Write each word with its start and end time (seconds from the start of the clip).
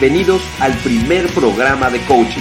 Bienvenidos 0.00 0.40
al 0.60 0.74
primer 0.78 1.26
programa 1.34 1.90
de 1.90 2.00
coaching. 2.06 2.40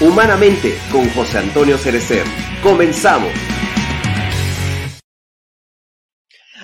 Humanamente 0.00 0.72
con 0.90 1.06
José 1.10 1.36
Antonio 1.36 1.76
Cerecer. 1.76 2.24
Comenzamos. 2.62 3.30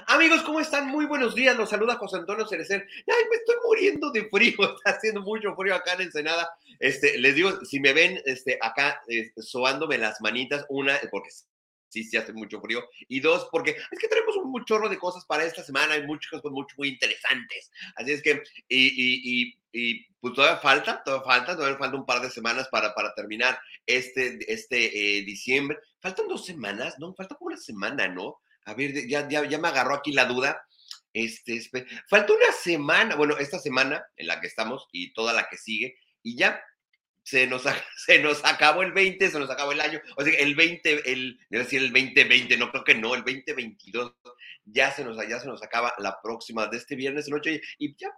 Amigos, 0.07 0.41
¿cómo 0.45 0.61
están? 0.61 0.89
Muy 0.89 1.05
buenos 1.05 1.35
días. 1.35 1.55
Los 1.59 1.69
saluda 1.69 1.97
José 1.97 2.17
Antonio 2.17 2.47
Cerecer. 2.47 2.89
Ay, 3.07 3.25
me 3.29 3.37
estoy 3.37 3.57
muriendo 3.67 4.11
de 4.13 4.31
frío. 4.31 4.55
Está 4.77 4.93
haciendo 4.93 5.21
mucho 5.21 5.55
frío 5.55 5.75
acá 5.75 5.93
en 5.93 6.03
Ensenada. 6.03 6.51
Este, 6.79 7.19
les 7.19 7.35
digo, 7.35 7.63
si 7.67 7.79
me 7.79 7.93
ven 7.93 8.19
este, 8.25 8.59
acá 8.63 9.03
eh, 9.09 9.33
las 9.99 10.23
manitas, 10.23 10.65
una, 10.71 10.99
porque 11.11 11.29
sí, 11.91 12.05
sí 12.05 12.17
hace 12.17 12.33
mucho 12.33 12.61
frío. 12.61 12.83
Y 13.09 13.21
dos, 13.21 13.49
porque 13.53 13.73
es 13.73 13.99
que 13.99 14.09
tenemos 14.09 14.37
un 14.37 14.65
chorro 14.65 14.89
de 14.89 14.99
cosas 14.99 15.27
para 15.27 15.45
esta 15.45 15.63
semana, 15.63 15.95
hay 15.95 16.07
muchas 16.07 16.31
cosas 16.31 16.51
muy, 16.51 16.89
interesantes. 16.89 17.71
Así 17.97 18.13
es 18.13 18.23
que, 18.23 18.43
y, 18.69 19.55
y, 19.73 20.07
pues 20.21 20.35
todavía 20.35 20.59
falta, 20.59 21.03
todavía 21.03 21.25
falta, 21.25 21.57
todavía 21.57 21.79
falta 21.79 21.97
un 21.97 22.07
par 22.07 22.21
de 22.21 22.31
semanas 22.31 22.69
para, 22.71 22.95
para 22.95 23.15
terminar 23.15 23.59
este, 23.87 24.39
este 24.53 25.19
eh, 25.19 25.23
diciembre. 25.23 25.79
Faltan 26.01 26.29
dos 26.29 26.45
semanas, 26.45 26.97
no, 26.99 27.15
falta 27.15 27.37
como 27.37 27.49
una 27.49 27.57
semana, 27.57 28.09
¿no? 28.09 28.41
A 28.65 28.75
ver, 28.75 29.09
ya, 29.09 29.29
ya, 29.29 29.45
ya 29.45 29.59
me 29.59 29.69
agarró 29.69 29.95
aquí 29.95 30.13
la 30.13 30.27
duda. 30.27 30.63
Este, 31.13 31.61
falta 32.09 32.33
una 32.33 32.53
semana, 32.53 33.17
bueno, 33.17 33.37
esta 33.39 33.59
semana 33.59 34.05
en 34.17 34.27
la 34.27 34.41
que 34.41 34.47
estamos 34.47 34.89
y 34.93 35.13
toda 35.13 35.33
la 35.33 35.49
que 35.49 35.57
sigue, 35.57 35.97
y 36.23 36.37
ya 36.37 36.63
se 37.23 37.47
nos, 37.47 37.63
se 38.07 38.19
nos 38.21 38.45
acabó 38.45 38.83
el 38.83 38.93
20, 38.93 39.31
se 39.31 39.39
nos 39.39 39.51
acabó 39.51 39.73
el 39.73 39.81
año, 39.81 40.01
o 40.17 40.25
sea, 40.25 40.35
el 40.39 40.55
20, 40.55 41.13
el, 41.13 41.39
decir 41.49 41.83
el 41.83 41.93
2020, 41.93 42.57
no 42.57 42.71
creo 42.71 42.85
que 42.85 42.95
no, 42.95 43.15
el 43.15 43.25
2022 43.25 44.13
ya 44.65 44.93
se 44.93 45.05
nos, 45.05 45.17
ya 45.29 45.41
se 45.41 45.47
nos 45.47 45.63
acaba 45.63 45.93
la 45.99 46.21
próxima 46.23 46.67
de 46.67 46.77
este 46.77 46.97
viernes 46.97 47.29
noche 47.29 47.61
y 47.79 47.97
ya 47.97 48.11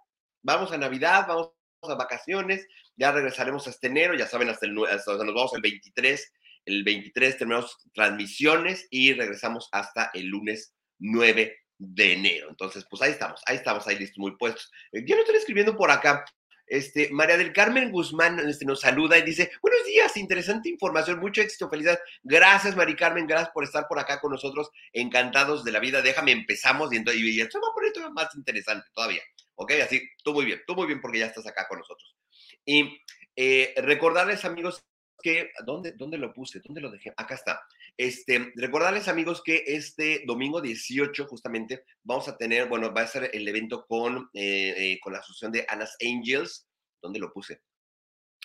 vamos 0.43 0.73
a 0.73 0.79
Navidad, 0.79 1.27
vamos 1.27 1.53
a 1.83 1.95
vacaciones, 1.95 2.67
ya 2.97 3.13
regresaremos 3.13 3.67
hasta 3.67 3.87
enero, 3.87 4.15
ya 4.15 4.27
saben, 4.27 4.49
hasta, 4.49 4.67
el, 4.67 4.77
hasta 4.87 5.13
nos 5.13 5.35
vamos 5.35 5.55
el 5.55 5.63
23, 5.63 6.33
el 6.67 6.85
23 6.85 7.39
terminamos 7.39 7.77
transmisiones 7.93 8.87
y 8.91 9.13
regresamos 9.15 9.69
hasta 9.73 10.11
el 10.15 10.27
lunes 10.27 10.75
9 10.99 11.57
de 11.79 12.13
enero. 12.13 12.49
Entonces, 12.51 12.87
pues 12.89 13.03
ahí 13.03 13.11
estamos, 13.11 13.43
ahí 13.47 13.57
estamos, 13.57 13.87
ahí 13.87 13.99
listos, 13.99 14.19
muy 14.19 14.37
puestos. 14.37 14.71
Eh, 14.93 15.05
yo 15.05 15.17
lo 15.17 15.23
estoy 15.23 15.37
escribiendo 15.37 15.77
por 15.77 15.91
acá. 15.91 16.25
Este, 16.73 17.11
María 17.11 17.37
del 17.37 17.53
Carmen 17.53 17.93
Guzmán 17.93 18.39
este, 18.49 18.65
nos 18.65 18.81
saluda 18.81 19.19
y 19.19 19.23
dice, 19.23 19.51
buenos 19.61 19.85
días, 19.85 20.17
interesante 20.17 20.71
información, 20.71 21.21
mucho 21.21 21.43
éxito, 21.43 21.69
felicidad. 21.69 22.01
Gracias, 22.23 22.75
María 22.75 22.97
Carmen, 22.97 23.27
gracias 23.27 23.51
por 23.51 23.65
estar 23.65 23.87
por 23.87 23.99
acá 23.99 24.19
con 24.21 24.33
nosotros, 24.33 24.71
encantados 24.91 25.65
de 25.65 25.73
la 25.73 25.81
vida. 25.81 26.01
Déjame, 26.01 26.33
empezamos 26.33 26.91
y, 26.91 26.97
entonces, 26.97 27.23
y 27.23 27.43
esto 27.43 27.61
va 27.61 27.69
a 27.69 27.75
poner 27.75 27.93
todavía 27.93 28.15
más 28.15 28.35
interesante 28.35 28.89
todavía. 28.95 29.21
¿Ok? 29.57 29.73
Así, 29.85 30.01
tú 30.25 30.33
muy 30.33 30.47
bien, 30.47 30.63
tú 30.67 30.75
muy 30.75 30.87
bien 30.87 31.03
porque 31.03 31.19
ya 31.19 31.27
estás 31.27 31.47
acá 31.47 31.69
con 31.69 31.79
nosotros. 31.79 32.17
Y 32.65 33.03
eh, 33.37 33.75
recordarles, 33.77 34.43
amigos, 34.47 34.83
que, 35.23 35.51
¿dónde, 35.67 35.93
¿dónde 35.93 36.17
lo 36.17 36.33
puse? 36.33 36.61
¿Dónde 36.65 36.81
lo 36.81 36.91
dejé? 36.91 37.13
Acá 37.19 37.35
está. 37.35 37.61
Este, 37.97 38.53
recordarles, 38.57 39.09
amigos, 39.09 39.43
que 39.45 39.65
este 39.67 40.23
domingo 40.27 40.61
18, 40.61 41.27
justamente, 41.27 41.85
vamos 42.03 42.29
a 42.29 42.37
tener, 42.37 42.69
bueno, 42.69 42.93
va 42.93 43.03
a 43.03 43.07
ser 43.07 43.31
el 43.33 43.47
evento 43.47 43.85
con, 43.87 44.31
eh, 44.33 44.75
eh, 44.77 45.01
con 45.01 45.13
la 45.13 45.19
asociación 45.19 45.53
de 45.53 45.67
Anas 45.69 45.97
Angels. 46.01 46.67
¿Dónde 47.01 47.21
lo 47.21 47.33
puse? 47.33 47.63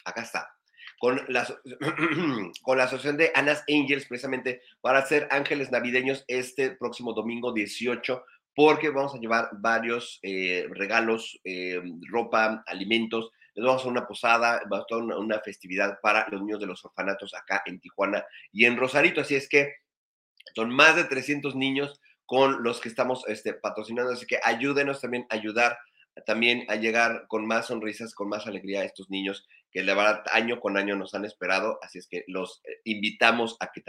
Acá 0.05 0.21
está. 0.21 0.49
Con 0.99 1.21
la, 1.29 1.45
con 2.61 2.77
la 2.77 2.83
asociación 2.83 3.17
de 3.17 3.31
Anas 3.35 3.63
Angels, 3.69 4.05
precisamente, 4.05 4.61
para 4.81 4.99
hacer 4.99 5.27
ángeles 5.31 5.71
navideños 5.71 6.23
este 6.27 6.71
próximo 6.71 7.13
domingo 7.13 7.53
18 7.53 8.23
porque 8.55 8.89
vamos 8.89 9.13
a 9.13 9.19
llevar 9.19 9.49
varios 9.53 10.19
eh, 10.23 10.67
regalos, 10.71 11.39
ropa, 12.09 12.63
alimentos. 12.65 13.29
Les 13.57 13.65
vamos 13.65 13.83
a 13.83 13.89
una 13.89 14.07
posada, 14.07 14.61
va 14.71 14.85
a 14.89 14.95
una, 14.95 15.17
una, 15.17 15.39
festividad 15.39 15.99
para 16.01 16.27
los 16.29 16.41
niños 16.41 16.59
de 16.59 16.67
los 16.67 16.85
orfanatos 16.85 17.33
acá 17.33 17.63
en 17.65 17.79
Tijuana 17.79 18.25
y 18.51 18.65
en 18.65 18.77
Rosarito. 18.77 19.21
Así 19.21 19.35
es 19.35 19.49
que 19.49 19.73
son 20.55 20.69
más 20.69 20.95
de 20.95 21.03
300 21.03 21.55
niños 21.55 21.99
con 22.25 22.63
los 22.63 22.79
que 22.79 22.89
estamos 22.89 23.23
este, 23.27 23.53
patrocinando. 23.53 24.13
Así 24.13 24.25
que 24.25 24.39
ayúdenos 24.43 25.01
también 25.01 25.25
a 25.29 25.35
ayudar 25.35 25.77
también 26.25 26.65
a 26.69 26.75
llegar 26.75 27.25
con 27.27 27.45
más 27.45 27.67
sonrisas, 27.67 28.13
con 28.13 28.29
más 28.29 28.47
alegría 28.47 28.81
a 28.81 28.85
estos 28.85 29.09
niños 29.09 29.47
que 29.71 29.83
la 29.83 29.93
verdad 29.93 30.23
año 30.31 30.59
con 30.59 30.77
año 30.77 30.95
nos 30.95 31.13
han 31.13 31.25
esperado. 31.25 31.79
Así 31.81 31.99
es 31.99 32.07
que 32.07 32.23
los 32.27 32.61
eh, 32.63 32.79
invitamos 32.85 33.57
a 33.59 33.71
que 33.71 33.83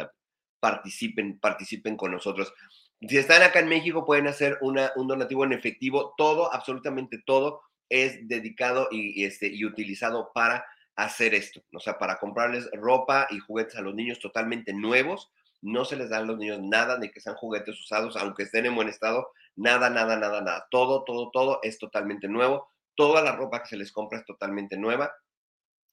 participen, 0.61 1.39
participen 1.39 1.97
con 1.97 2.13
nosotros. 2.13 2.53
Si 3.01 3.17
están 3.17 3.43
acá 3.43 3.61
en 3.61 3.69
México, 3.69 4.05
pueden 4.05 4.27
hacer 4.27 4.59
una, 4.61 4.93
un 4.97 5.07
donativo 5.07 5.45
en 5.45 5.53
efectivo. 5.53 6.15
Todo, 6.17 6.53
absolutamente 6.53 7.23
todo, 7.25 7.63
es 7.89 8.27
dedicado 8.29 8.89
y, 8.91 9.25
este, 9.25 9.49
y 9.49 9.65
utilizado 9.65 10.31
para 10.35 10.65
hacer 10.97 11.35
esto. 11.35 11.63
O 11.73 11.81
sea, 11.81 11.99
para 11.99 12.19
comprarles 12.19 12.69
ropa 12.73 13.27
y 13.31 13.39
juguetes 13.39 13.77
a 13.77 13.83
los 13.83 13.95
niños 13.95 14.19
totalmente 14.19 14.73
nuevos. 14.73 15.31
No 15.61 15.85
se 15.85 15.97
les 15.97 16.11
da 16.11 16.19
a 16.19 16.23
los 16.23 16.39
niños 16.39 16.61
nada, 16.61 16.99
ni 16.99 17.11
que 17.11 17.21
sean 17.21 17.37
juguetes 17.37 17.79
usados, 17.81 18.17
aunque 18.17 18.45
estén 18.45 18.67
en 18.67 18.75
buen 18.75 18.89
estado. 18.89 19.31
Nada, 19.57 19.91
nada, 19.91 20.17
nada, 20.17 20.41
nada. 20.41 20.67
Todo, 20.71 21.05
todo, 21.05 21.31
todo 21.33 21.61
es 21.63 21.79
totalmente 21.79 22.29
nuevo. 22.29 22.69
Toda 22.95 23.23
la 23.23 23.33
ropa 23.33 23.63
que 23.63 23.69
se 23.69 23.77
les 23.77 23.93
compra 23.93 24.19
es 24.19 24.25
totalmente 24.25 24.77
nueva. 24.77 25.13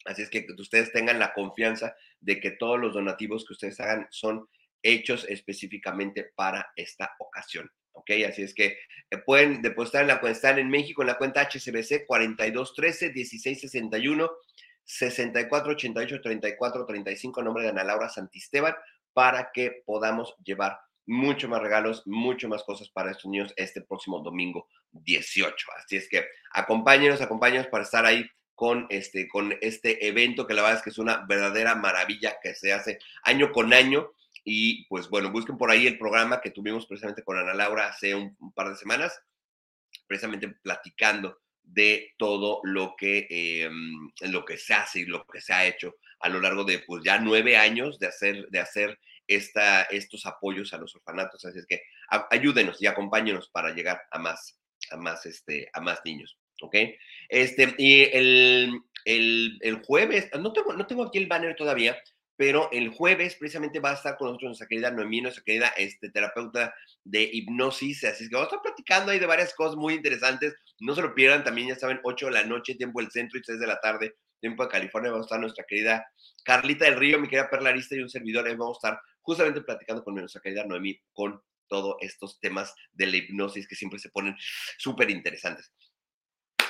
Así 0.06 0.22
es 0.22 0.30
que 0.30 0.46
ustedes 0.58 0.92
tengan 0.92 1.20
la 1.20 1.34
confianza 1.34 1.96
de 2.20 2.40
que 2.40 2.52
todos 2.52 2.80
los 2.80 2.94
donativos 2.94 3.46
que 3.46 3.54
ustedes 3.54 3.80
hagan 3.80 4.08
son 4.12 4.48
hechos 4.84 5.26
específicamente 5.28 6.32
para 6.36 6.72
esta 6.76 7.16
ocasión. 7.20 7.70
¿Ok? 7.96 8.12
Así 8.28 8.44
es 8.44 8.54
que 8.54 8.78
eh, 9.10 9.18
pueden 9.18 9.62
depositar 9.62 10.02
en 10.02 10.10
la 10.10 10.20
cuenta, 10.20 10.36
están 10.36 10.60
en 10.60 10.70
México 10.70 11.02
en 11.02 11.08
la 11.08 11.18
cuenta 11.18 11.42
HCBC 11.42 12.06
4213 12.06 13.14
1661 13.14 14.30
6488 14.84 16.22
3435 16.22 17.44
nombre 17.44 17.64
de 17.64 17.70
Ana 17.70 17.84
Laura 17.84 18.10
Santisteban 18.10 18.76
para 19.14 19.52
que 19.52 19.84
podamos 19.86 20.36
llevar 20.44 20.80
mucho 21.08 21.48
más 21.48 21.62
regalos, 21.62 22.04
mucho 22.06 22.50
más 22.50 22.64
cosas 22.64 22.90
para 22.90 23.12
estos 23.12 23.32
niños 23.32 23.54
este 23.56 23.82
próximo 23.82 24.20
domingo 24.20 24.68
18. 24.92 25.68
Así 25.78 25.98
es 25.98 26.10
que 26.10 26.26
acompáñenos, 26.52 27.22
acompáñenos 27.22 27.68
para 27.68 27.84
estar 27.84 28.06
ahí 28.06 28.26
con 28.56 28.88
este, 28.90 29.28
con 29.28 29.56
este 29.62 30.08
evento 30.08 30.48
que 30.48 30.54
la 30.54 30.62
verdad 30.62 30.78
es 30.78 30.84
que 30.84 30.90
es 30.90 30.98
una 30.98 31.26
verdadera 31.28 31.76
maravilla 31.76 32.38
que 32.42 32.56
se 32.56 32.74
hace 32.74 33.00
año 33.24 33.52
con 33.52 33.74
año 33.74 34.12
y 34.46 34.86
pues 34.86 35.10
bueno, 35.10 35.32
busquen 35.32 35.58
por 35.58 35.72
ahí 35.72 35.88
el 35.88 35.98
programa 35.98 36.40
que 36.40 36.52
tuvimos 36.52 36.86
precisamente 36.86 37.24
con 37.24 37.38
Ana 37.38 37.56
Laura 37.56 37.88
hace 37.88 38.14
un, 38.14 38.38
par 38.54 38.70
de 38.70 38.76
semanas, 38.76 39.20
precisamente 40.08 40.48
platicando 40.62 41.40
de 41.64 42.14
todo 42.18 42.62
lo 42.64 42.96
que, 42.96 43.28
eh, 43.28 43.70
lo 44.22 44.46
que 44.46 44.58
se 44.58 44.76
hace 44.76 45.00
y 45.00 45.06
lo 45.06 45.26
que 45.26 45.42
se 45.42 45.52
ha 45.52 45.66
hecho 45.66 45.96
a 46.20 46.30
lo 46.30 46.40
largo 46.40 46.64
de 46.64 46.80
pues 46.80 47.04
ya 47.04 47.18
nueve 47.20 47.58
años 47.58 47.98
de 47.98 48.08
hacer, 48.08 48.48
de 48.50 48.60
hacer 48.60 49.00
esta, 49.28 49.82
estos 49.84 50.28
apoyos 50.28 50.74
a 50.74 50.78
los 50.78 50.96
orfanatos. 50.96 51.44
Así 51.44 51.58
es 51.58 51.66
que 51.66 51.82
ayúdenos 52.30 52.80
y 52.82 52.86
acompáñenos 52.86 53.50
para 53.50 53.74
llegar 53.74 54.04
a 54.12 54.20
más, 54.20 54.60
a 54.92 54.98
más, 54.98 55.26
este, 55.26 55.70
a 55.74 55.82
más 55.82 56.02
niños. 56.06 56.38
¿Ok? 56.62 56.76
Este, 57.30 57.74
y 57.80 58.04
el, 58.04 58.80
el, 59.06 59.58
el 59.62 59.84
jueves, 59.84 60.30
no 60.40 60.54
tengo, 60.54 60.74
no 60.74 60.86
tengo 60.86 61.04
aquí 61.04 61.18
el 61.18 61.28
banner 61.28 61.56
todavía, 61.56 61.98
pero 62.38 62.70
el 62.72 62.90
jueves 62.90 63.36
precisamente 63.36 63.80
va 63.80 63.92
a 63.92 63.96
estar 63.96 64.18
con 64.18 64.28
nosotros 64.28 64.50
nuestra 64.50 64.68
querida 64.68 64.92
Noemí, 64.92 65.22
nuestra 65.22 65.44
querida 65.44 65.68
este, 65.78 66.10
terapeuta 66.10 66.74
de 67.04 67.24
hipnosis, 67.32 68.04
así 68.04 68.24
es 68.24 68.30
que 68.30 68.36
vamos 68.36 68.52
a 68.52 68.56
estar 68.56 68.62
platicando 68.62 69.12
ahí 69.12 69.20
de 69.20 69.26
varias 69.26 69.54
cosas 69.54 69.76
muy 69.76 69.94
interesantes, 69.94 70.56
no 70.80 70.96
se 70.96 71.02
lo 71.02 71.16
pierdan, 71.16 71.44
también 71.44 71.70
ya 71.70 71.76
saben, 71.76 72.00
8 72.04 72.26
de 72.28 72.32
la 72.32 72.44
noche, 72.44 72.76
tiempo 72.76 73.00
del 73.00 73.12
centro 73.12 73.40
y 73.40 73.44
6 73.44 73.60
de 73.60 73.68
la 73.68 73.80
tarde, 73.80 74.16
tiempo 74.40 74.64
de 74.64 74.70
California, 74.70 75.12
vamos 75.12 75.26
a 75.26 75.28
estar 75.28 75.40
nuestra 75.40 75.66
querida 75.68 76.06
Carlita 76.44 76.86
del 76.86 76.98
Río, 76.98 77.20
mi 77.20 77.28
querida 77.28 77.50
perlarista 77.50 77.96
y 77.96 78.00
un 78.00 78.10
servidor, 78.10 78.48
ahí 78.48 78.56
vamos 78.56 78.78
a 78.84 78.90
estar 78.90 79.02
justamente 79.22 79.62
platicando 79.62 80.04
con 80.04 80.16
nuestra 80.16 80.42
querida 80.42 80.66
Noemí 80.66 81.00
con 81.14 81.42
todos 81.68 81.96
estos 82.02 82.40
temas 82.40 82.74
de 82.94 83.08
la 83.08 83.18
hipnosis 83.18 83.68
que 83.68 83.76
siempre 83.76 84.00
se 84.00 84.10
ponen 84.10 84.36
súper 84.78 85.10
interesantes. 85.10 85.72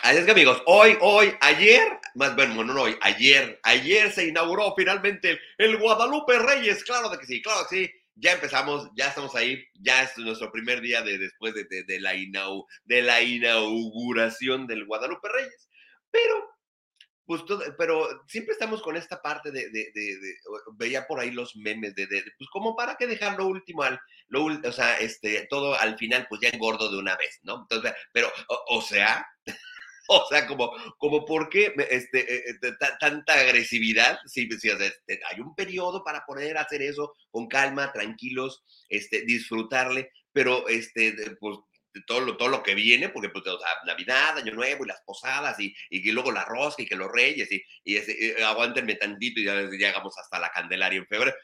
Así 0.05 0.19
es 0.19 0.25
que 0.25 0.33
amigos, 0.33 0.61
hoy, 0.67 0.95
hoy, 1.01 1.33
ayer, 1.41 1.81
más 2.13 2.35
bueno, 2.35 2.63
no, 2.63 2.79
hoy, 2.79 2.95
ayer, 3.01 3.59
ayer 3.63 4.11
se 4.11 4.27
inauguró 4.27 4.71
finalmente 4.77 5.39
el, 5.57 5.77
Guadalupe 5.77 6.37
Reyes, 6.37 6.83
claro 6.83 7.09
de 7.09 7.17
que 7.17 7.25
sí, 7.25 7.41
claro 7.41 7.65
que 7.67 7.75
sí, 7.75 7.91
ya 8.13 8.33
empezamos, 8.33 8.87
ya 8.95 9.07
estamos 9.07 9.33
ahí, 9.33 9.65
ya 9.73 10.03
es 10.03 10.15
nuestro 10.19 10.51
primer 10.51 10.81
día 10.81 11.01
de, 11.01 11.17
después 11.17 11.55
de, 11.55 11.65
de, 11.65 11.99
la, 11.99 12.13
inau, 12.13 12.67
de 12.83 13.01
la 13.01 13.19
inauguración 13.23 14.67
del 14.67 14.85
Guadalupe 14.85 15.27
Reyes, 15.27 15.69
pero, 16.11 16.51
pues, 17.25 17.43
todo, 17.45 17.63
pero 17.75 18.07
siempre 18.27 18.53
estamos 18.53 18.83
con 18.83 18.97
esta 18.97 19.23
parte 19.23 19.49
de, 19.49 19.71
veía 20.75 21.07
por 21.07 21.19
ahí 21.19 21.31
los 21.31 21.55
memes 21.55 21.95
de, 21.95 22.05
pues 22.37 22.47
como 22.51 22.75
para 22.75 22.93
qué 22.95 23.07
dejar 23.07 23.39
lo 23.39 23.47
último 23.47 23.81
al, 23.81 23.99
lo, 24.27 24.45
o 24.45 24.71
sea, 24.71 24.99
este, 24.99 25.47
todo 25.49 25.73
al 25.73 25.97
final, 25.97 26.27
pues 26.29 26.41
ya 26.41 26.49
engordo 26.49 26.91
de 26.91 26.99
una 26.99 27.15
vez, 27.15 27.39
¿no? 27.41 27.61
Entonces, 27.61 27.91
pero, 28.13 28.31
o 28.67 28.83
sea... 28.83 29.25
O 30.07 30.25
sea, 30.29 30.45
como, 30.45 30.71
como 30.97 31.25
por 31.25 31.49
qué 31.49 31.73
este, 31.89 32.49
eh, 32.49 32.55
tanta 32.99 33.33
agresividad. 33.33 34.19
Sí, 34.25 34.47
sí, 34.59 34.69
este, 34.69 35.19
hay 35.29 35.39
un 35.39 35.55
periodo 35.55 36.03
para 36.03 36.25
poder 36.25 36.57
hacer 36.57 36.81
eso 36.81 37.13
con 37.31 37.47
calma, 37.47 37.91
tranquilos, 37.91 38.63
este, 38.89 39.21
disfrutarle, 39.21 40.11
pero 40.31 40.67
este, 40.67 41.15
pues, 41.39 41.57
todo 42.05 42.19
lo, 42.21 42.37
todo 42.37 42.49
lo 42.49 42.61
que 42.61 42.75
viene, 42.75 43.09
porque 43.09 43.29
pues, 43.29 43.45
Navidad, 43.85 44.37
Año 44.37 44.53
Nuevo 44.53 44.83
y 44.83 44.87
las 44.87 45.01
posadas 45.05 45.59
y, 45.59 45.73
y, 45.89 46.11
luego 46.11 46.31
la 46.31 46.45
rosca 46.45 46.83
y 46.83 46.85
que 46.85 46.95
los 46.95 47.11
reyes 47.11 47.51
y, 47.51 47.63
y, 47.83 47.97
ese, 47.97 48.43
aguántenme 48.43 48.95
tantito 48.95 49.39
y 49.39 49.45
ya 49.45 49.61
llegamos 49.61 50.17
hasta 50.17 50.39
la 50.39 50.51
Candelaria 50.51 50.99
en 50.99 51.07
febrero. 51.07 51.35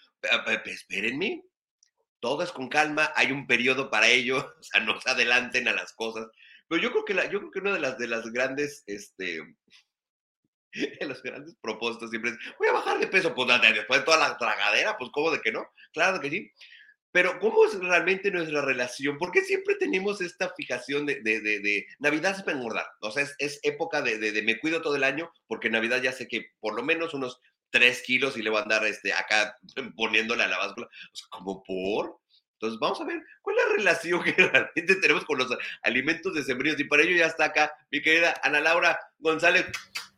Espérenme, 0.65 1.41
todo 2.19 2.43
es 2.43 2.51
con 2.51 2.69
calma, 2.69 3.11
hay 3.15 3.31
un 3.31 3.47
periodo 3.47 3.89
para 3.89 4.07
ello, 4.07 4.37
o 4.59 4.63
sea, 4.63 4.81
no 4.81 4.99
se 5.01 5.09
adelanten 5.09 5.67
a 5.67 5.73
las 5.73 5.93
cosas. 5.93 6.27
Pero 6.71 6.83
yo 6.83 6.91
creo 6.91 7.03
que, 7.03 7.29
yo 7.29 7.39
creo 7.39 7.51
que 7.51 7.59
una 7.59 7.73
de 7.73 7.81
las, 7.81 7.97
de 7.97 8.07
las 8.07 8.31
grandes, 8.31 8.85
este, 8.87 9.41
de 10.73 11.05
los 11.05 11.21
grandes 11.21 11.53
propósitos 11.59 12.09
siempre 12.11 12.31
es, 12.31 12.37
voy 12.57 12.69
a 12.69 12.71
bajar 12.71 12.97
de 12.97 13.07
peso, 13.07 13.35
pues 13.35 13.49
después 13.61 13.99
de 13.99 14.05
toda 14.05 14.17
la 14.17 14.37
tragadera, 14.37 14.97
pues 14.97 15.09
¿cómo 15.11 15.31
de 15.31 15.41
que 15.41 15.51
no? 15.51 15.65
Claro 15.91 16.21
que 16.21 16.29
sí. 16.29 16.49
Pero 17.11 17.39
¿cómo 17.39 17.65
es 17.65 17.77
realmente 17.77 18.31
nuestra 18.31 18.61
relación? 18.61 19.17
¿Por 19.17 19.33
qué 19.33 19.41
siempre 19.41 19.75
tenemos 19.75 20.21
esta 20.21 20.53
fijación 20.55 21.05
de, 21.05 21.19
de, 21.21 21.41
de, 21.41 21.85
Navidad 21.99 22.37
es 22.37 22.43
para 22.43 22.55
engordar? 22.55 22.87
O 23.01 23.11
sea, 23.11 23.27
es, 23.37 23.59
época 23.63 24.01
de, 24.01 24.41
me 24.41 24.57
cuido 24.57 24.81
todo 24.81 24.95
el 24.95 25.03
año, 25.03 25.29
porque 25.47 25.69
Navidad 25.69 26.01
ya 26.01 26.13
sé 26.13 26.29
que 26.29 26.51
por 26.61 26.73
lo 26.73 26.83
menos 26.83 27.13
unos 27.13 27.41
tres 27.69 28.01
kilos 28.01 28.37
y 28.37 28.43
le 28.43 28.49
voy 28.49 28.59
a 28.59 28.63
andar 28.63 28.85
este, 28.85 29.11
acá 29.11 29.57
poniéndole 29.97 30.43
a 30.43 30.47
la 30.47 30.57
báscula. 30.57 30.87
O 30.87 31.15
sea, 31.15 31.27
como 31.31 31.61
por... 31.63 32.21
Entonces, 32.61 32.79
vamos 32.79 33.01
a 33.01 33.05
ver 33.05 33.23
cuál 33.41 33.57
es 33.57 33.65
la 33.65 33.73
relación 33.73 34.23
que 34.23 34.31
realmente 34.37 34.95
tenemos 34.97 35.25
con 35.25 35.39
los 35.39 35.47
alimentos 35.81 36.31
decembrinos. 36.31 36.79
Y 36.79 36.83
para 36.83 37.01
ello 37.01 37.17
ya 37.17 37.25
está 37.25 37.45
acá 37.45 37.73
mi 37.91 38.03
querida 38.03 38.39
Ana 38.43 38.59
Laura 38.59 38.99
González. 39.17 39.65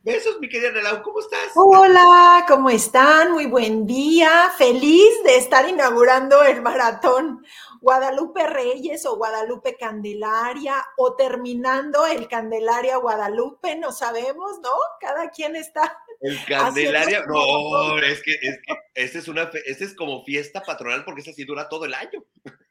Besos, 0.02 0.38
mi 0.40 0.50
querida 0.50 0.68
Ana 0.68 0.82
Laura, 0.82 1.02
¿cómo 1.02 1.20
estás? 1.20 1.52
Hola, 1.54 2.44
¿cómo 2.46 2.68
están? 2.68 3.32
Muy 3.32 3.46
buen 3.46 3.86
día. 3.86 4.52
Feliz 4.58 5.08
de 5.24 5.38
estar 5.38 5.66
inaugurando 5.66 6.42
el 6.42 6.60
maratón 6.60 7.42
Guadalupe 7.80 8.46
Reyes 8.46 9.06
o 9.06 9.16
Guadalupe 9.16 9.78
Candelaria 9.78 10.84
o 10.98 11.14
terminando 11.14 12.04
el 12.04 12.28
Candelaria 12.28 12.98
Guadalupe, 12.98 13.76
no 13.76 13.90
sabemos, 13.90 14.58
¿no? 14.60 14.70
Cada 15.00 15.30
quien 15.30 15.56
está 15.56 15.96
el 16.24 16.38
Candelaria, 16.48 17.24
no, 17.26 17.98
es 17.98 18.22
que, 18.22 18.32
es 18.32 18.58
que 18.62 18.74
esta 18.94 19.18
es 19.18 19.28
una, 19.28 19.50
esta 19.66 19.84
es 19.84 19.94
como 19.94 20.24
fiesta 20.24 20.62
patronal 20.62 21.04
porque 21.04 21.20
esa 21.20 21.32
sí 21.32 21.44
dura 21.44 21.68
todo 21.68 21.84
el 21.84 21.94
año. 21.94 22.24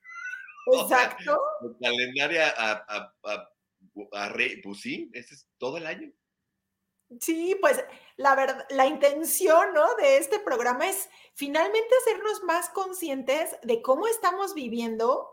Exacto. 0.74 1.40
el 1.62 1.76
Candelaria 1.80 2.54
a, 2.58 3.14
a, 4.12 4.30
rey, 4.30 4.60
pues 4.62 4.82
sí, 4.82 5.12
este 5.14 5.36
es 5.36 5.48
todo 5.58 5.78
el 5.78 5.86
año. 5.86 6.12
Sí, 7.20 7.56
pues 7.62 7.84
la 8.18 8.36
verdad, 8.36 8.66
la 8.72 8.88
intención, 8.88 9.74
¿no? 9.76 9.94
De 9.96 10.18
este 10.18 10.40
programa 10.40 10.90
es 10.90 11.10
finalmente 11.36 11.90
hacernos 12.02 12.42
más 12.44 12.70
conscientes 12.70 13.56
de 13.62 13.84
cómo 13.84 14.08
estamos 14.08 14.56
viviendo 14.56 15.28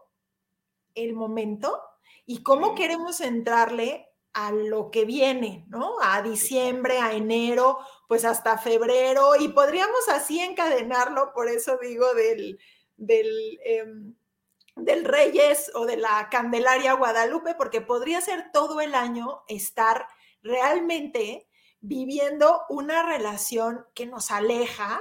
el 0.94 1.14
momento 1.14 1.80
y 2.26 2.42
cómo 2.42 2.74
queremos 2.74 3.20
entrarle 3.22 4.09
a 4.32 4.52
lo 4.52 4.90
que 4.90 5.04
viene, 5.04 5.64
¿no? 5.68 5.96
A 6.02 6.22
diciembre, 6.22 6.98
a 6.98 7.12
enero, 7.12 7.78
pues 8.08 8.24
hasta 8.24 8.58
febrero, 8.58 9.32
y 9.38 9.48
podríamos 9.48 10.08
así 10.08 10.40
encadenarlo, 10.40 11.32
por 11.32 11.48
eso 11.48 11.78
digo 11.80 12.14
del, 12.14 12.58
del, 12.96 13.60
em, 13.64 14.14
del 14.76 15.04
Reyes 15.04 15.70
o 15.74 15.86
de 15.86 15.96
la 15.96 16.28
Candelaria 16.30 16.94
Guadalupe, 16.94 17.54
porque 17.54 17.80
podría 17.80 18.20
ser 18.20 18.50
todo 18.52 18.80
el 18.80 18.94
año 18.94 19.42
estar 19.48 20.06
realmente 20.42 21.48
viviendo 21.80 22.62
una 22.68 23.02
relación 23.02 23.86
que 23.94 24.06
nos 24.06 24.30
aleja 24.30 25.00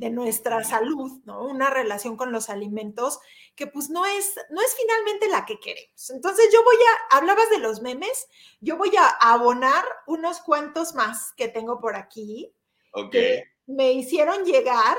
de 0.00 0.08
nuestra 0.08 0.64
salud, 0.64 1.20
¿no? 1.26 1.44
Una 1.44 1.68
relación 1.68 2.16
con 2.16 2.32
los 2.32 2.48
alimentos 2.48 3.20
que 3.54 3.66
pues 3.66 3.90
no 3.90 4.06
es, 4.06 4.34
no 4.48 4.62
es 4.62 4.74
finalmente 4.74 5.28
la 5.28 5.44
que 5.44 5.60
queremos. 5.60 6.08
Entonces 6.08 6.48
yo 6.50 6.64
voy 6.64 6.76
a, 6.76 7.18
hablabas 7.18 7.50
de 7.50 7.58
los 7.58 7.82
memes, 7.82 8.26
yo 8.60 8.78
voy 8.78 8.96
a 8.96 9.06
abonar 9.08 9.84
unos 10.06 10.40
cuantos 10.40 10.94
más 10.94 11.34
que 11.36 11.48
tengo 11.48 11.80
por 11.80 11.96
aquí, 11.96 12.50
que 13.12 13.44
me 13.66 13.92
hicieron 13.92 14.46
llegar 14.46 14.96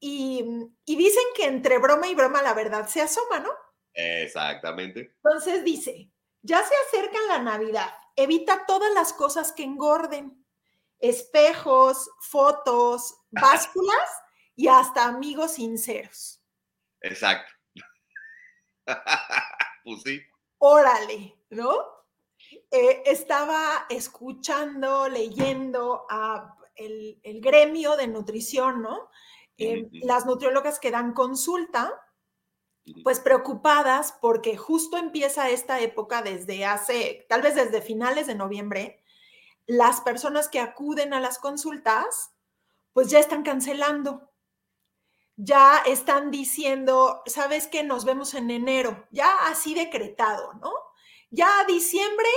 y, 0.00 0.44
y 0.84 0.96
dicen 0.96 1.24
que 1.36 1.46
entre 1.46 1.78
broma 1.78 2.08
y 2.08 2.16
broma 2.16 2.42
la 2.42 2.54
verdad 2.54 2.88
se 2.88 3.00
asoma, 3.00 3.38
¿no? 3.38 3.50
Exactamente. 3.94 5.14
Entonces 5.22 5.62
dice, 5.62 6.10
ya 6.42 6.60
se 6.64 6.74
acerca 6.88 7.18
la 7.28 7.38
Navidad, 7.38 7.90
evita 8.16 8.66
todas 8.66 8.92
las 8.94 9.12
cosas 9.12 9.52
que 9.52 9.62
engorden, 9.62 10.37
espejos, 10.98 12.10
fotos, 12.20 13.14
básculas 13.30 14.10
y 14.56 14.68
hasta 14.68 15.04
amigos 15.04 15.52
sinceros. 15.52 16.42
Exacto. 17.00 17.52
pues 19.84 20.02
sí. 20.04 20.20
Órale, 20.58 21.36
¿no? 21.50 21.98
Eh, 22.70 23.02
estaba 23.06 23.86
escuchando, 23.88 25.08
leyendo 25.08 26.06
a 26.10 26.56
el, 26.74 27.18
gremio 27.40 27.96
de 27.96 28.08
nutrición, 28.08 28.82
¿no? 28.82 29.10
Eh, 29.56 29.88
las 29.92 30.24
nutriólogas 30.24 30.78
que 30.78 30.90
dan 30.90 31.12
consulta, 31.12 31.92
pues 33.02 33.20
preocupadas 33.20 34.16
porque 34.20 34.56
justo 34.56 34.96
empieza 34.96 35.50
esta 35.50 35.80
época 35.80 36.22
desde 36.22 36.64
hace, 36.64 37.26
tal 37.28 37.42
vez 37.42 37.54
desde 37.54 37.82
finales 37.82 38.26
de 38.26 38.34
noviembre, 38.34 39.02
las 39.68 40.00
personas 40.00 40.48
que 40.48 40.58
acuden 40.58 41.14
a 41.14 41.20
las 41.20 41.38
consultas, 41.38 42.32
pues 42.92 43.08
ya 43.10 43.20
están 43.20 43.44
cancelando 43.44 44.28
ya 45.40 45.78
están 45.86 46.32
diciendo, 46.32 47.22
sabes 47.26 47.68
que 47.68 47.84
nos 47.84 48.04
vemos 48.04 48.34
en 48.34 48.50
enero, 48.50 49.06
ya 49.12 49.46
así 49.46 49.72
decretado, 49.72 50.54
¿no? 50.54 50.72
Ya 51.30 51.48
diciembre, 51.68 52.28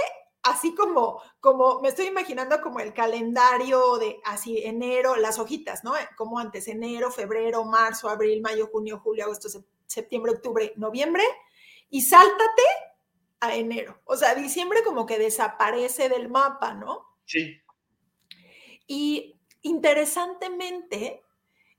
así 0.44 0.76
como, 0.76 1.20
como 1.40 1.80
me 1.82 1.90
estoy 1.90 2.06
imaginando 2.06 2.62
como 2.62 2.80
el 2.80 2.94
calendario 2.94 3.98
de 3.98 4.22
así 4.24 4.60
enero, 4.64 5.16
las 5.16 5.40
hojitas, 5.40 5.84
¿no? 5.84 5.94
Como 6.16 6.38
antes, 6.38 6.68
enero, 6.68 7.10
febrero, 7.10 7.64
marzo, 7.66 8.08
abril, 8.08 8.40
mayo, 8.44 8.70
junio, 8.72 9.02
julio, 9.04 9.26
agosto, 9.26 9.50
septiembre, 9.88 10.34
octubre, 10.34 10.72
noviembre, 10.76 11.24
y 11.90 12.04
sáltate 12.04 12.62
a 13.40 13.56
enero. 13.56 14.00
O 14.06 14.16
sea, 14.16 14.36
diciembre 14.36 14.84
como 14.84 15.08
que 15.08 15.18
desaparece 15.18 16.08
del 16.08 16.30
mapa, 16.30 16.76
¿no? 16.76 17.08
Sí. 17.25 17.62
Y 18.88 19.36
interesantemente, 19.62 21.24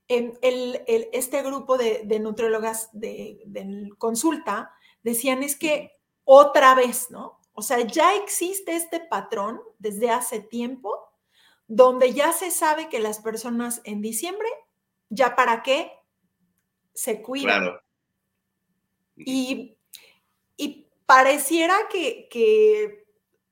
el, 0.07 0.83
este 1.13 1.41
grupo 1.41 1.77
de, 1.77 2.19
nutriólogas 2.19 2.89
de, 2.93 3.89
consulta 3.97 4.71
decían 5.01 5.43
es 5.43 5.55
que 5.55 5.97
otra 6.23 6.75
vez, 6.75 7.09
¿no? 7.11 7.39
O 7.53 7.61
sea, 7.61 7.79
ya 7.81 8.15
existe 8.15 8.75
este 8.75 8.99
patrón 8.99 9.61
desde 9.77 10.09
hace 10.09 10.39
tiempo 10.39 10.99
donde 11.67 12.13
ya 12.13 12.33
se 12.33 12.51
sabe 12.51 12.89
que 12.89 12.99
las 12.99 13.19
personas 13.19 13.81
en 13.83 14.01
diciembre, 14.01 14.47
ya 15.09 15.35
para 15.35 15.63
qué 15.63 15.91
se 16.93 17.21
cuidan. 17.21 17.61
Claro. 17.61 17.81
Y, 19.15 19.77
y 20.57 20.87
pareciera 21.05 21.75
que, 21.91 22.27
que, 22.29 23.02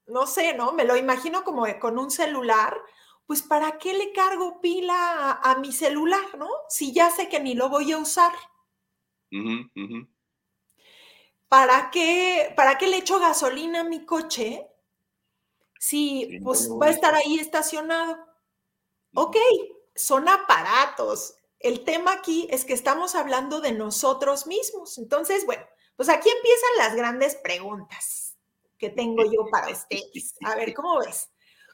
no 0.08 0.27
sé, 0.27 0.53
¿no? 0.53 0.74
Me 0.74 0.86
lo 0.86 0.96
imagino 0.96 1.43
como 1.43 1.65
con 1.79 1.98
un 1.98 2.12
celular 2.12 2.81
pues 3.31 3.43
¿para 3.43 3.77
qué 3.77 3.93
le 3.93 4.12
cargo 4.12 4.60
pila 4.60 5.39
a, 5.41 5.55
mi 5.55 5.72
celular, 5.72 6.38
no? 6.38 6.50
Si 6.67 6.91
ya 6.91 7.10
sé 7.10 7.29
que 7.29 7.39
ni 7.39 7.53
lo 7.53 7.70
voy 7.70 7.93
a 7.93 7.98
usar. 7.98 8.34
¿Para 11.48 11.91
qué, 11.91 12.51
¿Para 12.58 12.77
qué 12.77 12.88
le 12.88 12.98
echo 12.98 13.20
gasolina 13.20 13.79
a 13.79 13.86
mi 13.86 14.05
coche 14.05 14.67
si 15.79 16.41
pues 16.43 16.70
va 16.72 16.88
a 16.88 16.89
estar 16.89 17.15
ahí 17.15 17.39
estacionado? 17.39 18.17
Ok, 19.13 19.38
son 19.96 20.27
aparatos. 20.27 21.36
El 21.58 21.86
tema 21.86 22.12
aquí 22.12 22.50
es 22.51 22.65
que 22.65 22.74
estamos 22.74 23.15
hablando 23.15 23.62
de 23.62 23.72
nosotros 23.72 24.46
mismos. 24.46 24.98
Entonces, 24.98 25.46
bueno, 25.46 25.63
pues 25.96 26.10
aquí 26.10 26.29
empiezan 26.29 26.70
las 26.79 26.96
grandes 26.98 27.36
preguntas 27.36 28.30
que 28.81 28.89
tengo 28.89 29.23
yo 29.23 29.45
para 29.50 29.71
ustedes. 29.71 30.35
A 30.43 30.55
ver, 30.55 30.73
¿cómo 30.73 31.00
ves? 31.00 31.29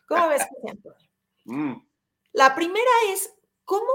¿Cómo 0.07 0.27
ves, 0.27 0.43
Antonio? 0.67 1.09
Mm. 1.45 1.73
La 2.33 2.53
primera 2.53 2.91
es, 3.09 3.33
¿cómo 3.63 3.91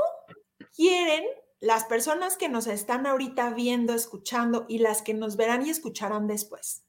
quieren 0.75 1.25
las 1.61 1.85
personas 1.85 2.37
que 2.37 2.49
nos 2.49 2.66
están 2.66 3.07
ahorita 3.07 3.50
viendo, 3.50 3.95
escuchando 3.95 4.64
y 4.69 4.78
las 4.78 5.02
que 5.02 5.14
nos 5.14 5.37
verán 5.37 5.64
y 5.64 5.71
escucharán 5.71 6.26
después? 6.26 6.85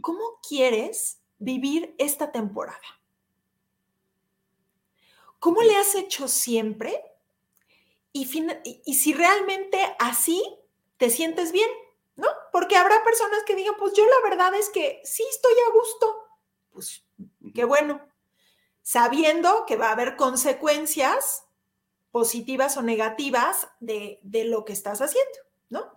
¿Cómo 0.00 0.38
quieres 0.48 1.20
vivir 1.38 1.94
esta 1.98 2.30
temporada? 2.30 2.78
¿Cómo 5.40 5.60
le 5.62 5.74
has 5.74 5.96
hecho 5.96 6.28
siempre? 6.28 7.02
Y, 8.12 8.30
y, 8.84 8.94
si 8.94 9.12
realmente 9.12 9.78
así 9.98 10.40
te 10.98 11.10
sientes 11.10 11.50
bien. 11.50 11.68
Porque 12.52 12.76
habrá 12.76 13.02
personas 13.02 13.42
que 13.44 13.56
digan, 13.56 13.74
pues 13.78 13.94
yo 13.94 14.04
la 14.06 14.28
verdad 14.28 14.54
es 14.54 14.68
que 14.68 15.00
sí 15.04 15.24
estoy 15.28 15.54
a 15.66 15.72
gusto. 15.72 16.28
Pues 16.70 17.04
qué 17.54 17.64
bueno, 17.64 18.00
sabiendo 18.82 19.64
que 19.66 19.76
va 19.76 19.88
a 19.88 19.92
haber 19.92 20.16
consecuencias 20.16 21.44
positivas 22.10 22.76
o 22.76 22.82
negativas 22.82 23.68
de, 23.80 24.20
lo 24.44 24.64
que 24.64 24.74
estás 24.74 25.00
haciendo, 25.00 25.38
¿no? 25.70 25.92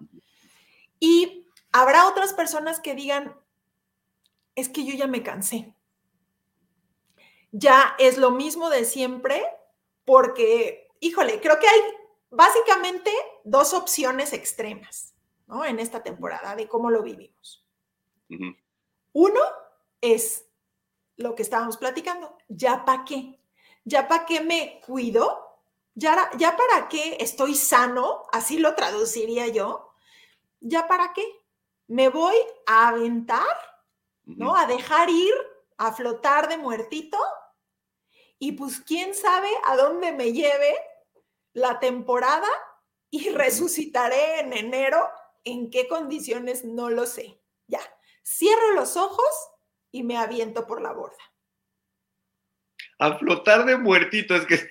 Y 0.99 1.45
habrá 1.73 2.07
otras 2.07 2.33
personas 2.33 2.79
que 2.79 2.95
digan, 2.95 3.35
es 4.55 4.69
que 4.69 4.85
yo 4.85 4.95
ya 4.95 5.07
me 5.07 5.23
cansé. 5.23 5.75
Ya 7.51 7.95
es 7.99 8.17
lo 8.17 8.31
mismo 8.31 8.69
de 8.69 8.85
siempre 8.85 9.45
porque, 10.05 10.87
híjole, 11.01 11.41
creo 11.41 11.59
que 11.59 11.67
hay 11.67 11.81
básicamente 12.29 13.11
dos 13.43 13.73
opciones 13.73 14.31
extremas, 14.31 15.14
¿no? 15.47 15.65
En 15.65 15.79
esta 15.79 16.03
temporada 16.03 16.55
de 16.55 16.67
cómo 16.67 16.89
lo 16.89 17.03
vivimos. 17.03 17.65
Uno 19.13 19.39
es 20.01 20.45
lo 21.17 21.35
que 21.35 21.43
estábamos 21.43 21.77
platicando, 21.77 22.37
ya 22.47 22.83
para 22.85 23.05
qué, 23.05 23.39
ya 23.83 24.07
para 24.07 24.25
qué 24.25 24.41
me 24.41 24.81
cuido, 24.85 25.61
ya, 25.93 26.29
ya 26.37 26.57
para 26.57 26.89
qué 26.89 27.17
estoy 27.19 27.55
sano, 27.55 28.23
así 28.31 28.57
lo 28.57 28.75
traduciría 28.75 29.47
yo, 29.47 29.93
ya 30.59 30.87
para 30.87 31.13
qué 31.13 31.25
me 31.87 32.09
voy 32.09 32.35
a 32.65 32.89
aventar, 32.89 33.55
¿no? 34.25 34.55
A 34.55 34.65
dejar 34.65 35.09
ir, 35.09 35.33
a 35.77 35.93
flotar 35.93 36.49
de 36.49 36.57
muertito 36.57 37.17
y 38.39 38.53
pues 38.53 38.81
quién 38.81 39.13
sabe 39.13 39.49
a 39.65 39.75
dónde 39.75 40.11
me 40.11 40.33
lleve 40.33 40.75
la 41.53 41.79
temporada 41.79 42.47
y 43.09 43.29
resucitaré 43.29 44.41
en 44.41 44.53
enero. 44.53 45.07
¿En 45.45 45.69
qué 45.69 45.87
condiciones? 45.87 46.65
No 46.65 46.89
lo 46.89 47.05
sé. 47.05 47.39
Ya, 47.67 47.79
cierro 48.23 48.73
los 48.73 48.97
ojos 48.97 49.29
y 49.91 50.03
me 50.03 50.17
aviento 50.17 50.67
por 50.67 50.81
la 50.81 50.91
borda. 50.91 51.15
A 52.99 53.17
flotar 53.17 53.65
de 53.65 53.77
muertito, 53.77 54.35
es 54.35 54.45
que... 54.45 54.69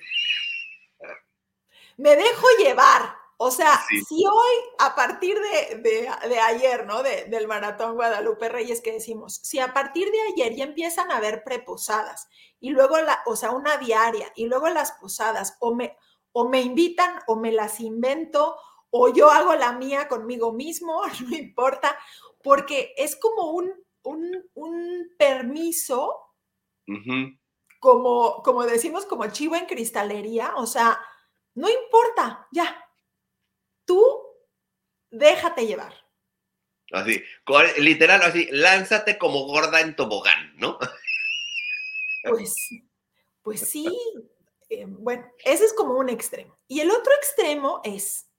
Me 1.96 2.16
dejo 2.16 2.46
llevar. 2.58 3.14
O 3.36 3.50
sea, 3.50 3.80
si 3.88 4.24
hoy, 4.26 4.54
a 4.78 4.94
partir 4.94 5.36
de, 5.82 6.08
ayer, 6.40 6.86
¿no? 6.86 7.02
del 7.02 7.48
maratón 7.48 7.94
Guadalupe 7.94 8.48
Reyes 8.48 8.80
que 8.80 8.92
decimos, 8.92 9.34
si 9.42 9.58
a 9.58 9.72
partir 9.74 10.10
de 10.10 10.20
ayer 10.32 10.54
ya 10.54 10.64
empiezan 10.64 11.10
a 11.10 11.16
haber 11.16 11.42
preposadas 11.42 12.28
y 12.60 12.70
luego, 12.70 12.98
la, 13.00 13.22
o 13.26 13.34
sea, 13.34 13.50
una 13.50 13.76
diaria 13.76 14.32
y 14.36 14.46
luego 14.46 14.68
las 14.68 14.92
posadas, 14.92 15.56
o 15.60 15.74
me, 15.74 15.96
o 16.32 16.48
me 16.48 16.60
invitan 16.62 17.20
o 17.26 17.36
me 17.36 17.50
las 17.50 17.80
invento, 17.80 18.56
o 18.96 19.12
yo 19.12 19.28
hago 19.28 19.56
la 19.56 19.72
mía 19.72 20.06
conmigo 20.06 20.52
mismo, 20.52 21.02
no 21.28 21.36
importa, 21.36 21.98
porque 22.44 22.94
es 22.96 23.16
como 23.16 23.50
un, 23.50 23.72
un, 24.04 25.10
permiso, 25.18 26.16
como, 27.80 28.40
como 28.44 28.62
decimos, 28.64 29.04
como 29.06 29.26
chivo 29.32 29.56
en 29.56 29.66
cristalería, 29.66 30.54
o 30.54 30.66
sea, 30.66 31.04
no 31.54 31.68
importa, 31.68 32.46
ya, 32.52 32.88
tú 33.84 34.00
déjate 35.10 35.66
llevar. 35.66 35.94
Así, 36.92 37.20
literal, 37.78 38.22
así, 38.22 38.46
lánzate 38.52 39.18
como 39.18 39.46
gorda 39.46 39.80
en 39.80 39.96
tobogán, 39.96 40.56
¿no? 40.56 40.78
Pues, 42.28 42.54
pues 43.42 43.60
sí, 43.68 43.88
eh, 44.68 44.84
bueno, 44.86 45.26
ese 45.44 45.64
es 45.64 45.72
como 45.72 45.94
un 45.94 46.10
extremo. 46.10 46.56
Y 46.68 46.80
el 46.80 46.90
otro 46.92 47.12
extremo 47.14 47.80
es, 47.82 48.30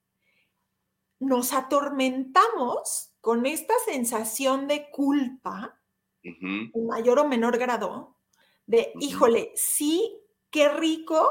nos 1.19 1.53
atormentamos 1.53 3.13
con 3.21 3.45
esta 3.45 3.73
sensación 3.85 4.67
de 4.67 4.89
culpa, 4.91 5.79
en 6.21 6.71
mayor 6.87 7.19
o 7.19 7.27
menor 7.27 7.57
grado, 7.57 8.17
de, 8.65 8.93
híjole, 8.99 9.51
sí, 9.55 10.21
qué 10.49 10.69
rico 10.69 11.29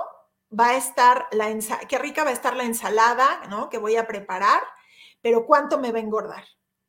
va 0.59 0.71
a 0.71 0.77
estar 0.77 1.27
la 1.33 1.51
ensalada, 1.51 1.89
qué 1.89 1.99
rica 1.99 2.25
va 2.25 2.31
a 2.31 2.35
estar 2.35 2.57
la 2.57 2.65
ensalada, 2.65 3.47
¿no? 3.49 3.69
Que 3.71 3.79
voy 3.79 3.97
a 3.97 4.07
preparar, 4.07 4.63
pero 5.21 5.47
cuánto 5.47 5.79
me 5.79 5.91
va 5.91 5.99
a 5.99 6.03
engordar. 6.03 6.45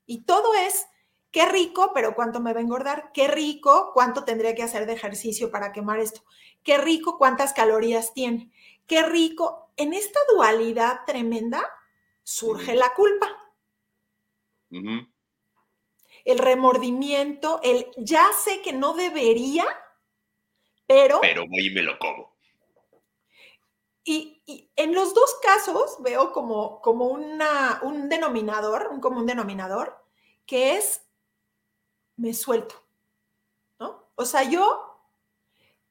Y 0.06 0.26
todo 0.26 0.54
es, 0.54 0.86
qué 1.32 1.46
rico, 1.46 1.92
pero 1.94 2.16
cuánto 2.16 2.40
me 2.40 2.54
va 2.54 2.60
a 2.60 2.64
engordar, 2.64 3.12
qué 3.14 3.28
rico, 3.28 3.92
cuánto 3.94 4.24
tendría 4.24 4.56
que 4.56 4.64
hacer 4.64 4.86
de 4.86 4.94
ejercicio 4.94 5.52
para 5.52 5.72
quemar 5.72 6.00
esto, 6.00 6.22
qué 6.64 6.78
rico, 6.78 7.18
cuántas 7.18 7.54
calorías 7.54 8.14
tiene, 8.14 8.52
qué 8.86 9.04
rico. 9.04 9.72
En 9.78 9.94
esta 9.94 10.20
dualidad 10.34 11.02
tremenda 11.06 11.64
surge 12.26 12.76
la 12.76 12.94
culpa. 12.94 13.32
El 16.26 16.40
remordimiento, 16.40 17.62
el 17.64 17.90
ya 17.96 18.34
sé 18.34 18.62
que 18.62 18.74
no 18.74 18.94
debería, 18.94 19.66
pero... 20.86 21.22
Pero 21.22 21.48
voy 21.48 21.68
y 21.68 21.70
me 21.70 21.84
lo 21.84 21.98
como. 21.98 22.36
Y, 24.04 24.44
en 24.76 24.94
los 24.94 25.14
dos 25.16 25.36
casos 25.42 25.98
veo 26.02 26.32
como, 26.32 26.82
como 26.82 27.08
una, 27.08 27.80
un 27.84 28.10
denominador, 28.10 28.90
un 28.92 29.00
común 29.00 29.26
denominador, 29.26 30.04
que 30.46 30.78
es 30.78 31.02
me 32.18 32.34
suelto, 32.34 32.76
¿no? 33.80 34.10
O 34.16 34.26
sea, 34.26 34.44
yo 34.44 35.10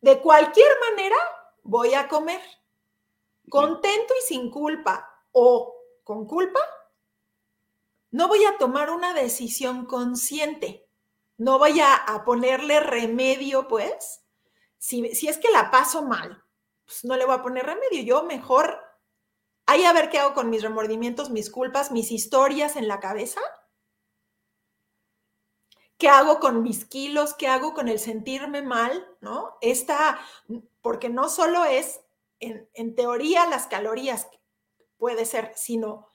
de 0.01 0.21
cualquier 0.21 0.69
manera 0.91 1.17
voy 1.63 1.95
a 1.95 2.07
comer, 2.07 2.41
contento 3.49 4.15
y 4.17 4.23
sin 4.23 4.51
culpa 4.51 5.23
o 5.33 5.74
con 6.05 6.27
culpa, 6.27 6.61
no 8.11 8.29
voy 8.29 8.45
a 8.45 8.57
tomar 8.59 8.91
una 8.91 9.13
decisión 9.13 9.87
consciente, 9.87 10.87
no 11.37 11.59
voy 11.59 11.81
a, 11.81 12.23
ponerle 12.25 12.79
remedio, 12.79 13.67
pues, 13.67 14.23
si, 14.79 15.15
si 15.15 15.29
es 15.29 15.39
que 15.39 15.51
la 15.51 15.71
paso 15.71 16.03
mal, 16.03 16.45
pues 16.85 17.05
no 17.05 17.17
le 17.17 17.25
voy 17.25 17.35
a 17.35 17.43
poner 17.43 17.67
remedio. 17.67 18.03
Yo 18.03 18.23
mejor, 18.25 18.81
ahí 19.67 19.85
a 19.85 19.93
ver 19.93 20.11
qué 20.11 20.19
hago 20.19 20.35
con 20.35 20.51
mis 20.51 20.63
remordimientos, 20.63 21.31
mis 21.31 21.51
culpas, 21.51 21.91
mis 21.91 22.13
historias 22.13 22.77
en 22.77 22.89
la 22.89 23.01
cabeza. 23.01 23.41
¿Qué 25.97 26.09
hago 26.09 26.41
con 26.41 26.63
mis 26.63 26.85
kilos? 26.85 27.35
¿Qué 27.35 27.47
hago 27.49 27.73
con 27.73 27.89
el 27.89 27.99
sentirme 27.99 28.63
mal? 28.63 29.07
¿No? 29.21 29.57
Esta, 29.61 30.21
porque 30.83 31.09
no 31.09 31.29
solo 31.29 31.65
es 31.65 32.01
en, 32.41 32.95
teoría 32.95 33.47
las 33.47 33.67
calorías, 33.67 34.29
puede 34.97 35.25
ser, 35.25 35.53
sino 35.57 36.09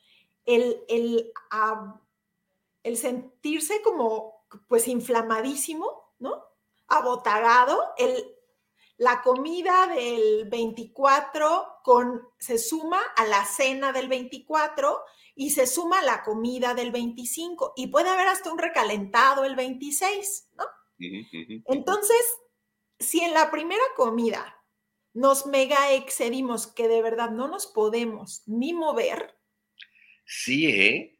el, 0.45 0.83
el, 0.87 1.31
el 2.83 2.97
sentirse 2.97 3.81
como, 3.81 4.45
pues, 4.67 4.87
inflamadísimo, 4.87 6.13
¿no? 6.19 6.43
Abotagado, 6.87 7.79
el 7.97 8.35
la 8.99 9.21
comida 9.21 9.87
del 9.87 10.49
24 10.49 11.79
con, 11.83 12.21
se 12.37 12.57
suma 12.57 12.99
a 13.15 13.25
la 13.25 13.45
cena 13.45 13.93
del 13.93 14.09
24 14.09 14.99
y 15.35 15.51
se 15.51 15.67
suma 15.67 15.99
a 15.99 16.03
la 16.03 16.21
comida 16.21 16.73
del 16.73 16.91
25 16.91 17.73
y 17.77 17.87
puede 17.87 18.09
haber 18.09 18.27
hasta 18.27 18.51
un 18.51 18.59
recalentado 18.59 19.45
el 19.45 19.55
26, 19.55 20.49
¿no? 20.57 20.65
Entonces, 21.67 22.21
si 22.99 23.21
en 23.21 23.33
la 23.33 23.49
primera 23.49 23.83
comida 23.95 24.58
nos 25.19 25.45
mega 25.45 25.91
excedimos 25.91 26.65
que 26.65 26.87
de 26.87 27.01
verdad 27.01 27.29
no 27.29 27.49
nos 27.49 27.67
podemos 27.67 28.41
ni 28.45 28.71
mover. 28.71 29.35
Sí, 30.23 30.67
¿eh? 30.67 31.19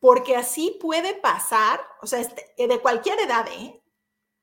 Porque 0.00 0.34
así 0.34 0.76
puede 0.80 1.14
pasar, 1.14 1.80
o 2.00 2.08
sea, 2.08 2.18
este, 2.18 2.44
de 2.56 2.80
cualquier 2.80 3.20
edad, 3.20 3.46
¿eh? 3.46 3.80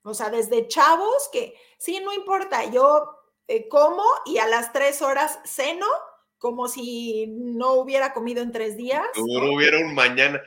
O 0.03 0.13
sea, 0.13 0.29
desde 0.29 0.69
chavos 0.69 1.29
que, 1.33 1.55
sí, 1.77 1.99
no 1.99 2.13
importa, 2.13 2.71
yo 2.71 3.17
eh, 3.49 3.67
como 3.67 4.01
y 4.25 4.37
a 4.37 4.47
las 4.47 4.71
tres 4.71 5.01
horas 5.01 5.39
ceno 5.43 5.87
como 6.37 6.69
si 6.69 7.27
no 7.27 7.73
hubiera 7.73 8.13
comido 8.13 8.41
en 8.41 8.53
tres 8.53 8.77
días. 8.77 9.05
No, 9.17 9.55
hubiera 9.55 9.77
un 9.79 9.93
mañana. 9.93 10.41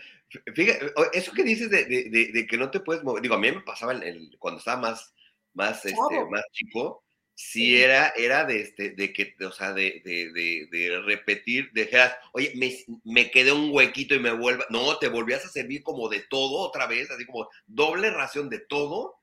Fíjate, 0.54 0.90
eso 1.12 1.32
que 1.32 1.42
dices 1.42 1.68
de, 1.68 2.46
que 2.48 2.56
no 2.56 2.70
te 2.70 2.80
puedes 2.80 3.04
mover, 3.04 3.20
digo, 3.20 3.34
a 3.34 3.38
mí 3.38 3.52
me 3.52 3.60
pasaba 3.60 3.92
el, 3.92 4.34
cuando 4.38 4.58
estaba 4.58 4.80
más, 4.80 5.12
más, 5.52 5.84
este, 5.84 6.24
más 6.30 6.44
chico, 6.52 7.04
sí, 7.34 7.80
era, 7.80 8.08
era 8.10 8.44
de, 8.44 8.60
este, 8.60 8.90
de 8.90 9.12
que, 9.12 9.34
o 9.44 9.52
sea, 9.52 9.72
de, 9.72 10.02
de, 10.04 11.02
repetir, 11.04 11.70
de 11.72 11.90
oye, 12.32 12.52
me, 12.56 12.76
me, 13.04 13.30
quedé 13.30 13.52
un 13.52 13.70
huequito 13.72 14.14
y 14.14 14.20
me 14.20 14.32
vuelva, 14.32 14.66
no, 14.70 14.98
te 14.98 15.08
volvías 15.08 15.44
a 15.44 15.48
servir 15.48 15.82
como 15.82 16.08
de 16.08 16.20
todo 16.20 16.58
otra 16.58 16.86
vez, 16.86 17.10
así 17.10 17.24
como 17.26 17.48
doble 17.66 18.10
ración 18.10 18.48
de 18.48 18.60
todo, 18.60 19.16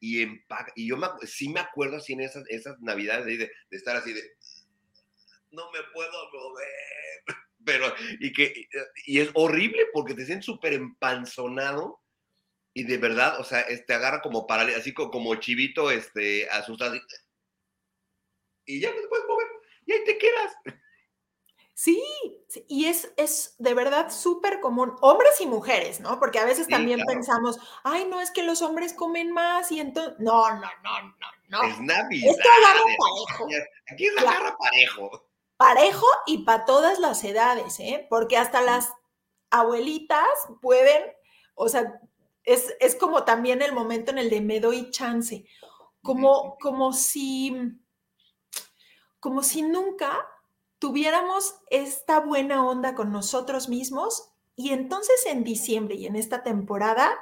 y, 0.00 0.22
y 0.74 0.88
yo 0.88 0.98
sí 1.24 1.48
me 1.48 1.60
acuerdo 1.60 1.98
así 1.98 2.14
en 2.14 2.22
esas, 2.22 2.44
esas 2.48 2.80
navidades 2.80 3.26
de, 3.26 3.50
estar 3.70 3.96
así 3.96 4.12
de, 4.12 4.22
no 5.50 5.70
me 5.70 5.80
puedo 5.92 6.12
mover, 6.32 7.24
pero, 7.64 7.94
y 8.20 8.32
que, 8.32 8.68
y 9.06 9.20
es 9.20 9.30
horrible 9.34 9.86
porque 9.92 10.14
te 10.14 10.26
sientes 10.26 10.46
súper 10.46 10.72
empanzonado 10.72 12.02
y 12.74 12.84
de 12.84 12.98
verdad, 12.98 13.38
o 13.38 13.44
sea, 13.44 13.66
te 13.66 13.74
este, 13.74 13.92
agarra 13.92 14.22
como 14.22 14.46
parálisis, 14.46 14.80
así 14.80 14.94
como, 14.94 15.34
chivito, 15.36 15.90
este, 15.90 16.48
asustado, 16.48 16.98
y 18.66 18.80
ya 18.80 18.90
no 18.90 19.00
te 19.00 19.08
puedes 19.08 19.26
mover, 19.26 19.46
y 19.86 19.92
ahí 19.92 20.04
te 20.04 20.18
quedas. 20.18 20.52
Sí, 21.74 22.00
y 22.68 22.84
es, 22.84 23.12
es 23.16 23.56
de 23.58 23.74
verdad 23.74 24.12
súper 24.12 24.60
común, 24.60 24.94
hombres 25.00 25.40
y 25.40 25.46
mujeres, 25.46 26.00
¿no? 26.00 26.20
Porque 26.20 26.38
a 26.38 26.44
veces 26.44 26.68
también 26.68 27.00
pensamos, 27.06 27.58
ay, 27.82 28.04
no, 28.04 28.20
es 28.20 28.30
que 28.30 28.44
los 28.44 28.62
hombres 28.62 28.92
comen 28.92 29.32
más 29.32 29.72
y 29.72 29.80
entonces, 29.80 30.14
no, 30.18 30.48
no, 30.50 30.60
no, 30.60 31.02
no, 31.02 31.28
no. 31.48 31.62
Es 31.64 31.80
Navidad. 31.80 32.30
Esto 32.30 32.48
agarra 32.48 32.84
parejo. 32.98 33.46
Aquí 33.90 34.06
es 34.06 34.18
agarra 34.18 34.56
parejo. 34.58 35.28
Parejo 35.56 36.06
y 36.26 36.44
para 36.44 36.64
todas 36.66 36.98
las 37.00 37.24
edades, 37.24 37.80
¿eh? 37.80 38.06
Porque 38.08 38.36
hasta 38.36 38.60
las 38.60 38.92
abuelitas 39.50 40.28
pueden, 40.60 41.02
o 41.54 41.68
sea, 41.68 42.00
es, 42.44 42.74
es 42.80 42.94
como 42.94 43.24
también 43.24 43.62
el 43.62 43.72
momento 43.72 44.10
en 44.10 44.18
el 44.18 44.30
de 44.30 44.40
me 44.40 44.60
doy 44.60 44.90
chance, 44.90 45.46
como, 46.02 46.58
como 46.58 46.92
si, 46.92 47.56
como 49.22 49.44
si 49.44 49.62
nunca 49.62 50.28
tuviéramos 50.80 51.54
esta 51.70 52.18
buena 52.18 52.66
onda 52.66 52.96
con 52.96 53.12
nosotros 53.12 53.68
mismos 53.68 54.32
y 54.56 54.70
entonces 54.72 55.26
en 55.26 55.44
diciembre 55.44 55.94
y 55.94 56.06
en 56.06 56.16
esta 56.16 56.42
temporada 56.42 57.16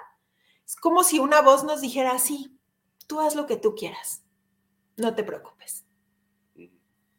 es 0.65 0.77
como 0.77 1.05
si 1.05 1.19
una 1.19 1.43
voz 1.43 1.63
nos 1.63 1.83
dijera, 1.83 2.19
sí, 2.19 2.59
tú 3.07 3.21
haz 3.21 3.35
lo 3.35 3.47
que 3.47 3.59
tú 3.59 3.75
quieras, 3.75 4.25
no 4.97 5.15
te 5.15 5.25
preocupes, 5.25 5.85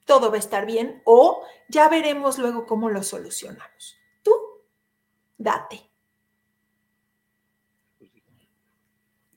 todo 0.05 0.31
va 0.31 0.37
a 0.37 0.39
estar 0.39 0.65
bien 0.65 1.03
o 1.05 1.43
ya 1.69 1.87
veremos 1.87 2.39
luego 2.39 2.65
cómo 2.65 2.89
lo 2.89 3.03
solucionamos. 3.03 3.97
Tú, 4.23 4.33
date. 5.37 5.91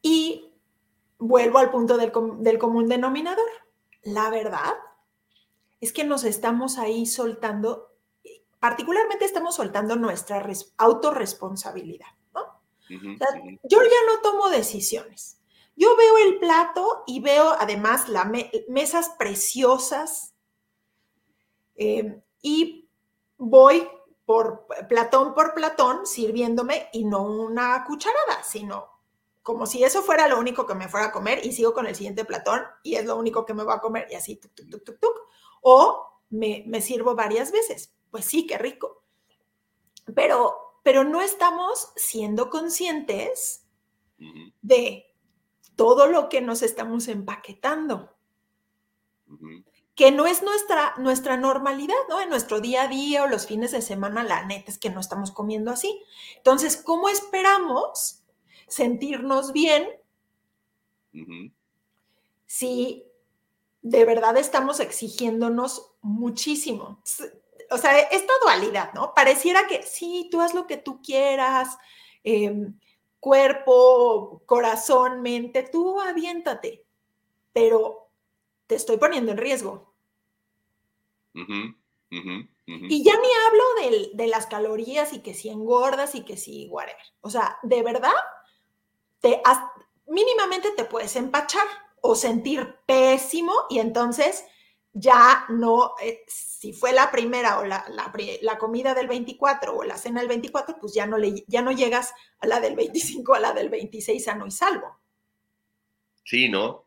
Y 0.00 0.54
vuelvo 1.18 1.58
al 1.58 1.70
punto 1.70 1.98
del, 1.98 2.12
del 2.38 2.58
común 2.58 2.88
denominador. 2.88 3.50
La 4.04 4.30
verdad 4.30 4.72
es 5.84 5.92
que 5.92 6.04
nos 6.04 6.24
estamos 6.24 6.78
ahí 6.78 7.04
soltando, 7.04 7.94
particularmente 8.58 9.26
estamos 9.26 9.54
soltando 9.54 9.96
nuestra 9.96 10.42
autorresponsabilidad, 10.78 12.08
¿no? 12.34 12.40
yo 12.88 13.82
ya 13.82 14.14
no 14.14 14.22
tomo 14.22 14.48
decisiones. 14.48 15.38
Yo 15.76 15.94
veo 15.94 16.16
el 16.18 16.38
plato 16.38 17.04
y 17.06 17.20
veo 17.20 17.54
además 17.58 18.08
las 18.08 18.26
mesas 18.68 19.10
preciosas 19.18 20.32
eh, 21.76 22.22
y 22.40 22.88
voy 23.36 23.86
por 24.24 24.66
platón 24.88 25.34
por 25.34 25.52
platón 25.52 26.06
sirviéndome 26.06 26.88
y 26.94 27.04
no 27.04 27.24
una 27.24 27.84
cucharada, 27.84 28.42
sino 28.42 28.88
como 29.42 29.66
si 29.66 29.84
eso 29.84 30.02
fuera 30.02 30.28
lo 30.28 30.38
único 30.38 30.66
que 30.66 30.74
me 30.74 30.88
fuera 30.88 31.08
a 31.08 31.12
comer 31.12 31.44
y 31.44 31.52
sigo 31.52 31.74
con 31.74 31.86
el 31.86 31.94
siguiente 31.94 32.24
platón 32.24 32.62
y 32.82 32.94
es 32.94 33.04
lo 33.04 33.16
único 33.16 33.44
que 33.44 33.52
me 33.52 33.64
va 33.64 33.74
a 33.74 33.80
comer 33.82 34.06
y 34.10 34.14
así, 34.14 34.36
tuk, 34.36 34.54
tuk, 34.54 34.70
tuk, 34.70 34.84
tuk, 34.84 34.98
tuk. 34.98 35.24
O 35.66 36.20
me, 36.28 36.80
sirvo 36.82 37.14
varias 37.14 37.50
veces. 37.50 37.94
Pues 38.10 38.26
sí, 38.26 38.46
qué 38.46 38.58
rico. 38.58 39.02
Pero, 40.14 40.54
pero 40.82 41.04
no 41.04 41.22
estamos 41.22 41.90
siendo 41.96 42.50
conscientes 42.50 43.66
de 44.60 45.06
todo 45.74 46.06
lo 46.06 46.28
que 46.28 46.42
nos 46.42 46.60
estamos 46.60 47.08
empaquetando. 47.08 48.14
Que 49.94 50.12
no 50.12 50.26
es 50.26 50.42
nuestra, 50.42 50.94
nuestra 50.98 51.38
normalidad, 51.38 51.94
¿no? 52.10 52.20
En 52.20 52.28
nuestro 52.28 52.60
día 52.60 52.82
a 52.82 52.88
día 52.88 53.22
o 53.22 53.26
los 53.26 53.46
fines 53.46 53.72
de 53.72 53.80
semana, 53.80 54.22
la 54.22 54.44
neta 54.44 54.70
es 54.70 54.78
que 54.78 54.90
no 54.90 55.00
estamos 55.00 55.30
comiendo 55.30 55.70
así. 55.70 56.02
Entonces, 56.36 56.76
¿cómo 56.76 57.08
esperamos 57.08 58.22
sentirnos 58.68 59.52
bien 59.52 59.88
si 62.46 63.06
de 63.84 64.06
verdad 64.06 64.38
estamos 64.38 64.80
exigiéndonos 64.80 65.94
muchísimo. 66.00 67.02
O 67.70 67.76
sea, 67.76 67.98
esta 67.98 68.32
dualidad, 68.42 68.94
¿no? 68.94 69.12
Pareciera 69.14 69.66
que 69.66 69.82
sí, 69.82 70.28
tú 70.30 70.40
haz 70.40 70.54
lo 70.54 70.66
que 70.66 70.78
tú 70.78 71.02
quieras, 71.02 71.76
em, 72.24 72.78
cuerpo, 73.20 74.42
corazón, 74.46 75.20
mente, 75.20 75.68
tú 75.70 76.00
aviéntate, 76.00 76.86
pero 77.52 78.08
te 78.66 78.76
estoy 78.76 78.96
poniendo 78.96 79.32
en 79.32 79.38
riesgo. 79.38 79.94
Y 81.34 83.04
ya 83.04 83.12
ni 83.20 83.28
hablo 83.46 84.14
de, 84.14 84.26
las 84.28 84.46
calorías 84.46 85.12
y 85.12 85.20
que 85.20 85.34
si 85.34 85.50
engordas 85.50 86.14
y 86.14 86.24
que 86.24 86.38
si 86.38 86.68
whatever. 86.68 87.04
O 87.20 87.28
sea, 87.28 87.58
de 87.62 87.82
verdad, 87.82 88.14
te, 89.20 89.42
mínimamente 90.06 90.70
te 90.70 90.86
puedes 90.86 91.16
empachar 91.16 91.66
o 92.06 92.14
sentir 92.14 92.76
pésimo 92.84 93.54
y 93.70 93.78
entonces 93.78 94.44
ya 94.92 95.46
no, 95.48 95.94
eh, 96.02 96.22
si 96.28 96.74
fue 96.74 96.92
la 96.92 97.10
primera 97.10 97.58
o 97.58 97.64
la, 97.64 97.82
la, 97.88 98.58
comida 98.58 98.92
del 98.92 99.08
24 99.08 99.74
o 99.74 99.82
la 99.84 99.96
cena 99.96 100.20
del 100.20 100.28
24, 100.28 100.76
pues 100.78 100.92
ya 100.92 101.06
no, 101.06 101.16
le, 101.16 101.44
ya 101.48 101.62
no 101.62 101.72
llegas 101.72 102.12
a 102.40 102.46
la 102.46 102.60
del 102.60 102.76
25, 102.76 103.34
a 103.34 103.40
la 103.40 103.52
del 103.54 103.70
26 103.70 104.22
sano 104.22 104.46
y 104.46 104.50
salvo. 104.50 105.00
Sí, 106.24 106.50
¿no? 106.50 106.84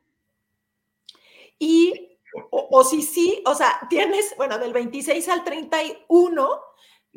Y, 1.57 2.19
o, 2.51 2.83
si 2.83 3.01
sí, 3.01 3.41
o 3.47 3.55
sea, 3.55 3.87
tienes, 3.89 4.35
bueno, 4.37 4.59
del 4.59 4.71
26 4.71 5.27
al 5.29 5.43
31, 5.43 6.61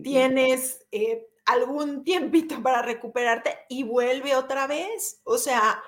tienes 0.02 0.86
eh, 0.90 1.28
algún 1.44 2.02
tiempito 2.02 2.62
para 2.62 2.80
recuperarte 2.80 3.58
y 3.68 3.82
vuelve 3.82 4.34
otra 4.36 4.66
vez. 4.66 5.20
O 5.24 5.36
sea, 5.36 5.82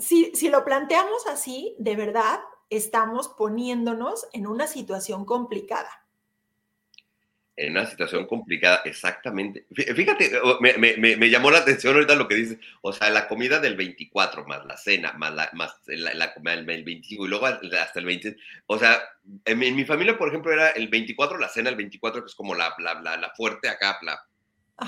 si, 0.00 0.48
lo 0.48 0.64
planteamos 0.64 1.26
así, 1.26 1.74
de 1.78 1.96
verdad, 1.96 2.40
estamos 2.70 3.28
poniéndonos 3.28 4.26
en 4.32 4.46
una 4.46 4.66
situación 4.66 5.24
complicada. 5.24 5.90
En 7.56 7.72
una 7.72 7.84
situación 7.84 8.26
complicada, 8.26 8.80
exactamente. 8.86 9.66
Fíjate, 9.70 10.32
me, 10.60 11.30
llamó 11.30 11.50
la 11.50 11.58
atención 11.58 11.94
ahorita 11.94 12.14
lo 12.14 12.26
que 12.26 12.36
dices. 12.36 12.58
O 12.80 12.92
sea, 12.92 13.10
la 13.10 13.28
comida 13.28 13.60
del 13.60 13.76
24, 13.76 14.46
más 14.46 14.64
la 14.64 14.78
cena, 14.78 15.12
más 15.12 15.34
la, 15.34 15.50
más 15.52 15.76
la, 15.86 16.32
comida 16.32 16.56
del 16.56 16.64
25 16.64 17.26
y 17.26 17.28
luego 17.28 17.46
hasta 17.46 17.98
el 18.00 18.06
20. 18.06 18.36
O 18.66 18.78
sea, 18.78 19.02
en 19.44 19.58
mi, 19.58 19.84
familia, 19.84 20.16
por 20.16 20.28
ejemplo, 20.28 20.52
era 20.52 20.70
el 20.70 20.88
24, 20.88 21.36
la 21.36 21.48
cena 21.48 21.68
el 21.68 21.76
24, 21.76 22.22
que 22.22 22.28
es 22.28 22.34
como 22.34 22.54
la, 22.54 22.74
la, 22.78 23.32
fuerte 23.36 23.68
acá, 23.68 23.98
la, 24.02 24.18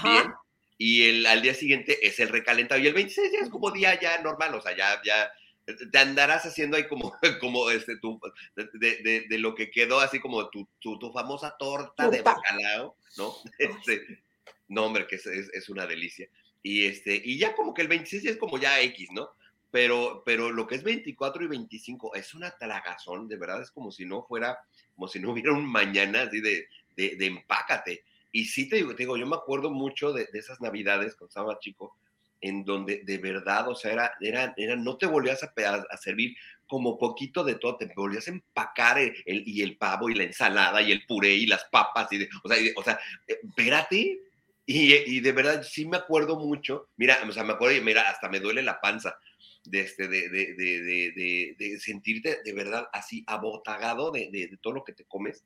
bien 0.03 0.33
y 0.79 1.09
el, 1.09 1.27
al 1.27 1.43
día 1.43 1.55
siguiente 1.55 2.07
es 2.07 2.19
el 2.21 2.29
recalentado. 2.29 2.81
Y 2.81 2.87
el 2.87 2.95
26 2.95 3.33
ya 3.33 3.39
es 3.41 3.51
como 3.51 3.71
día 3.71 3.99
ya 4.01 4.21
normal, 4.21 4.55
o 4.55 4.61
sea, 4.61 4.77
ya, 4.77 5.01
ya 5.05 5.31
te 5.65 5.99
andarás 5.99 6.45
haciendo 6.45 6.77
ahí 6.77 6.89
como, 6.89 7.15
como 7.41 7.71
este, 7.71 7.97
tu, 7.99 8.21
de, 8.55 9.27
de, 9.29 9.39
lo 9.39 9.55
que 9.55 9.71
quedó, 9.71 10.01
así 10.01 10.21
como 10.21 10.49
tu, 10.51 10.69
tu, 10.81 11.13
famosa 11.13 11.55
torta 11.59 12.09
de 12.09 12.23
bacalao, 12.23 12.97
¿no? 13.17 13.35
Este, 13.59 14.23
no, 14.69 14.87
hombre, 14.87 15.07
que 15.07 15.17
es, 15.17 15.27
es, 15.27 15.69
una 15.69 15.87
delicia. 15.87 16.29
Y, 16.63 16.87
este, 16.87 17.21
y 17.23 17.39
ya 17.39 17.55
como 17.55 17.75
que 17.75 17.83
el 17.83 17.89
26 17.89 18.25
es 18.25 18.37
como 18.37 18.59
ya 18.59 18.81
X, 18.81 19.09
¿no? 19.13 19.31
Pero, 19.71 20.23
pero 20.25 20.51
lo 20.51 20.67
que 20.67 20.75
es 20.75 20.83
24 20.83 21.45
y 21.45 21.49
25 21.49 22.15
es 22.15 22.35
una 22.35 22.51
tragazón, 22.51 23.29
de 23.29 23.37
verdad, 23.37 23.63
es 23.63 23.71
como 23.71 23.91
si 23.91 24.05
no 24.05 24.23
fuera, 24.25 24.59
como 24.95 25.09
si 25.09 25.19
no 25.19 25.33
hubiera 25.33 25.53
un 25.53 25.67
mañana 25.67 26.23
así 26.23 26.41
de, 26.41 26.69
de, 26.97 27.17
de 27.17 27.27
empácate. 27.27 28.05
Y 28.33 28.47
sí 28.47 28.69
te 28.69 28.77
digo, 28.77 28.91
te 28.95 29.03
digo, 29.03 29.17
yo 29.17 29.27
me 29.27 29.37
acuerdo 29.37 29.71
mucho 29.71 30.13
de, 30.13 30.29
esas 30.33 30.61
navidades 30.61 31.15
cuando 31.15 31.29
estaba 31.29 31.59
chico, 31.61 31.97
en 32.41 32.65
donde 32.65 33.03
de 33.05 33.19
verdad, 33.19 33.69
o 33.69 33.75
sea, 33.75 33.93
era, 33.93 34.13
era, 34.21 34.55
era 34.57 34.75
no 34.75 34.97
te 34.97 35.07
volvías 35.07 35.43
a, 35.45 35.53
a, 35.91 35.97
servir 35.97 36.35
como 36.67 36.99
poquito 36.99 37.45
de 37.45 37.55
todo, 37.57 37.77
te 37.77 37.93
volvías 37.95 38.27
a 38.27 38.33
empacar 38.33 38.99
el, 38.99 39.15
y 39.27 39.63
el 39.63 39.77
pavo 39.77 40.09
y 40.09 40.15
la 40.15 40.25
ensalada 40.25 40.83
y 40.83 40.91
el 40.91 41.07
puré 41.07 41.35
y 41.35 41.47
las 41.47 41.65
papas, 41.67 42.11
y 42.11 42.29
o 42.43 42.49
sea, 42.49 42.59
o 42.75 42.83
sea, 42.83 42.99
eh, 43.29 43.39
espérate, 43.45 44.19
y, 44.65 44.95
y, 44.95 45.21
de 45.21 45.33
verdad 45.33 45.63
sí 45.63 45.87
me 45.87 45.99
acuerdo 45.99 46.37
mucho, 46.37 46.89
mira, 46.97 47.19
o 47.29 47.33
sea, 47.33 47.45
me 47.45 47.53
acuerdo, 47.53 47.81
mira, 47.83 48.09
hasta 48.09 48.29
me 48.29 48.41
duele 48.41 48.63
la 48.63 48.81
panza 48.81 49.19
de, 49.65 49.81
este, 49.81 50.09
de, 50.09 50.29
de, 50.29 50.55
de, 50.55 51.57
de 51.59 51.81
sentirte 51.81 52.41
de 52.45 52.53
verdad 52.53 52.89
así 52.93 53.23
abotagado 53.27 54.11
de, 54.11 54.59
todo 54.61 54.75
lo 54.75 54.85
que 54.85 54.93
te 54.93 55.05
comes 55.05 55.45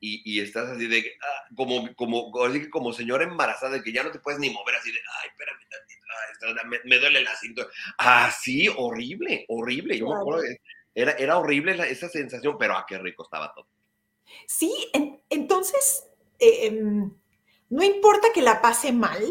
y, 0.00 0.40
estás 0.40 0.68
así 0.68 0.86
de, 0.86 1.12
ah, 1.22 1.48
como, 1.56 1.94
como, 1.94 2.30
así 2.44 2.60
que 2.60 2.70
como 2.70 2.92
señora 2.92 3.24
embarazada, 3.24 3.72
de 3.72 3.82
que 3.82 3.92
ya 3.92 4.02
no 4.02 4.10
te 4.10 4.18
puedes 4.18 4.38
ni 4.38 4.50
mover 4.50 4.76
así 4.76 4.92
de, 4.92 4.98
ay, 5.22 5.28
espérame 5.30 5.66
me, 6.66 6.78
me, 6.84 6.98
duele 6.98 7.22
la 7.22 7.36
cintura. 7.36 7.68
Así, 7.98 8.68
horrible, 8.68 9.44
horrible. 9.48 9.98
Yo 9.98 10.08
me 10.08 10.16
acuerdo, 10.16 10.42
era, 10.94 11.12
era 11.12 11.38
horrible 11.38 11.76
esa 11.90 12.08
sensación, 12.08 12.56
pero 12.58 12.74
ah, 12.74 12.86
qué 12.88 12.98
rico 12.98 13.24
estaba 13.24 13.52
todo. 13.54 13.66
Sí, 14.46 14.72
entonces, 15.30 16.06
em, 16.38 17.10
no 17.70 17.82
importa 17.82 18.28
que 18.34 18.42
la 18.42 18.60
pase 18.60 18.92
mal, 18.92 19.22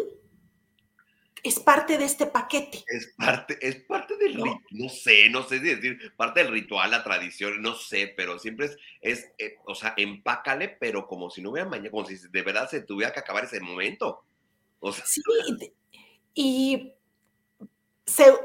es 1.45 1.59
parte 1.59 1.99
de 1.99 2.05
este 2.05 2.25
paquete. 2.25 2.83
Es 2.87 3.13
parte, 3.15 3.55
es 3.61 3.75
parte 3.83 4.17
del 4.17 4.37
¿No? 4.37 4.61
no 4.71 4.89
sé, 4.89 5.29
no 5.29 5.43
sé 5.43 5.59
decir, 5.59 5.99
parte 6.17 6.41
del 6.41 6.51
ritual, 6.51 6.89
la 6.89 7.03
tradición, 7.03 7.61
no 7.61 7.75
sé, 7.75 8.11
pero 8.17 8.39
siempre 8.39 8.65
es, 8.65 8.77
es 9.01 9.31
eh, 9.37 9.57
o 9.65 9.75
sea, 9.75 9.93
empácale, 9.95 10.69
pero 10.69 11.05
como 11.07 11.29
si 11.29 11.43
no 11.43 11.51
hubiera 11.51 11.69
mañana, 11.69 11.91
como 11.91 12.05
si 12.05 12.17
de 12.17 12.41
verdad 12.41 12.67
se 12.67 12.81
tuviera 12.81 13.13
que 13.13 13.19
acabar 13.19 13.45
ese 13.45 13.59
momento. 13.59 14.23
O 14.79 14.91
sea, 14.91 15.05
sí, 15.05 15.21
y 16.33 16.93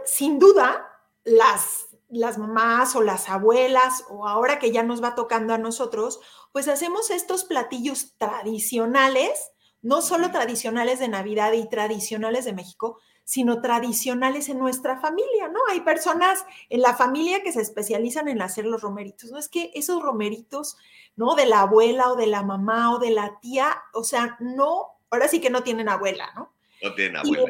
sin 0.05 0.39
duda, 0.39 0.87
las, 1.25 1.97
las 2.11 2.37
mamás 2.37 2.95
o 2.97 3.03
las 3.03 3.31
abuelas, 3.31 4.05
o 4.11 4.29
ahora 4.29 4.59
que 4.59 4.73
ya 4.73 4.83
nos 4.83 5.03
va 5.03 5.15
tocando 5.15 5.55
a 5.55 5.59
nosotros, 5.59 6.21
pues 6.53 6.69
hacemos 6.69 7.11
estos 7.11 7.45
platillos 7.45 8.15
tradicionales 8.19 9.53
no 9.83 10.03
solo 10.03 10.31
tradicionales 10.31 10.99
de 10.99 11.09
Navidad 11.09 11.53
y 11.53 11.69
tradicionales 11.69 12.45
de 12.45 12.53
México, 12.53 12.99
sino 13.25 13.61
tradicionales 13.61 14.49
en 14.49 14.59
nuestra 14.59 14.99
familia, 14.99 15.49
¿no? 15.49 15.61
Hay 15.71 15.83
personas 15.83 16.45
en 16.69 16.81
la 16.81 16.97
familia 16.97 17.45
que 17.45 17.53
se 17.53 17.61
especializan 17.61 18.27
en 18.27 18.43
hacer 18.43 18.65
los 18.67 18.83
romeritos, 18.83 19.31
¿no? 19.31 19.39
Es 19.39 19.49
que 19.49 19.71
esos 19.75 20.03
romeritos, 20.03 20.77
¿no? 21.15 21.37
De 21.37 21.47
la 21.47 21.61
abuela 21.61 22.11
o 22.11 22.17
de 22.17 22.27
la 22.27 22.43
mamá 22.43 22.93
o 22.93 22.99
de 22.99 23.13
la 23.13 23.39
tía, 23.41 23.83
o 23.95 24.03
sea, 24.03 24.37
no, 24.41 24.99
ahora 25.11 25.29
sí 25.29 25.41
que 25.41 25.49
no 25.49 25.63
tienen 25.63 25.89
abuela, 25.89 26.33
¿no? 26.35 26.53
No 26.83 26.95
tienen 26.95 27.19
abuela. 27.19 27.47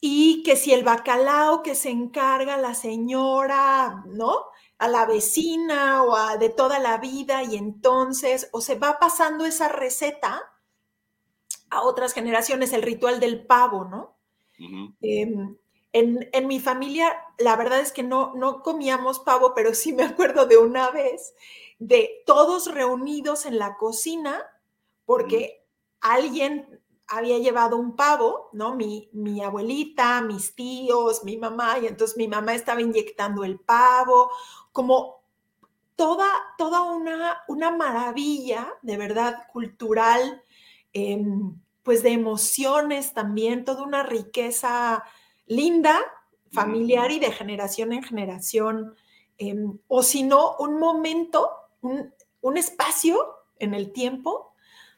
Y, 0.00 0.42
que 0.42 0.56
si 0.56 0.72
el 0.72 0.82
bacalao 0.82 1.62
que 1.62 1.76
se 1.76 1.90
encarga 1.90 2.56
la 2.56 2.74
señora, 2.74 4.02
¿no? 4.06 4.46
A 4.78 4.88
la 4.88 5.06
vecina 5.06 6.02
o 6.02 6.16
a 6.16 6.36
de 6.36 6.48
toda 6.48 6.80
la 6.80 6.96
vida 6.96 7.44
y 7.44 7.54
entonces, 7.54 8.48
o 8.50 8.60
se 8.60 8.74
va 8.74 8.98
pasando 8.98 9.44
esa 9.46 9.68
receta 9.68 10.49
a 11.70 11.82
otras 11.82 12.12
generaciones, 12.12 12.72
el 12.72 12.82
ritual 12.82 13.20
del 13.20 13.46
pavo, 13.46 13.84
¿no? 13.84 14.16
Em, 15.00 15.56
en, 15.92 16.46
mi 16.46 16.60
familia, 16.60 17.16
la 17.38 17.56
verdad 17.56 17.80
es 17.80 17.92
que 17.92 18.02
no, 18.02 18.34
no 18.34 18.62
comíamos 18.62 19.20
pavo, 19.20 19.54
pero 19.54 19.74
sí 19.74 19.92
me 19.92 20.04
acuerdo 20.04 20.46
de 20.46 20.58
una 20.58 20.90
vez 20.90 21.34
de 21.78 22.22
todos 22.26 22.72
reunidos 22.72 23.46
en 23.46 23.58
la 23.58 23.76
cocina 23.76 24.44
porque 25.06 25.64
alguien 26.00 26.80
había 27.08 27.38
llevado 27.38 27.76
un 27.76 27.96
pavo, 27.96 28.50
¿no? 28.52 28.76
Mi, 28.76 29.08
mi, 29.12 29.42
abuelita, 29.42 30.20
mis 30.22 30.54
tíos, 30.54 31.24
mi 31.24 31.36
mamá, 31.36 31.78
y 31.80 31.86
entonces 31.86 32.16
mi 32.16 32.28
mamá 32.28 32.54
estaba 32.54 32.80
inyectando 32.80 33.42
el 33.42 33.58
pavo, 33.58 34.30
como 34.70 35.20
toda, 35.96 36.30
toda 36.56 36.82
una, 36.82 37.42
una 37.48 37.72
maravilla, 37.72 38.72
de 38.82 38.96
verdad, 38.96 39.48
cultural, 39.52 40.44
em, 40.92 41.54
pues 41.82 42.02
de 42.02 42.10
emociones 42.10 43.14
también, 43.14 43.64
toda 43.64 43.82
una 43.82 44.02
riqueza 44.02 45.04
linda, 45.46 45.98
familiar 46.52 47.10
y 47.10 47.18
de 47.18 47.32
generación 47.32 47.92
en 47.92 48.02
generación, 48.02 48.94
em, 49.38 49.78
o 49.88 50.02
si 50.02 50.22
no, 50.22 50.56
un 50.58 50.78
momento, 50.78 51.50
un, 51.80 52.56
espacio 52.56 53.18
en 53.58 53.74
el 53.74 53.92
tiempo 53.92 54.54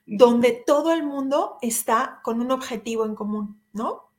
donde 0.07 0.63
todo 0.67 0.93
el 0.93 1.03
mundo 1.03 1.59
está 1.63 2.21
con 2.23 2.41
un 2.41 2.51
objetivo 2.51 3.05
en 3.05 3.15
común, 3.15 3.61
¿no? 3.73 4.11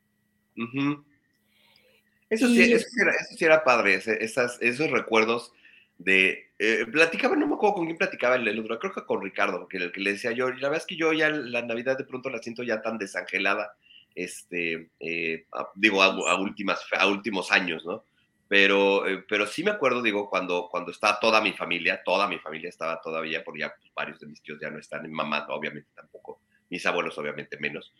eso, 2.29 2.47
sí, 2.47 2.73
eso, 2.73 2.87
sí 3.35 3.45
era, 3.45 3.63
padre, 3.63 3.95
esas, 3.95 4.57
esos 4.61 4.91
recuerdos 4.91 5.51
de... 5.97 6.51
Eh, 6.59 6.85
platicaba, 6.91 7.35
no 7.35 7.47
me 7.47 7.55
acuerdo 7.55 7.75
con 7.75 7.85
quién 7.85 7.97
platicaba 7.97 8.35
el, 8.35 8.59
otro, 8.59 8.79
creo 8.79 8.93
que 8.93 9.05
con 9.05 9.21
Ricardo, 9.21 9.67
que 9.67 9.77
el 9.77 9.91
que 9.91 10.01
le 10.01 10.13
decía 10.13 10.31
yo, 10.31 10.49
y 10.49 10.59
la 10.59 10.69
verdad 10.69 10.81
es 10.81 10.85
que 10.85 10.95
yo 10.95 11.11
ya 11.11 11.29
la 11.29 11.61
Navidad 11.61 11.97
de 11.97 12.05
pronto 12.05 12.29
la 12.29 12.39
siento 12.39 12.63
ya 12.63 12.81
tan 12.81 12.97
desangelada, 12.97 13.75
este, 14.15 14.89
eh, 14.99 15.45
digo, 15.75 16.01
a, 16.01 16.39
últimas, 16.39 16.85
a 16.97 17.07
últimos 17.07 17.51
años, 17.51 17.85
¿no? 17.85 18.05
Pero, 18.47 19.07
eh, 19.07 19.25
pero 19.27 19.47
sí 19.47 19.63
me 19.63 19.71
acuerdo, 19.71 20.01
digo, 20.01 20.29
cuando, 20.29 20.67
cuando 20.69 20.91
estaba 20.91 21.19
toda 21.19 21.41
mi 21.41 21.53
familia, 21.53 22.01
toda 22.03 22.27
mi 22.27 22.37
familia 22.39 22.69
estaba 22.69 23.01
todavía, 23.01 23.43
porque 23.43 23.61
ya 23.61 23.73
varios 23.95 24.19
de 24.19 24.27
mis 24.27 24.41
tíos 24.41 24.59
ya 24.61 24.69
no 24.69 24.79
están, 24.79 25.03
mi 25.03 25.09
mamá 25.09 25.45
obviamente 25.49 25.89
tampoco, 25.95 26.41
mis 26.69 26.85
abuelos 26.85 27.17
obviamente 27.17 27.57
menos, 27.57 27.91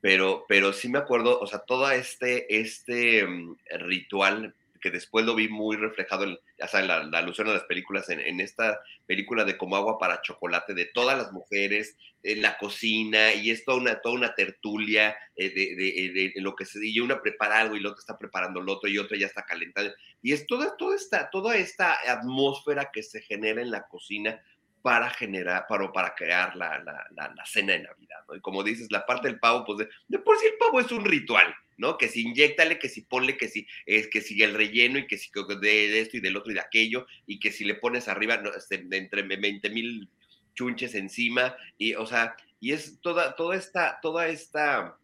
pero, 0.00 0.44
pero 0.46 0.72
sí 0.72 0.88
me 0.88 0.98
acuerdo, 0.98 1.40
o 1.40 1.46
sea, 1.46 1.60
todo 1.60 1.90
este, 1.90 2.60
este 2.60 3.26
mm, 3.26 3.56
ritual 3.78 4.54
que 4.84 4.90
después 4.90 5.24
lo 5.24 5.34
vi 5.34 5.48
muy 5.48 5.78
reflejado, 5.78 6.24
en, 6.24 6.38
ya 6.58 6.68
saben, 6.68 6.88
la, 6.88 7.18
alusión 7.18 7.48
a 7.48 7.54
las 7.54 7.62
películas, 7.62 8.10
en, 8.10 8.38
esta 8.38 8.78
película 9.06 9.46
de 9.46 9.56
Como 9.56 9.76
agua 9.76 9.98
para 9.98 10.20
chocolate, 10.20 10.74
de 10.74 10.84
todas 10.84 11.16
las 11.16 11.32
mujeres 11.32 11.96
en 12.22 12.42
la 12.42 12.58
cocina, 12.58 13.32
y 13.32 13.50
es 13.50 13.64
toda 13.64 13.78
una, 13.78 14.02
toda 14.02 14.14
una 14.14 14.34
tertulia 14.34 15.16
eh, 15.36 15.48
de, 15.48 16.32
de, 16.34 16.42
lo 16.42 16.54
que 16.54 16.66
se 16.66 16.86
y 16.86 17.00
una 17.00 17.22
prepara 17.22 17.60
algo 17.60 17.76
y 17.76 17.78
el 17.78 17.86
otro 17.86 17.98
está 17.98 18.18
preparando 18.18 18.60
lo 18.60 18.74
otro 18.74 18.90
y 18.90 18.98
otro 18.98 19.16
ya 19.16 19.26
está 19.26 19.46
calentando. 19.46 19.90
Y 20.20 20.34
es 20.34 20.46
toda, 20.46 20.76
toda, 20.76 20.96
esta, 20.96 21.30
toda 21.30 21.56
esta 21.56 21.96
atmósfera 22.06 22.90
que 22.92 23.02
se 23.02 23.22
genera 23.22 23.62
en 23.62 23.70
la 23.70 23.86
cocina 23.88 24.38
para 24.84 25.08
generar, 25.08 25.64
para, 25.66 25.90
para 25.90 26.14
crear 26.14 26.54
la, 26.56 26.78
la, 26.80 27.08
la, 27.16 27.46
cena 27.46 27.72
de 27.72 27.84
Navidad, 27.84 28.18
¿no? 28.28 28.36
Y 28.36 28.42
como 28.42 28.62
dices, 28.62 28.92
la 28.92 29.06
parte 29.06 29.28
del 29.28 29.40
pavo, 29.40 29.64
pues 29.64 29.78
de, 29.78 29.88
de 30.08 30.18
por 30.18 30.36
sí 30.36 30.44
el 30.44 30.58
pavo 30.58 30.78
es 30.78 30.92
un 30.92 31.06
ritual, 31.06 31.54
¿no? 31.78 31.96
Que 31.96 32.06
si 32.06 32.20
inyectale, 32.20 32.78
que 32.78 32.90
si 32.90 33.00
ponle, 33.00 33.38
que 33.38 33.48
si 33.48 33.66
es 33.86 34.08
que 34.08 34.20
si 34.20 34.42
el 34.42 34.52
relleno 34.52 34.98
y 34.98 35.06
que 35.06 35.16
si 35.16 35.30
de, 35.58 36.00
esto 36.02 36.18
y 36.18 36.20
del 36.20 36.36
otro 36.36 36.52
y 36.52 36.56
de 36.56 36.60
aquello, 36.60 37.06
y 37.26 37.40
que 37.40 37.50
si 37.50 37.64
le 37.64 37.76
pones 37.76 38.08
arriba 38.08 38.42
este, 38.54 38.76
de 38.76 38.98
entre 38.98 39.22
20 39.22 39.70
mil 39.70 40.10
chunches 40.54 40.94
encima, 40.94 41.56
y 41.78 41.94
o 41.94 42.04
sea, 42.04 42.36
y 42.60 42.72
es 42.72 43.00
toda, 43.00 43.36
toda 43.36 43.56
esta, 43.56 43.98
toda 44.02 44.28
esta, 44.28 44.98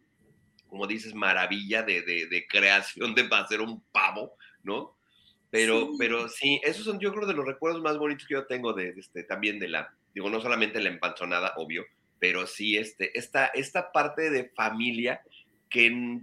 como 0.67 0.85
dices, 0.85 1.15
maravilla 1.15 1.81
de, 1.81 2.03
de, 2.03 2.45
creación 2.47 3.15
de 3.15 3.27
hacer 3.31 3.61
un 3.61 3.81
pavo, 3.91 4.37
¿no? 4.61 4.95
Pero 5.51 5.81
sí. 5.81 5.95
pero 5.99 6.29
sí, 6.29 6.61
esos 6.63 6.85
son 6.85 6.99
yo 6.99 7.13
creo 7.13 7.27
de 7.27 7.33
los 7.33 7.45
recuerdos 7.45 7.81
más 7.81 7.97
bonitos 7.97 8.27
que 8.27 8.33
yo 8.33 8.45
tengo 8.47 8.73
de, 8.73 8.95
este, 8.97 9.23
también 9.23 9.59
de 9.59 9.67
la, 9.67 9.93
digo, 10.15 10.29
no 10.29 10.41
solamente 10.41 10.81
la 10.81 10.89
empanzonada, 10.89 11.53
obvio, 11.57 11.85
pero 12.19 12.47
sí 12.47 12.77
este, 12.77 13.17
esta, 13.17 13.47
esta 13.47 13.91
parte 13.91 14.29
de 14.29 14.49
familia 14.55 15.21
que 15.69 16.21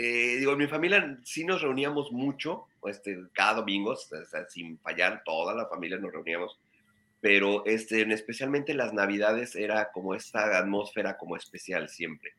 eh, 0.00 0.36
digo, 0.38 0.52
en 0.52 0.58
mi 0.58 0.68
familia 0.68 1.18
sí 1.24 1.44
nos 1.44 1.60
reuníamos 1.60 2.12
mucho, 2.12 2.66
este, 2.84 3.18
cada 3.32 3.54
domingo, 3.54 3.96
sin 4.48 4.78
fallar, 4.78 5.22
toda 5.24 5.56
la 5.56 5.66
familia 5.66 5.98
nos 5.98 6.12
reuníamos, 6.12 6.60
pero 7.20 7.66
este, 7.66 8.02
especialmente 8.12 8.74
las 8.74 8.92
navidades 8.92 9.56
era 9.56 9.90
como 9.90 10.14
esta 10.14 10.56
atmósfera 10.56 11.18
como 11.18 11.36
especial 11.36 11.88
siempre. 11.88 12.32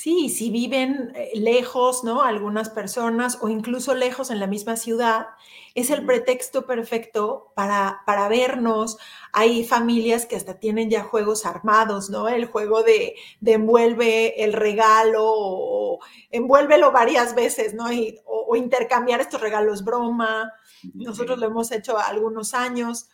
Sí, 0.00 0.28
si 0.28 0.50
viven 0.50 1.10
eh, 1.16 1.32
lejos, 1.34 2.04
¿no? 2.04 2.22
Algunas 2.22 2.70
personas 2.70 3.38
o 3.40 3.48
incluso 3.48 3.96
lejos 3.96 4.30
en 4.30 4.38
la 4.38 4.46
misma 4.46 4.76
ciudad, 4.76 5.26
es 5.74 5.90
el 5.90 6.06
pretexto 6.06 6.66
perfecto 6.66 7.50
para, 7.56 8.02
para 8.06 8.28
vernos. 8.28 8.96
Hay 9.32 9.64
familias 9.64 10.24
que 10.24 10.36
hasta 10.36 10.60
tienen 10.60 10.88
ya 10.88 11.02
juegos 11.02 11.44
armados, 11.44 12.10
¿no? 12.10 12.28
El 12.28 12.46
juego 12.46 12.84
de, 12.84 13.16
envuelve 13.44 14.44
el 14.44 14.52
regalo 14.52 15.24
o, 15.26 15.98
envuélvelo 16.30 16.92
varias 16.92 17.34
veces, 17.34 17.74
¿no? 17.74 17.86
o, 18.24 18.54
intercambiar 18.54 19.20
estos 19.20 19.40
regalos 19.40 19.82
broma. 19.84 20.52
Nosotros 20.94 21.40
lo 21.40 21.46
hemos 21.48 21.72
hecho 21.72 21.98
algunos 21.98 22.54
años. 22.54 23.08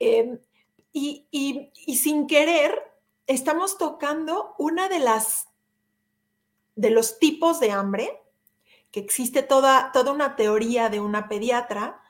Em, 0.00 0.40
y, 0.92 1.28
y 1.30 1.96
sin 1.96 2.26
querer, 2.26 2.74
estamos 3.28 3.78
tocando 3.78 4.56
una 4.58 4.88
de 4.88 4.98
las 4.98 5.49
de 6.76 6.90
los 6.90 7.18
tipos 7.18 7.60
de 7.60 7.70
hambre, 7.72 8.20
que 8.90 9.00
existe 9.00 9.42
toda, 9.42 9.92
toda 9.92 10.12
una 10.12 10.36
teoría 10.36 10.88
de 10.88 11.00
una 11.00 11.28
pediatra 11.28 12.00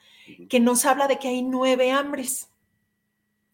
que 0.48 0.60
nos 0.60 0.84
habla 0.84 1.08
de 1.08 1.18
que 1.18 1.28
hay 1.28 1.42
nueve 1.42 1.90
hambres, 1.90 2.50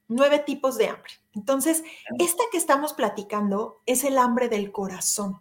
nueve 0.09 0.39
tipos 0.39 0.77
de 0.77 0.89
hambre. 0.89 1.13
Entonces, 1.35 1.83
esta 2.19 2.45
que 2.51 2.59
estamos 2.59 2.93
platicando 2.93 3.83
es 3.87 4.05
el 4.05 4.19
hambre 4.19 4.49
del 4.49 4.73
corazón. 4.73 5.41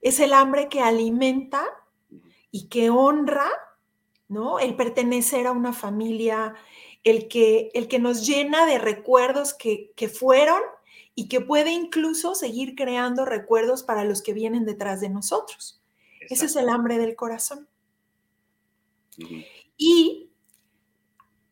Es 0.00 0.20
el 0.20 0.32
hambre 0.32 0.68
que 0.68 0.80
alimenta 0.80 1.64
y 2.50 2.68
que 2.68 2.90
honra, 2.90 3.48
¿no? 4.28 4.58
El 4.58 4.76
pertenecer 4.76 5.46
a 5.46 5.52
una 5.52 5.72
familia, 5.72 6.54
el 7.04 7.28
que, 7.28 7.70
el 7.74 7.88
que 7.88 7.98
nos 7.98 8.26
llena 8.26 8.66
de 8.66 8.78
recuerdos 8.78 9.54
que, 9.54 9.92
que 9.96 10.08
fueron 10.08 10.60
y 11.14 11.28
que 11.28 11.40
puede 11.40 11.72
incluso 11.72 12.34
seguir 12.34 12.74
creando 12.74 13.24
recuerdos 13.24 13.82
para 13.82 14.04
los 14.04 14.22
que 14.22 14.32
vienen 14.32 14.64
detrás 14.64 15.00
de 15.00 15.10
nosotros. 15.10 15.82
Ese 16.28 16.46
es 16.46 16.56
el 16.56 16.68
hambre 16.68 16.98
del 16.98 17.16
corazón. 17.16 17.68
Y 19.76 20.30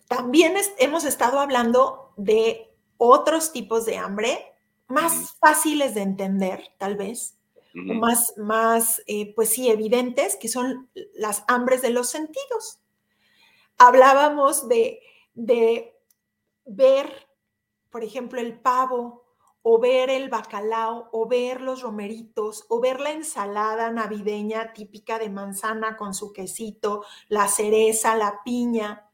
también 0.08 0.54
hemos 0.78 1.04
estado 1.04 1.40
hablando 1.40 2.12
de 2.16 2.74
otros 2.96 3.52
tipos 3.52 3.84
de 3.84 3.96
hambre 3.96 4.46
más 4.88 5.36
fáciles 5.38 5.94
de 5.94 6.02
entender, 6.02 6.64
tal 6.78 6.96
vez, 6.96 7.38
o 7.74 7.94
más, 7.94 8.34
más 8.36 9.02
eh, 9.06 9.32
pues 9.34 9.50
sí, 9.50 9.68
evidentes, 9.68 10.36
que 10.36 10.48
son 10.48 10.90
las 11.14 11.44
hambres 11.46 11.82
de 11.82 11.90
los 11.90 12.10
sentidos. 12.10 12.80
Hablábamos 13.78 14.68
de, 14.68 15.00
de 15.34 15.96
ver, 16.66 17.28
por 17.90 18.02
ejemplo, 18.02 18.40
el 18.40 18.58
pavo 18.58 19.19
o 19.62 19.78
ver 19.78 20.08
el 20.10 20.28
bacalao, 20.28 21.08
o 21.12 21.28
ver 21.28 21.60
los 21.60 21.82
romeritos, 21.82 22.64
o 22.68 22.80
ver 22.80 23.00
la 23.00 23.10
ensalada 23.10 23.90
navideña 23.90 24.72
típica 24.72 25.18
de 25.18 25.28
manzana 25.28 25.96
con 25.96 26.14
su 26.14 26.32
quesito, 26.32 27.04
la 27.28 27.46
cereza, 27.46 28.16
la 28.16 28.42
piña. 28.42 29.10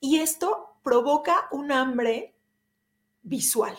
Y 0.00 0.18
esto 0.18 0.76
provoca 0.82 1.48
un 1.52 1.70
hambre 1.70 2.34
visual. 3.22 3.76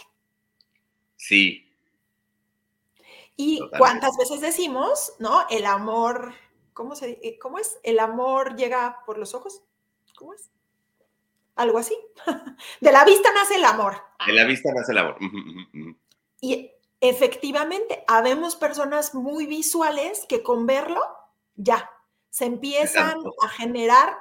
Sí. 1.15 1.65
Y 3.35 3.61
cuántas 3.77 4.17
veces 4.17 4.41
decimos, 4.41 5.13
¿no? 5.19 5.47
El 5.49 5.65
amor, 5.65 6.33
¿cómo, 6.73 6.95
se, 6.95 7.19
eh, 7.23 7.39
¿cómo 7.41 7.57
es? 7.57 7.79
El 7.83 7.99
amor 7.99 8.55
llega 8.55 9.03
por 9.05 9.17
los 9.17 9.33
ojos. 9.33 9.63
¿Cómo 10.15 10.33
es? 10.33 10.49
Algo 11.59 11.77
así. 11.77 11.97
De 12.81 12.91
la 12.91 13.05
vista 13.05 13.31
nace 13.33 13.55
el 13.55 13.65
amor. 13.65 14.01
De 14.25 14.33
la 14.33 14.45
vista 14.45 14.71
nace 14.73 14.91
el 14.93 14.97
amor. 14.97 15.17
Y 16.41 16.71
efectivamente, 17.01 18.03
habemos 18.07 18.55
personas 18.55 19.13
muy 19.13 19.45
visuales 19.45 20.25
que 20.27 20.41
con 20.41 20.65
verlo 20.65 21.01
ya 21.55 21.89
se 22.29 22.45
empiezan 22.45 23.17
a 23.41 23.49
generar 23.49 24.17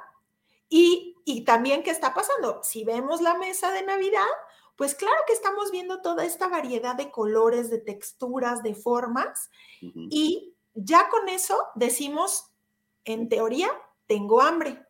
y, 0.67 1.15
y 1.23 1.45
también 1.45 1.81
qué 1.81 1.91
está 1.91 2.13
pasando. 2.13 2.61
Si 2.63 2.83
vemos 2.83 3.21
la 3.21 3.35
mesa 3.35 3.71
de 3.71 3.83
Navidad, 3.83 4.27
pues 4.75 4.95
claro 4.95 5.17
que 5.25 5.33
estamos 5.33 5.71
viendo 5.71 6.01
toda 6.01 6.25
esta 6.25 6.47
variedad 6.47 6.95
de 6.95 7.11
colores, 7.11 7.69
de 7.69 7.79
texturas, 7.79 8.63
de 8.63 8.75
formas, 8.75 9.49
y 9.81 10.55
ya 10.73 11.09
con 11.09 11.29
eso 11.29 11.67
decimos, 11.75 12.53
en 13.05 13.29
teoría, 13.29 13.69
tengo 14.07 14.41
hambre. 14.41 14.85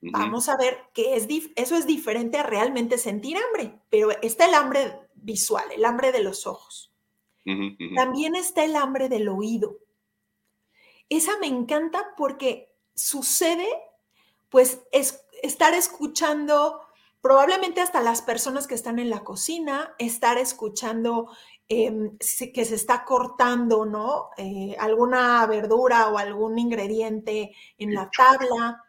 Vamos 0.00 0.48
a 0.48 0.56
ver 0.56 0.78
que 0.92 1.16
es 1.16 1.26
eso 1.56 1.76
es 1.76 1.86
diferente 1.86 2.38
a 2.38 2.42
realmente 2.42 2.98
sentir 2.98 3.36
hambre, 3.38 3.78
pero 3.90 4.10
está 4.22 4.46
el 4.46 4.54
hambre 4.54 5.00
visual, 5.14 5.64
el 5.72 5.84
hambre 5.84 6.12
de 6.12 6.22
los 6.22 6.46
ojos. 6.46 6.92
También 7.94 8.34
está 8.34 8.64
el 8.64 8.74
hambre 8.74 9.08
del 9.08 9.28
oído. 9.28 9.78
Esa 11.08 11.38
me 11.38 11.46
encanta 11.46 12.14
porque 12.16 12.74
sucede, 12.94 13.68
pues, 14.48 14.82
es 14.90 15.24
estar 15.42 15.74
escuchando 15.74 16.80
probablemente 17.20 17.80
hasta 17.80 18.02
las 18.02 18.22
personas 18.22 18.66
que 18.66 18.74
están 18.74 18.98
en 18.98 19.10
la 19.10 19.24
cocina, 19.24 19.94
estar 19.98 20.38
escuchando 20.38 21.30
em, 21.68 22.16
que 22.18 22.64
se 22.64 22.74
está 22.74 23.04
cortando, 23.04 23.84
¿no? 23.84 24.30
Eh, 24.36 24.76
alguna 24.78 25.44
verdura 25.46 26.08
o 26.08 26.18
algún 26.18 26.58
ingrediente 26.58 27.52
en 27.78 27.94
la 27.94 28.10
tabla. 28.16 28.84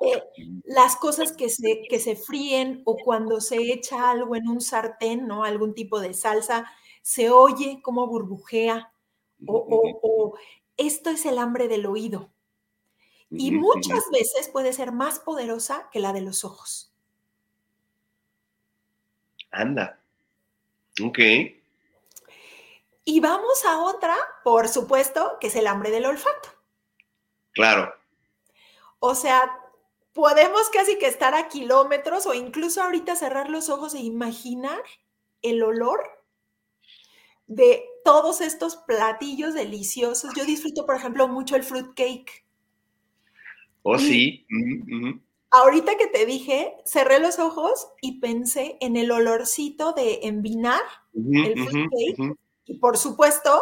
Eh, 0.00 0.22
las 0.64 0.96
cosas 0.96 1.32
que 1.32 1.50
se, 1.50 1.82
que 1.88 1.98
se 1.98 2.16
fríen 2.16 2.82
o 2.86 2.96
cuando 2.96 3.40
se 3.40 3.56
echa 3.72 4.10
algo 4.10 4.34
en 4.34 4.48
un 4.48 4.60
sartén, 4.60 5.26
¿no? 5.26 5.44
Algún 5.44 5.74
tipo 5.74 6.00
de 6.00 6.14
salsa, 6.14 6.70
se 7.02 7.30
oye 7.30 7.80
como 7.82 8.06
burbujea 8.06 8.92
o, 9.46 10.38
esto 10.76 11.10
es 11.10 11.26
el 11.26 11.38
hambre 11.38 11.68
del 11.68 11.86
oído. 11.86 12.30
Y 13.30 13.52
muchas 13.52 14.02
veces 14.10 14.48
puede 14.48 14.72
ser 14.72 14.90
más 14.90 15.20
poderosa 15.20 15.88
que 15.92 16.00
la 16.00 16.12
de 16.12 16.20
los 16.20 16.44
ojos. 16.44 16.92
Anda. 19.52 20.00
Ok. 21.02 21.18
Y 23.04 23.20
vamos 23.20 23.64
a 23.64 23.82
otra, 23.82 24.16
por 24.42 24.68
supuesto, 24.68 25.36
que 25.40 25.46
es 25.46 25.56
el 25.56 25.68
hambre 25.68 25.90
del 25.90 26.06
olfato. 26.06 26.48
Claro. 27.52 27.94
O 28.98 29.14
sea, 29.14 29.59
podemos 30.12 30.68
casi 30.70 30.98
que 30.98 31.06
estar 31.06 31.34
a 31.34 31.48
kilómetros 31.48 32.26
o 32.26 32.34
incluso 32.34 32.82
ahorita 32.82 33.16
cerrar 33.16 33.48
los 33.48 33.68
ojos 33.68 33.94
e 33.94 34.00
imaginar 34.00 34.82
el 35.42 35.62
olor 35.62 36.00
de 37.46 37.84
todos 38.04 38.40
estos 38.40 38.76
platillos 38.76 39.54
deliciosos. 39.54 40.32
Yo 40.36 40.44
disfruto, 40.44 40.86
por 40.86 40.96
ejemplo, 40.96 41.28
mucho 41.28 41.56
el 41.56 41.62
fruit 41.62 41.88
cake. 41.94 42.44
Oh, 43.82 43.98
sí. 43.98 44.46
Ahorita 45.50 45.96
que 45.96 46.06
te 46.06 46.26
dije, 46.26 46.76
cerré 46.84 47.18
los 47.18 47.38
ojos 47.38 47.88
y 48.00 48.20
pensé 48.20 48.76
en 48.80 48.96
el 48.96 49.10
olorcito 49.10 49.92
de 49.92 50.20
envinar 50.22 50.80
el 51.14 51.64
fruit 51.64 51.88
cake. 51.90 52.36
Y 52.66 52.78
por 52.78 52.96
supuesto, 52.96 53.60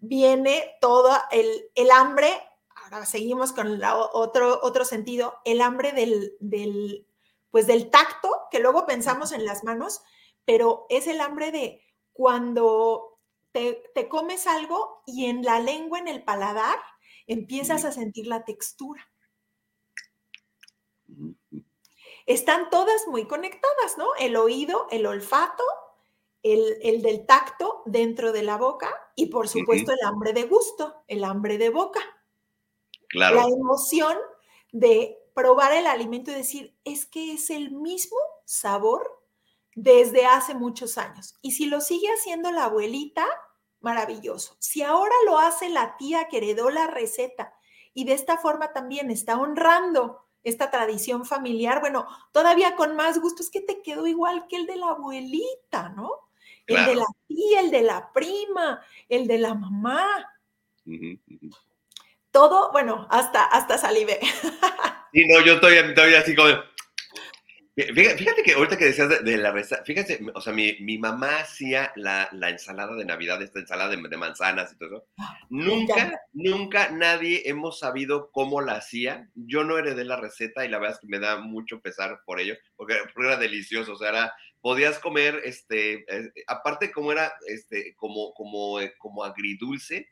viene 0.00 0.76
todo 0.80 1.10
el, 1.30 1.46
el 1.74 1.90
hambre 1.92 2.32
seguimos 3.04 3.52
con 3.52 3.80
otro, 4.12 4.60
otro 4.62 4.84
sentido, 4.84 5.38
el 5.44 5.60
hambre 5.60 5.92
del, 5.92 6.36
del, 6.40 7.06
pues 7.50 7.66
del 7.66 7.90
tacto, 7.90 8.28
que 8.50 8.60
luego 8.60 8.86
pensamos 8.86 9.32
en 9.32 9.44
las 9.44 9.64
manos, 9.64 10.02
pero 10.44 10.86
es 10.88 11.06
el 11.06 11.20
hambre 11.20 11.52
de 11.52 11.82
cuando 12.12 13.18
te, 13.52 14.08
comes 14.08 14.46
algo 14.46 15.02
y 15.06 15.26
en 15.26 15.42
la 15.42 15.60
lengua, 15.60 15.98
en 15.98 16.08
el 16.08 16.22
paladar, 16.22 16.78
empiezas 17.26 17.84
a 17.84 17.92
sentir 17.92 18.26
la 18.26 18.44
textura. 18.44 19.08
Están 22.26 22.70
todas 22.70 23.06
muy 23.08 23.26
conectadas, 23.26 23.98
¿no? 23.98 24.06
El 24.18 24.36
oído, 24.36 24.86
el 24.90 25.06
olfato, 25.06 25.64
el, 26.42 27.02
del 27.02 27.26
tacto 27.26 27.82
dentro 27.86 28.32
de 28.32 28.42
la 28.42 28.56
boca 28.56 28.90
y 29.16 29.26
por 29.26 29.48
supuesto 29.48 29.92
el 29.92 30.06
hambre 30.06 30.32
de 30.32 30.44
gusto, 30.44 31.04
el 31.08 31.24
hambre 31.24 31.58
de 31.58 31.70
boca. 31.70 32.00
La 33.12 33.30
emoción 33.30 34.16
de 34.72 35.18
probar 35.34 35.72
el 35.72 35.86
alimento 35.86 36.30
y 36.30 36.34
decir, 36.34 36.76
es 36.84 37.06
que 37.06 37.32
es 37.32 37.50
el 37.50 37.70
mismo 37.72 38.18
sabor 38.44 39.22
desde 39.74 40.26
hace 40.26 40.54
muchos 40.54 40.98
años. 40.98 41.38
Y 41.42 41.52
si 41.52 41.66
lo 41.66 41.80
sigue 41.80 42.08
haciendo 42.08 42.50
la 42.52 42.64
abuelita, 42.64 43.26
maravilloso. 43.80 44.56
Si 44.58 44.82
ahora 44.82 45.14
lo 45.26 45.38
hace 45.38 45.68
la 45.68 45.96
tía 45.96 46.28
que 46.28 46.38
heredó 46.38 46.70
la 46.70 46.86
receta 46.86 47.54
y 47.94 48.04
de 48.04 48.12
esta 48.12 48.38
forma 48.38 48.72
también 48.72 49.10
está 49.10 49.38
honrando 49.38 50.26
esta 50.42 50.70
tradición 50.70 51.24
familiar, 51.24 51.80
bueno, 51.80 52.06
todavía 52.32 52.76
con 52.76 52.96
más 52.96 53.20
gusto, 53.20 53.42
es 53.42 53.50
que 53.50 53.60
te 53.60 53.82
quedó 53.82 54.06
igual 54.06 54.46
que 54.48 54.56
el 54.56 54.66
de 54.66 54.76
la 54.76 54.90
abuelita, 54.90 55.90
¿no? 55.90 56.10
El 56.66 56.86
de 56.86 56.94
la 56.94 57.06
tía, 57.26 57.60
el 57.60 57.70
de 57.72 57.82
la 57.82 58.12
prima, 58.12 58.80
el 59.08 59.26
de 59.26 59.38
la 59.38 59.54
mamá 59.54 60.06
todo, 62.30 62.72
bueno, 62.72 63.06
hasta, 63.10 63.44
hasta 63.44 63.78
salive. 63.78 64.18
Sí, 65.12 65.26
no, 65.26 65.44
yo 65.44 65.54
estoy, 65.54 65.74
estoy 65.74 66.14
así 66.14 66.36
como... 66.36 66.50
Fíjate, 67.74 68.42
que 68.42 68.52
ahorita 68.52 68.76
que 68.76 68.86
decías 68.86 69.24
de, 69.24 69.36
la 69.38 69.52
receta, 69.52 69.82
fíjate, 69.84 70.20
o 70.34 70.40
sea, 70.40 70.52
mi, 70.52 70.76
mi 70.80 70.98
mamá 70.98 71.38
hacía 71.38 71.92
la, 71.96 72.28
la, 72.32 72.50
ensalada 72.50 72.94
de 72.94 73.04
Navidad, 73.04 73.40
esta 73.42 73.60
ensalada 73.60 73.88
de, 73.88 74.16
manzanas 74.16 74.72
y 74.72 74.76
todo 74.76 74.88
eso. 74.88 75.06
Ah, 75.18 75.38
nunca, 75.48 76.20
nunca 76.32 76.90
nadie 76.90 77.42
hemos 77.46 77.78
sabido 77.78 78.30
cómo 78.32 78.60
la 78.60 78.74
hacía. 78.74 79.30
Yo 79.34 79.64
no 79.64 79.78
heredé 79.78 80.04
la 80.04 80.16
receta 80.16 80.64
y 80.64 80.68
la 80.68 80.78
verdad 80.78 80.96
es 80.96 81.00
que 81.00 81.08
me 81.08 81.20
da 81.20 81.40
mucho 81.40 81.80
pesar 81.80 82.20
por 82.26 82.38
ello, 82.38 82.54
porque, 82.76 82.96
era 83.16 83.36
delicioso, 83.36 83.94
o 83.94 83.96
sea, 83.96 84.10
era, 84.10 84.32
podías 84.60 84.98
comer, 84.98 85.40
este, 85.44 86.04
eh, 86.08 86.32
aparte 86.46 86.92
como 86.92 87.12
era, 87.12 87.32
este, 87.46 87.94
como, 87.96 88.34
como, 88.34 88.80
eh, 88.80 88.94
como 88.98 89.24
agridulce, 89.24 90.08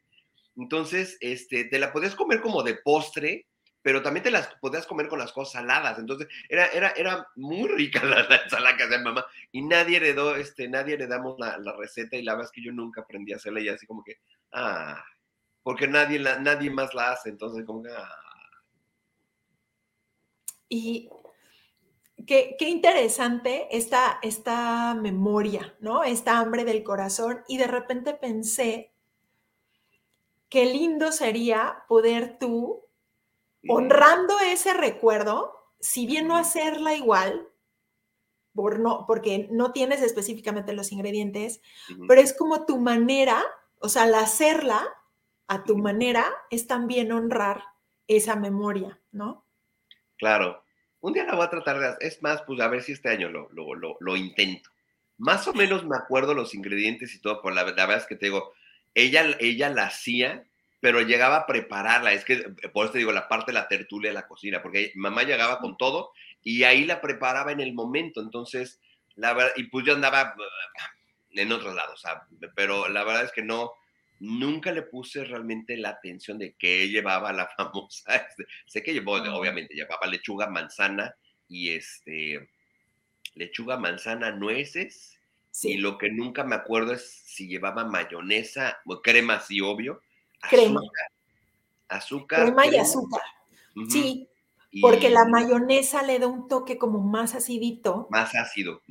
entonces, 0.58 1.16
este, 1.20 1.64
te 1.64 1.78
la 1.78 1.92
podías 1.92 2.16
comer 2.16 2.40
como 2.40 2.64
de 2.64 2.74
postre, 2.74 3.46
pero 3.80 4.02
también 4.02 4.24
te 4.24 4.30
las 4.32 4.48
podías 4.56 4.86
comer 4.86 5.08
con 5.08 5.20
las 5.20 5.32
cosas 5.32 5.52
saladas. 5.52 5.98
Entonces, 5.98 6.26
era, 6.48 6.66
era, 6.66 6.90
era 6.90 7.28
muy 7.36 7.68
rica 7.68 8.02
la, 8.04 8.26
ensalada 8.42 8.76
que 8.76 8.82
hacía 8.82 8.98
mamá. 8.98 9.24
Y 9.52 9.62
nadie 9.62 9.98
heredó, 9.98 10.34
este, 10.34 10.68
nadie 10.68 10.94
heredamos 10.94 11.38
la, 11.38 11.58
la, 11.58 11.72
receta 11.76 12.16
y 12.16 12.22
la 12.22 12.32
verdad 12.32 12.46
es 12.46 12.52
que 12.52 12.64
yo 12.64 12.72
nunca 12.72 13.02
aprendí 13.02 13.32
a 13.32 13.36
hacerla 13.36 13.60
y 13.60 13.68
así 13.68 13.86
como 13.86 14.02
que, 14.02 14.16
ah, 14.52 15.02
porque 15.62 15.86
nadie, 15.86 16.18
la, 16.18 16.40
nadie 16.40 16.70
más 16.70 16.92
la 16.92 17.12
hace. 17.12 17.28
Entonces, 17.28 17.64
como 17.64 17.82
que, 17.82 17.90
ah. 17.90 18.10
Y 20.68 21.08
Qué, 22.26 22.56
qué, 22.58 22.68
interesante 22.68 23.68
esta, 23.70 24.18
esta 24.22 24.94
memoria, 24.94 25.76
¿no? 25.78 26.02
Esta 26.02 26.38
hambre 26.38 26.64
del 26.64 26.82
corazón. 26.82 27.42
Y 27.46 27.58
de 27.58 27.68
repente 27.68 28.12
pensé 28.12 28.92
qué 30.48 30.66
lindo 30.66 31.12
sería 31.12 31.84
poder 31.88 32.38
tú, 32.38 32.84
honrando 33.68 34.38
ese 34.40 34.74
recuerdo, 34.74 35.54
si 35.80 36.06
bien 36.06 36.28
no 36.28 36.36
hacerla 36.36 36.94
igual, 36.94 37.48
por 38.54 38.80
no, 38.80 39.04
porque 39.06 39.48
no 39.50 39.72
tienes 39.72 40.02
específicamente 40.02 40.72
los 40.72 40.90
ingredientes, 40.90 41.60
pero 42.08 42.20
es 42.20 42.36
como 42.36 42.66
tu 42.66 42.78
manera, 42.78 43.44
o 43.80 43.88
sea, 43.88 44.04
al 44.04 44.14
hacerla 44.14 44.86
a 45.46 45.64
tu 45.64 45.76
manera 45.78 46.26
es 46.50 46.66
también 46.66 47.12
honrar 47.12 47.62
esa 48.06 48.36
memoria, 48.36 49.00
¿no? 49.12 49.44
Claro. 50.16 50.64
Un 51.00 51.12
día 51.12 51.24
la 51.24 51.36
voy 51.36 51.44
a 51.44 51.50
tratar 51.50 51.78
de 51.78 52.06
Es 52.06 52.22
más, 52.22 52.42
pues 52.42 52.60
a 52.60 52.68
ver 52.68 52.82
si 52.82 52.92
este 52.92 53.08
año 53.08 53.28
lo, 53.28 53.48
lo, 53.52 54.16
intento. 54.16 54.70
Más 55.16 55.46
o 55.46 55.52
menos 55.52 55.84
me 55.84 55.96
acuerdo 55.96 56.34
los 56.34 56.54
ingredientes 56.54 57.14
y 57.14 57.20
todo, 57.20 57.40
por 57.40 57.54
la, 57.54 57.62
la 57.62 57.86
verdad 57.86 57.98
es 57.98 58.06
que 58.06 58.16
te 58.16 58.26
digo, 58.26 58.52
ella, 58.98 59.36
ella 59.40 59.68
la 59.70 59.84
hacía, 59.84 60.44
pero 60.80 61.00
llegaba 61.00 61.36
a 61.36 61.46
prepararla. 61.46 62.12
Es 62.12 62.24
que, 62.24 62.34
eh, 62.34 62.68
por 62.72 62.84
eso 62.84 62.92
te 62.92 62.98
digo, 62.98 63.12
la 63.12 63.28
parte 63.28 63.52
de 63.52 63.58
la 63.58 63.68
tertulia 63.68 64.10
de 64.10 64.14
la 64.14 64.26
cocina, 64.26 64.62
porque 64.62 64.92
mamá 64.94 65.22
llegaba 65.22 65.58
con 65.58 65.76
todo 65.76 66.12
y 66.42 66.64
ahí 66.64 66.84
la 66.84 67.00
preparaba 67.00 67.52
en 67.52 67.60
el 67.60 67.74
momento. 67.74 68.20
Entonces, 68.20 68.80
la 69.14 69.32
verdad, 69.34 69.52
y 69.56 69.64
pues 69.64 69.86
yo 69.86 69.94
andaba 69.94 70.34
eh, 70.38 71.40
en 71.40 71.52
otros 71.52 71.74
lados, 71.74 72.02
pero 72.54 72.88
la 72.88 73.04
verdad 73.04 73.24
es 73.24 73.32
que 73.32 73.42
no, 73.42 73.72
nunca 74.20 74.72
le 74.72 74.82
puse 74.82 75.24
realmente 75.24 75.76
la 75.76 75.90
atención 75.90 76.38
de 76.38 76.54
qué 76.58 76.88
llevaba 76.88 77.32
la 77.32 77.48
famosa. 77.56 78.14
Este, 78.16 78.44
sé 78.66 78.82
que 78.82 78.92
llevó, 78.92 79.12
obviamente, 79.12 79.74
llevaba 79.74 80.06
lechuga, 80.06 80.48
manzana 80.48 81.14
y 81.48 81.70
este, 81.70 82.48
lechuga, 83.34 83.76
manzana, 83.76 84.30
nueces. 84.32 85.17
Y 85.62 85.78
lo 85.78 85.98
que 85.98 86.10
nunca 86.10 86.44
me 86.44 86.54
acuerdo 86.54 86.92
es 86.92 87.22
si 87.24 87.48
llevaba 87.48 87.84
mayonesa, 87.84 88.78
crema, 89.02 89.40
sí, 89.40 89.60
obvio, 89.60 90.02
crema. 90.48 90.80
Azúcar. 91.88 92.44
crema, 92.44 92.66
y 92.66 92.76
azúcar. 92.76 93.22
Sí, 93.88 94.28
porque 94.80 95.08
la 95.08 95.24
mayonesa 95.24 96.02
le 96.02 96.18
da 96.18 96.26
un 96.26 96.48
toque 96.48 96.76
como 96.78 97.00
más 97.00 97.34
acidito. 97.34 98.06
Más 98.10 98.34
ácido. 98.34 98.82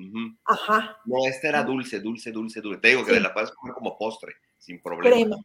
Ajá. 0.45 0.97
No, 1.05 1.27
esta 1.27 1.49
era 1.49 1.63
dulce, 1.63 1.99
dulce, 1.99 2.31
dulce, 2.31 2.61
dulce. 2.61 2.81
Te 2.81 2.87
digo 2.89 3.05
que 3.05 3.19
la 3.19 3.33
puedes 3.33 3.51
comer 3.51 3.75
como 3.75 3.97
postre, 3.97 4.35
sin 4.57 4.81
problema. 4.81 5.15
Crema. 5.15 5.37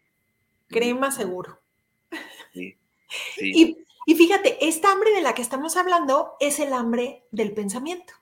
Crema 0.69 1.11
seguro. 1.11 1.61
Sí. 2.55 3.55
Y, 3.55 3.77
y, 4.07 4.15
fíjate, 4.15 4.67
esta 4.67 4.91
hambre 4.91 5.11
de 5.11 5.23
la 5.23 5.35
que 5.35 5.43
estamos 5.43 5.77
hablando 5.77 6.35
es 6.41 6.59
el 6.61 6.73
hambre 6.73 7.25
del 7.31 7.53
pensamiento. 7.53 8.15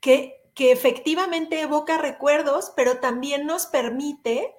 que, 0.00 0.39
que 0.54 0.72
efectivamente 0.72 1.60
evoca 1.60 1.98
recuerdos, 1.98 2.72
pero 2.76 2.98
también 2.98 3.46
nos 3.46 3.66
permite 3.66 4.54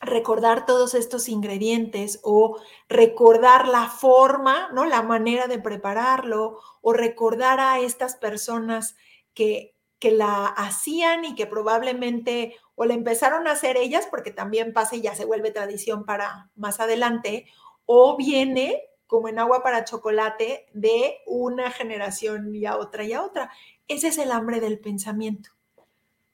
recordar 0.00 0.64
todos 0.64 0.94
estos 0.94 1.28
ingredientes 1.28 2.20
o 2.22 2.58
recordar 2.88 3.66
la 3.66 3.88
forma, 3.88 4.70
¿no? 4.72 4.84
La 4.84 5.02
manera 5.02 5.46
de 5.46 5.58
prepararlo 5.58 6.60
o 6.80 6.92
recordar 6.92 7.58
a 7.60 7.80
estas 7.80 8.16
personas 8.16 8.96
que, 9.34 9.74
que 9.98 10.12
la 10.12 10.46
hacían 10.46 11.24
y 11.24 11.34
que 11.34 11.46
probablemente 11.46 12.56
o 12.76 12.84
la 12.84 12.94
empezaron 12.94 13.48
a 13.48 13.52
hacer 13.52 13.76
ellas 13.76 14.06
porque 14.08 14.30
también 14.30 14.72
pasa 14.72 14.94
y 14.94 15.00
ya 15.00 15.16
se 15.16 15.24
vuelve 15.24 15.50
tradición 15.50 16.04
para 16.04 16.50
más 16.54 16.78
adelante 16.78 17.46
o 17.86 18.16
viene 18.16 18.84
como 19.08 19.28
en 19.28 19.38
agua 19.38 19.62
para 19.62 19.84
chocolate 19.84 20.66
de 20.74 21.16
una 21.26 21.70
generación 21.70 22.54
y 22.54 22.66
a 22.66 22.76
otra 22.76 23.02
y 23.04 23.14
a 23.14 23.22
otra. 23.22 23.50
Ese 23.88 24.08
es 24.08 24.18
el 24.18 24.32
hambre 24.32 24.60
del 24.60 24.78
pensamiento, 24.78 25.50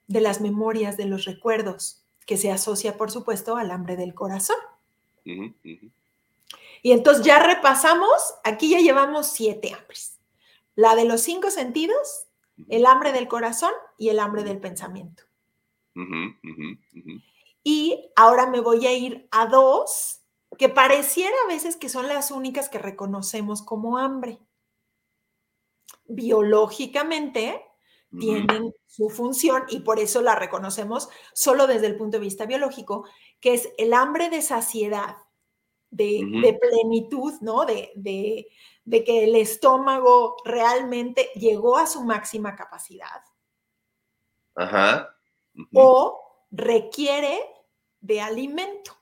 de 0.07 0.21
las 0.21 0.41
memorias, 0.41 0.97
de 0.97 1.05
los 1.05 1.25
recuerdos 1.25 2.03
que 2.25 2.37
se 2.37 2.51
asocia, 2.51 2.97
por 2.97 3.11
supuesto, 3.11 3.55
al 3.55 3.71
hambre 3.71 3.95
del 3.95 4.13
corazón. 4.13 4.57
Y 6.83 6.91
entonces 6.91 7.25
ya 7.25 7.39
repasamos, 7.39 8.35
aquí 8.43 8.69
ya 8.69 8.79
llevamos 8.79 9.27
siete 9.27 9.73
hambres. 9.73 10.19
La 10.75 10.95
de 10.95 11.05
los 11.05 11.21
cinco 11.21 11.49
sentidos, 11.49 12.27
el 12.69 12.85
hambre 12.85 13.11
del 13.11 13.27
corazón 13.27 13.71
y 13.97 14.09
el 14.09 14.19
hambre 14.19 14.43
del 14.43 14.59
pensamiento. 14.59 15.23
Y 17.63 18.11
ahora 18.15 18.47
me 18.47 18.59
voy 18.59 18.85
a 18.85 18.93
ir 18.93 19.27
a 19.31 19.47
dos 19.47 20.21
que 20.57 20.69
pareciera 20.69 21.35
a 21.45 21.47
veces 21.47 21.75
que 21.75 21.89
son 21.89 22.07
las 22.07 22.31
únicas 22.31 22.69
que 22.69 22.77
reconocemos 22.77 23.61
como 23.61 23.97
hambre. 23.97 24.39
Biológicamente, 26.07 27.61
tienen 28.19 28.73
su 28.85 29.09
función 29.09 29.63
y 29.69 29.79
por 29.79 29.99
eso 29.99 30.21
la 30.21 30.35
reconocemos 30.35 31.09
solo 31.33 31.67
desde 31.67 31.87
el 31.87 31.97
punto 31.97 32.17
de 32.17 32.23
vista 32.23 32.45
biológico, 32.45 33.07
que 33.39 33.53
es 33.53 33.69
el 33.77 33.93
hambre 33.93 34.29
de 34.29 34.41
saciedad, 34.41 35.17
de, 35.89 36.57
plenitud, 36.59 37.33
¿no? 37.41 37.65
De, 37.65 37.91
de, 37.95 39.03
que 39.03 39.23
el 39.23 39.35
estómago 39.35 40.37
realmente 40.43 41.29
llegó 41.35 41.77
a 41.77 41.87
su 41.87 42.03
máxima 42.03 42.55
capacidad. 42.55 43.21
Ajá. 44.55 45.15
O 45.73 46.45
requiere 46.51 47.39
de 47.99 48.21
alimento. 48.21 48.95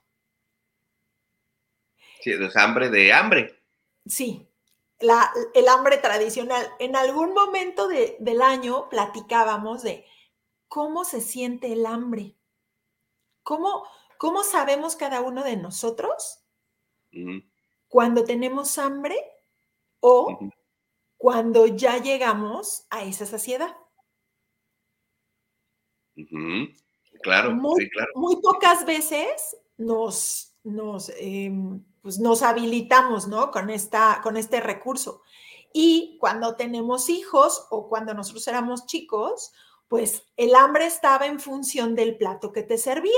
Sí, 2.22 2.32
es 2.32 2.56
hambre 2.56 2.90
de 2.90 3.12
hambre. 3.12 3.64
Sí, 4.06 4.48
el 5.54 5.68
hambre 5.68 5.98
tradicional. 5.98 6.68
En 6.80 6.96
algún 6.96 7.34
momento 7.34 7.88
del 7.88 8.42
año 8.42 8.90
platicábamos 8.90 9.84
de 9.84 10.06
cómo 10.68 11.04
se 11.04 11.22
siente 11.22 11.74
el 11.74 11.86
hambre. 11.86 12.36
¿Cómo, 13.44 13.86
cómo 14.18 14.44
sabemos 14.44 14.96
cada 14.96 15.22
uno 15.22 15.44
de 15.44 15.58
nosotros 15.58 16.46
cuando 17.88 18.24
tenemos 18.24 18.78
hambre 18.78 19.18
o 20.00 20.40
cuando 21.18 21.68
ya 21.68 21.98
llegamos 21.98 22.88
a 22.90 23.04
esa 23.04 23.26
saciedad? 23.26 23.76
Claro, 27.22 27.52
muy, 27.56 27.84
sí, 27.84 27.90
claro. 27.90 28.12
Muy 28.16 28.42
pocas 28.42 28.86
veces 28.86 29.58
nos, 29.78 30.56
nos 30.64 31.10
em, 31.18 31.84
pues 32.04 32.20
nos 32.20 32.44
habilitamos, 32.44 33.28
¿no? 33.28 33.50
Con, 33.50 33.72
esta, 33.72 34.20
con 34.22 34.38
este 34.38 34.60
recurso. 34.60 35.24
Y 35.74 36.18
cuando 36.20 36.56
tenemos 36.56 37.10
hijos 37.10 37.66
o 37.72 37.90
cuando 37.90 38.14
nosotros 38.14 38.48
éramos 38.48 38.86
chicos, 38.86 39.54
pues 39.88 40.24
el 40.38 40.54
hambre 40.54 40.86
estaba 40.86 41.26
en 41.26 41.40
función 41.40 41.96
del 41.96 42.18
plato 42.18 42.52
que 42.52 42.62
te 42.62 42.78
servían. 42.78 43.16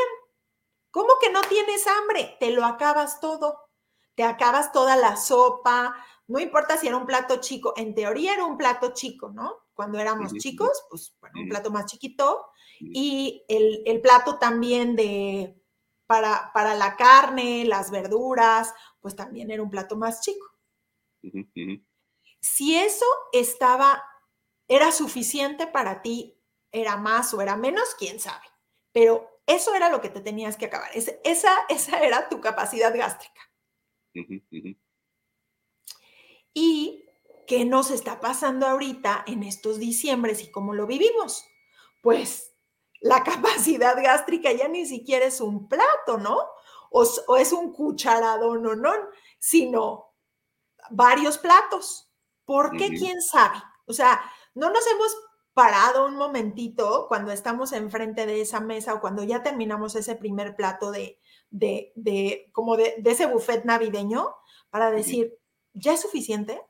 ¿Cómo 0.91 1.09
que 1.19 1.31
no 1.31 1.41
tienes 1.41 1.85
hambre? 1.87 2.37
Te 2.39 2.51
lo 2.51 2.63
acabas 2.63 3.19
todo. 3.19 3.59
Te 4.13 4.23
acabas 4.23 4.71
toda 4.71 4.95
la 4.95 5.17
sopa, 5.17 5.93
no 6.27 6.39
importa 6.39 6.77
si 6.77 6.87
era 6.87 6.97
un 6.97 7.05
plato 7.05 7.37
chico, 7.37 7.73
en 7.77 7.93
teoría 7.93 8.33
era 8.33 8.45
un 8.45 8.57
plato 8.57 8.93
chico, 8.93 9.29
¿no? 9.29 9.57
Cuando 9.73 9.99
éramos 9.99 10.33
chicos, 10.33 10.85
pues 10.89 11.15
bueno, 11.19 11.41
un 11.41 11.49
plato 11.49 11.69
más 11.69 11.85
chiquito. 11.85 12.45
Y 12.79 13.43
el, 13.47 13.83
el 13.85 14.01
plato 14.01 14.37
también 14.37 14.95
de 14.95 15.61
para, 16.07 16.51
para 16.53 16.75
la 16.75 16.95
carne, 16.95 17.65
las 17.65 17.91
verduras, 17.91 18.73
pues 18.99 19.15
también 19.15 19.51
era 19.51 19.63
un 19.63 19.69
plato 19.69 19.95
más 19.97 20.21
chico. 20.21 20.45
Si 22.41 22.75
eso 22.75 23.05
estaba, 23.33 24.03
era 24.67 24.91
suficiente 24.91 25.67
para 25.67 26.01
ti, 26.01 26.39
era 26.71 26.97
más 26.97 27.33
o 27.33 27.41
era 27.41 27.55
menos, 27.55 27.95
quién 27.97 28.19
sabe. 28.19 28.45
Pero 28.91 29.41
eso 29.47 29.73
era 29.75 29.89
lo 29.89 30.01
que 30.01 30.09
te 30.09 30.21
tenías 30.21 30.57
que 30.57 30.65
acabar. 30.65 30.91
esa, 30.93 31.51
esa 31.69 31.99
era 31.99 32.29
tu 32.29 32.41
capacidad 32.41 32.95
gástrica. 32.95 33.41
Y 36.53 37.05
qué 37.47 37.65
nos 37.65 37.91
está 37.91 38.19
pasando 38.19 38.65
ahorita 38.65 39.23
en 39.27 39.43
estos 39.43 39.79
diciembres 39.79 40.41
y 40.43 40.51
cómo 40.51 40.73
lo 40.73 40.87
vivimos. 40.87 41.45
Pues 42.01 42.54
la 43.01 43.23
capacidad 43.23 43.95
gástrica 44.01 44.51
ya 44.51 44.67
ni 44.67 44.85
siquiera 44.85 45.25
es 45.25 45.41
un 45.41 45.67
plato, 45.67 46.17
¿no? 46.17 46.37
O, 46.91 47.03
es 47.37 47.51
un 47.51 47.73
cucharado, 47.73 48.57
no, 48.57 48.75
no, 48.75 48.91
sino 49.39 50.13
varios 50.91 51.37
platos. 51.37 52.09
¿Por 52.45 52.77
qué? 52.77 52.89
¿Quién 52.89 53.21
sabe? 53.21 53.57
O 53.85 53.93
sea, 53.93 54.21
no 54.53 54.69
nos 54.69 54.85
hemos 54.87 55.15
parado 55.53 56.05
un 56.05 56.15
momentito 56.15 57.05
cuando 57.07 57.31
estamos 57.31 57.71
enfrente 57.71 58.25
de 58.25 58.41
esa 58.41 58.59
mesa 58.59 58.93
o 58.93 59.01
cuando 59.01 59.23
ya 59.23 59.41
terminamos 59.41 59.95
ese 59.95 60.15
primer 60.15 60.55
plato 60.55 60.91
de, 60.91 61.19
de, 61.49 61.91
de 61.95 62.49
como 62.51 62.77
de, 62.77 63.01
ese 63.05 63.25
buffet 63.25 63.63
navideño 63.65 64.35
para 64.69 64.91
decir, 64.91 65.37
¿ya 65.73 65.93
es 65.93 66.01
suficiente? 66.01 66.61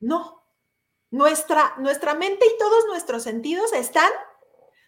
No, 0.00 0.41
nuestra, 1.12 1.74
nuestra 1.78 2.14
mente 2.14 2.44
y 2.46 2.58
todos 2.58 2.86
nuestros 2.86 3.22
sentidos 3.22 3.72
están 3.74 4.10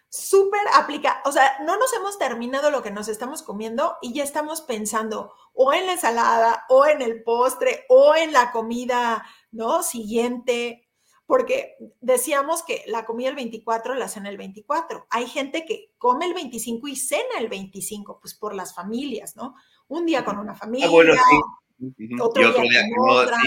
súper 0.09 0.61
aplicados. 0.73 1.21
O 1.25 1.31
sea, 1.31 1.59
no 1.63 1.77
nos 1.77 1.93
hemos 1.93 2.17
terminado 2.17 2.71
lo 2.71 2.81
que 2.81 2.91
nos 2.91 3.07
estamos 3.07 3.43
comiendo 3.43 3.95
y 4.01 4.13
ya 4.13 4.23
estamos 4.23 4.61
pensando 4.61 5.33
o 5.53 5.71
en 5.71 5.85
la 5.85 5.93
ensalada 5.93 6.65
o 6.67 6.87
en 6.87 7.01
el 7.01 7.23
postre 7.23 7.85
o 7.89 8.15
en 8.15 8.33
la 8.33 8.51
comida, 8.51 9.23
¿no? 9.51 9.83
Siguiente. 9.83 10.89
Porque 11.27 11.75
decíamos 12.01 12.63
que 12.63 12.83
la 12.87 13.05
comida 13.05 13.29
el 13.29 13.35
24 13.35 13.93
la 13.93 14.07
cena 14.07 14.29
el 14.29 14.37
24. 14.37 15.05
Hay 15.11 15.27
gente 15.27 15.63
que 15.65 15.93
come 15.99 16.25
el 16.25 16.33
25 16.33 16.87
y 16.87 16.95
cena 16.95 17.37
el 17.39 17.49
25, 17.49 18.19
pues 18.19 18.33
por 18.33 18.55
las 18.55 18.73
familias, 18.73 19.35
¿no? 19.35 19.55
Un 19.87 20.07
día 20.07 20.25
con 20.25 20.39
una 20.39 20.53
ah, 20.53 20.55
familia, 20.55 20.89
otro, 20.89 22.53
día, 22.63 22.83
con 22.95 23.09
otra 23.09 23.37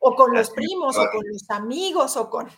o 0.00 0.16
con 0.16 0.34
los 0.34 0.50
primos, 0.50 0.98
o 0.98 1.06
con 1.12 1.22
los 1.30 1.48
amigos, 1.50 2.16
o 2.16 2.28
con... 2.28 2.50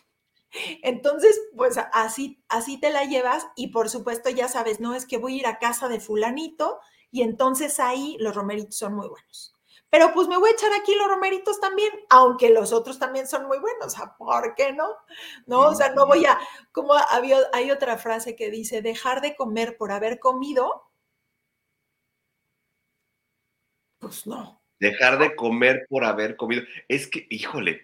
Entonces, 0.83 1.39
pues 1.57 1.79
así, 1.93 2.43
así 2.49 2.79
te 2.79 2.91
la 2.91 3.05
llevas 3.05 3.47
y 3.57 3.69
por 3.69 3.91
supuesto 3.91 4.31
ya 4.31 4.49
sabes, 4.49 4.81
no 4.81 4.95
es 4.95 5.07
que 5.07 5.19
voy 5.19 5.35
a 5.35 5.39
ir 5.39 5.47
a 5.47 5.59
casa 5.59 5.89
de 5.89 6.01
fulanito 6.01 6.81
y 7.11 7.23
entonces 7.23 7.79
ahí 7.81 8.17
los 8.21 8.35
romeritos 8.35 8.77
son 8.77 8.95
muy 8.95 9.09
buenos. 9.09 9.55
Pero 9.91 10.13
pues 10.15 10.27
me 10.29 10.39
voy 10.39 10.51
a 10.51 10.53
echar 10.55 10.73
aquí 10.73 10.95
los 10.95 11.09
romeritos 11.09 11.61
también, 11.61 11.91
aunque 12.09 12.49
los 12.49 12.73
otros 12.73 12.99
también 12.99 13.29
son 13.29 13.47
muy 13.47 13.59
buenos, 13.59 13.95
¿por 14.17 14.55
qué 14.55 14.73
no? 14.73 14.89
No, 15.47 15.61
o 15.69 15.75
sea, 15.75 15.93
no 15.93 16.07
voy 16.07 16.25
a, 16.25 16.39
como 16.73 16.95
había, 16.95 17.39
hay 17.53 17.71
otra 17.71 17.99
frase 17.99 18.35
que 18.35 18.51
dice, 18.51 18.81
dejar 18.81 19.21
de 19.21 19.37
comer 19.37 19.77
por 19.77 19.93
haber 19.93 20.19
comido, 20.19 20.91
pues 23.99 24.27
no, 24.27 24.62
Dejar 24.83 25.17
de 25.21 25.37
comer 25.37 25.87
por 25.89 26.05
haber 26.05 26.35
comido. 26.35 26.65
Es 26.89 27.07
que, 27.07 27.29
híjole, 27.31 27.83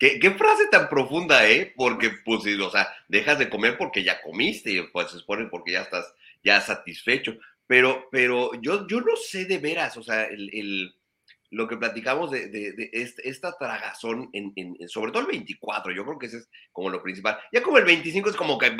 qué, 0.00 0.34
frase 0.36 0.66
tan 0.68 0.88
profunda, 0.88 1.48
¿eh? 1.48 1.72
Porque, 1.76 2.10
pues, 2.24 2.40
o 2.44 2.70
sea, 2.72 2.92
dejas 3.06 3.38
de 3.38 3.48
comer 3.48 3.78
porque 3.78 4.02
ya 4.02 4.20
comiste, 4.20 4.72
y 4.72 4.82
pues 4.82 5.12
se 5.12 5.18
supone 5.18 5.46
porque 5.46 5.70
ya 5.70 5.82
estás 5.82 6.12
ya 6.42 6.60
satisfecho. 6.60 7.38
Pero, 7.68 8.08
pero 8.10 8.50
yo, 8.60 8.88
yo 8.88 9.00
no 9.00 9.14
sé 9.14 9.44
de 9.44 9.58
veras, 9.58 9.96
o 9.96 10.02
sea, 10.02 10.24
el, 10.24 10.92
lo 11.50 11.68
que 11.68 11.76
platicamos 11.76 12.32
de, 12.32 12.48
de, 12.48 12.90
esta, 12.94 13.56
tragazón, 13.56 14.28
en, 14.32 14.76
sobre 14.88 15.12
todo 15.12 15.22
el 15.22 15.28
24, 15.28 15.92
yo 15.92 16.04
creo 16.04 16.18
que 16.18 16.26
ese 16.26 16.38
es 16.38 16.48
como 16.72 16.90
lo 16.90 17.00
principal. 17.00 17.38
Ya 17.52 17.62
como 17.62 17.78
el 17.78 17.84
25 17.84 18.30
es 18.30 18.36
como 18.36 18.58
que 18.58 18.72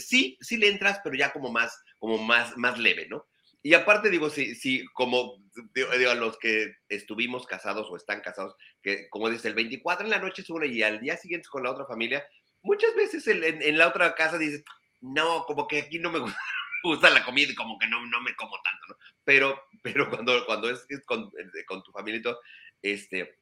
sí, 0.00 0.38
sí 0.40 0.56
le 0.56 0.70
entras, 0.70 1.02
pero 1.04 1.14
ya 1.14 1.30
como 1.30 1.52
más, 1.52 1.78
como 1.98 2.16
más, 2.16 2.56
más 2.56 2.78
leve, 2.78 3.06
¿no? 3.06 3.26
Y 3.68 3.74
aparte 3.74 4.08
digo, 4.08 4.30
si, 4.30 4.54
si 4.54 4.86
como 4.94 5.44
digo, 5.74 6.10
a 6.10 6.14
los 6.14 6.38
que 6.38 6.76
estuvimos 6.88 7.46
casados 7.46 7.86
o 7.90 7.96
están 7.96 8.22
casados, 8.22 8.56
que 8.80 9.10
como 9.10 9.28
dice, 9.28 9.46
el 9.46 9.54
24 9.54 10.06
en 10.06 10.10
la 10.10 10.20
noche 10.20 10.40
es 10.40 10.48
una 10.48 10.64
y 10.64 10.82
al 10.82 11.00
día 11.00 11.18
siguiente 11.18 11.50
con 11.50 11.64
la 11.64 11.72
otra 11.72 11.84
familia, 11.84 12.26
muchas 12.62 12.94
veces 12.96 13.26
en, 13.28 13.76
la 13.76 13.88
otra 13.88 14.14
casa 14.14 14.38
dices, 14.38 14.64
no, 15.02 15.44
como 15.44 15.68
que 15.68 15.80
aquí 15.80 15.98
no 15.98 16.10
me 16.10 16.18
gusta, 16.82 17.10
la 17.10 17.22
comida 17.22 17.52
y 17.52 17.54
como 17.54 17.78
que 17.78 17.86
no, 17.88 18.06
no 18.06 18.22
me 18.22 18.34
como 18.36 18.56
tanto, 18.62 18.86
¿no? 18.88 18.96
Pero, 19.22 19.62
pero 19.82 20.08
cuando, 20.08 20.46
cuando 20.46 20.70
es, 20.70 20.86
con, 21.04 21.30
con, 21.66 21.82
tu 21.82 21.92
familia 21.92 22.20
y 22.20 22.22
todo, 22.22 22.40
este, 22.80 23.36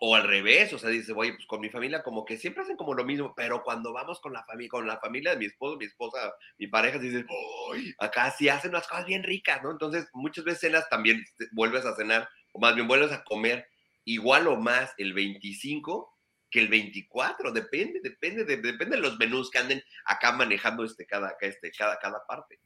O 0.00 0.16
al 0.16 0.24
revés, 0.24 0.72
o 0.72 0.78
sea, 0.78 0.90
dice, 0.90 1.12
oye, 1.12 1.34
pues 1.34 1.46
con 1.46 1.60
mi 1.60 1.70
familia 1.70 2.02
como 2.02 2.24
que 2.24 2.36
siempre 2.36 2.62
hacen 2.62 2.76
como 2.76 2.94
lo 2.94 3.04
mismo, 3.04 3.32
pero 3.36 3.62
cuando 3.62 3.92
vamos 3.92 4.20
con 4.20 4.32
la 4.32 4.44
familia, 4.44 4.70
con 4.70 4.86
la 4.86 4.98
familia 4.98 5.32
de 5.32 5.36
mi 5.38 5.46
esposo, 5.46 5.76
mi 5.76 5.84
esposa, 5.84 6.34
mi 6.58 6.66
pareja, 6.66 6.98
dicen, 6.98 7.26
¡ay! 7.72 7.94
Acá 7.98 8.30
sí 8.30 8.48
hacen 8.48 8.70
unas 8.70 8.88
cosas 8.88 9.06
bien 9.06 9.22
ricas, 9.22 9.62
¿no? 9.62 9.70
Entonces, 9.70 10.08
muchas 10.12 10.44
veces 10.44 10.60
cenas 10.60 10.88
también 10.88 11.24
vuelves 11.52 11.86
a 11.86 11.94
cenar, 11.94 12.28
o 12.52 12.58
más 12.58 12.74
bien 12.74 12.88
vuelves 12.88 13.12
a 13.12 13.22
comer 13.24 13.68
igual 14.04 14.48
o 14.48 14.56
más 14.56 14.92
el 14.98 15.12
25 15.12 16.14
que 16.50 16.60
el 16.60 16.68
24, 16.68 17.50
depende, 17.50 18.00
depende, 18.00 18.44
de, 18.44 18.58
depende 18.58 18.96
de 18.96 19.02
los 19.02 19.18
menús 19.18 19.50
que 19.50 19.58
anden 19.58 19.82
acá 20.04 20.30
manejando 20.30 20.84
este, 20.84 21.04
cada, 21.04 21.36
este, 21.40 21.72
cada, 21.72 21.98
cada 21.98 22.24
parte, 22.26 22.60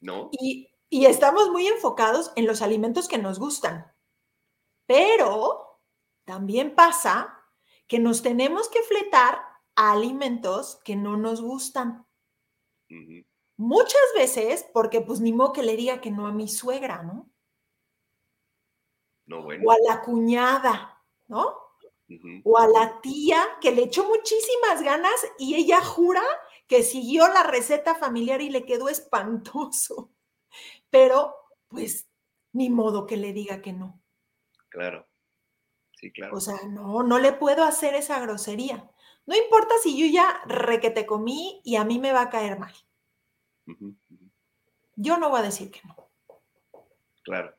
¿no? 0.00 0.30
Y, 0.32 0.70
y 0.88 1.04
estamos 1.04 1.50
muy 1.50 1.66
enfocados 1.66 2.32
en 2.36 2.46
los 2.46 2.62
alimentos 2.62 3.08
que 3.08 3.18
nos 3.18 3.38
gustan, 3.38 3.92
pero 4.86 5.69
también 6.30 6.76
pasa 6.76 7.42
que 7.88 7.98
nos 7.98 8.22
tenemos 8.22 8.68
que 8.68 8.80
fletar 8.84 9.42
a 9.74 9.90
alimentos 9.90 10.80
que 10.84 10.94
no 10.94 11.16
nos 11.16 11.42
gustan. 11.42 12.06
Muchas 13.56 14.00
veces, 14.14 14.64
porque 14.72 15.00
pues 15.00 15.20
ni 15.20 15.32
modo 15.32 15.52
que 15.52 15.64
le 15.64 15.74
diga 15.74 16.00
que 16.00 16.12
no 16.12 16.28
a 16.28 16.32
mi 16.32 16.46
suegra, 16.46 17.02
¿no? 17.02 17.32
No, 19.26 19.42
bueno. 19.42 19.64
O 19.66 19.72
a 19.72 19.76
la 19.88 20.02
cuñada, 20.02 21.02
¿no? 21.26 21.56
o 22.44 22.58
a 22.58 22.68
la 22.68 23.00
tía 23.00 23.40
que 23.60 23.72
le 23.72 23.82
echó 23.82 24.04
muchísimas 24.04 24.82
ganas 24.82 25.14
y 25.38 25.56
ella 25.56 25.80
jura 25.80 26.22
que 26.68 26.84
siguió 26.84 27.26
la 27.26 27.42
receta 27.42 27.96
familiar 27.96 28.40
y 28.40 28.50
le 28.50 28.64
quedó 28.64 28.88
espantoso. 28.88 30.12
Pero, 30.90 31.34
pues, 31.66 32.08
ni 32.52 32.70
modo 32.70 33.06
que 33.06 33.16
le 33.16 33.32
diga 33.32 33.60
que 33.60 33.72
no. 33.72 34.00
Claro. 34.68 35.09
Sí, 36.00 36.10
claro. 36.12 36.34
O 36.34 36.40
sea, 36.40 36.56
no, 36.66 37.02
no 37.02 37.18
le 37.18 37.32
puedo 37.32 37.62
hacer 37.62 37.94
esa 37.94 38.18
grosería. 38.20 38.90
No 39.26 39.36
importa 39.36 39.74
si 39.82 39.98
yo 39.98 40.06
ya 40.06 40.40
re 40.46 40.80
que 40.80 40.90
te 40.90 41.04
comí 41.04 41.60
y 41.62 41.76
a 41.76 41.84
mí 41.84 41.98
me 41.98 42.12
va 42.12 42.22
a 42.22 42.30
caer 42.30 42.58
mal. 42.58 42.74
Yo 44.96 45.18
no 45.18 45.28
voy 45.28 45.40
a 45.40 45.44
decir 45.44 45.70
que 45.70 45.80
no. 45.86 45.94
Claro. 47.22 47.54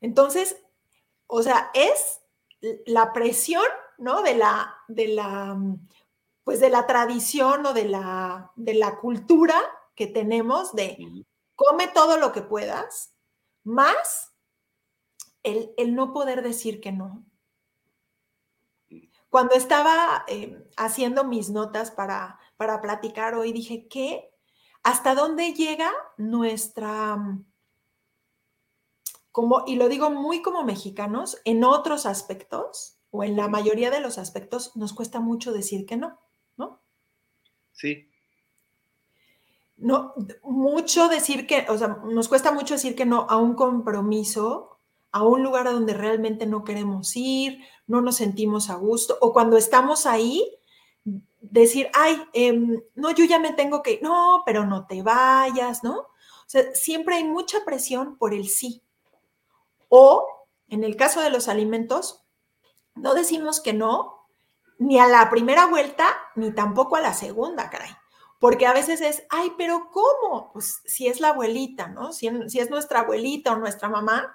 Entonces, 0.00 0.56
o 1.26 1.42
sea, 1.42 1.70
es 1.74 2.20
la 2.86 3.12
presión, 3.12 3.64
¿no? 3.98 4.22
De 4.22 4.36
la, 4.36 4.76
de 4.86 5.08
la, 5.08 5.58
pues 6.44 6.60
de 6.60 6.70
la 6.70 6.86
tradición 6.86 7.66
o 7.66 7.72
de 7.72 7.86
la, 7.86 8.52
de 8.54 8.74
la 8.74 8.98
cultura 9.00 9.60
que 9.96 10.06
tenemos 10.06 10.74
de 10.74 10.96
come 11.56 11.88
todo 11.88 12.18
lo 12.18 12.32
que 12.32 12.42
puedas, 12.42 13.14
más 13.64 14.32
el, 15.42 15.94
no 15.94 16.12
poder 16.12 16.42
decir 16.42 16.80
que 16.80 16.92
no. 16.92 17.24
Cuando 19.32 19.54
estaba 19.54 20.26
eh, 20.28 20.62
haciendo 20.76 21.24
mis 21.24 21.48
notas 21.48 21.90
para, 21.90 22.38
para 22.58 22.82
platicar 22.82 23.34
hoy, 23.34 23.54
dije, 23.54 23.88
¿qué? 23.88 24.30
¿Hasta 24.82 25.14
dónde 25.14 25.54
llega 25.54 25.90
nuestra 26.18 27.16
como, 29.30 29.64
y 29.66 29.76
lo 29.76 29.88
digo 29.88 30.10
muy 30.10 30.42
como 30.42 30.64
mexicanos, 30.64 31.40
en 31.46 31.64
otros 31.64 32.04
aspectos, 32.04 32.98
o 33.10 33.24
en 33.24 33.34
la 33.34 33.48
mayoría 33.48 33.90
de 33.90 34.00
los 34.00 34.18
aspectos, 34.18 34.76
nos 34.76 34.92
cuesta 34.92 35.18
mucho 35.18 35.54
decir 35.54 35.86
que 35.86 35.96
no, 35.96 36.20
¿no? 36.58 36.82
Sí. 37.72 38.10
No, 39.78 40.12
mucho 40.42 41.08
decir 41.08 41.46
que, 41.46 41.64
o 41.70 41.78
sea, 41.78 41.88
nos 42.04 42.28
cuesta 42.28 42.52
mucho 42.52 42.74
decir 42.74 42.94
que 42.94 43.06
no 43.06 43.26
a 43.30 43.38
un 43.38 43.54
compromiso, 43.54 44.71
a 45.12 45.22
un 45.22 45.42
lugar 45.42 45.68
a 45.68 45.72
donde 45.72 45.94
realmente 45.94 46.46
no 46.46 46.64
queremos 46.64 47.14
ir, 47.16 47.60
no 47.86 48.00
nos 48.00 48.16
sentimos 48.16 48.70
a 48.70 48.74
gusto, 48.74 49.18
o 49.20 49.32
cuando 49.32 49.56
estamos 49.56 50.06
ahí, 50.06 50.58
decir, 51.40 51.90
ay, 51.94 52.22
em, 52.32 52.82
no, 52.94 53.10
yo 53.10 53.24
ya 53.24 53.38
me 53.38 53.52
tengo 53.52 53.82
que, 53.82 54.00
no, 54.02 54.42
pero 54.46 54.64
no 54.64 54.86
te 54.86 55.02
vayas, 55.02 55.84
¿no? 55.84 55.98
O 55.98 56.46
sea, 56.46 56.74
siempre 56.74 57.16
hay 57.16 57.24
mucha 57.24 57.64
presión 57.64 58.16
por 58.16 58.34
el 58.34 58.48
sí. 58.48 58.82
O, 59.88 60.26
en 60.68 60.84
el 60.84 60.96
caso 60.96 61.20
de 61.20 61.30
los 61.30 61.48
alimentos, 61.48 62.24
no 62.94 63.14
decimos 63.14 63.60
que 63.60 63.72
no 63.72 64.22
ni 64.78 64.98
a 64.98 65.06
la 65.06 65.30
primera 65.30 65.66
vuelta, 65.66 66.16
ni 66.34 66.52
tampoco 66.52 66.96
a 66.96 67.00
la 67.00 67.14
segunda, 67.14 67.70
caray. 67.70 67.90
Porque 68.38 68.66
a 68.66 68.72
veces 68.72 69.00
es, 69.00 69.22
ay, 69.30 69.52
pero 69.56 69.90
¿cómo? 69.92 70.50
Pues 70.52 70.80
si 70.84 71.06
es 71.06 71.20
la 71.20 71.28
abuelita, 71.28 71.88
¿no? 71.88 72.12
Si, 72.12 72.26
es 72.26 72.70
nuestra 72.70 73.00
abuelita 73.00 73.52
o 73.52 73.58
nuestra 73.58 73.88
mamá, 73.88 74.34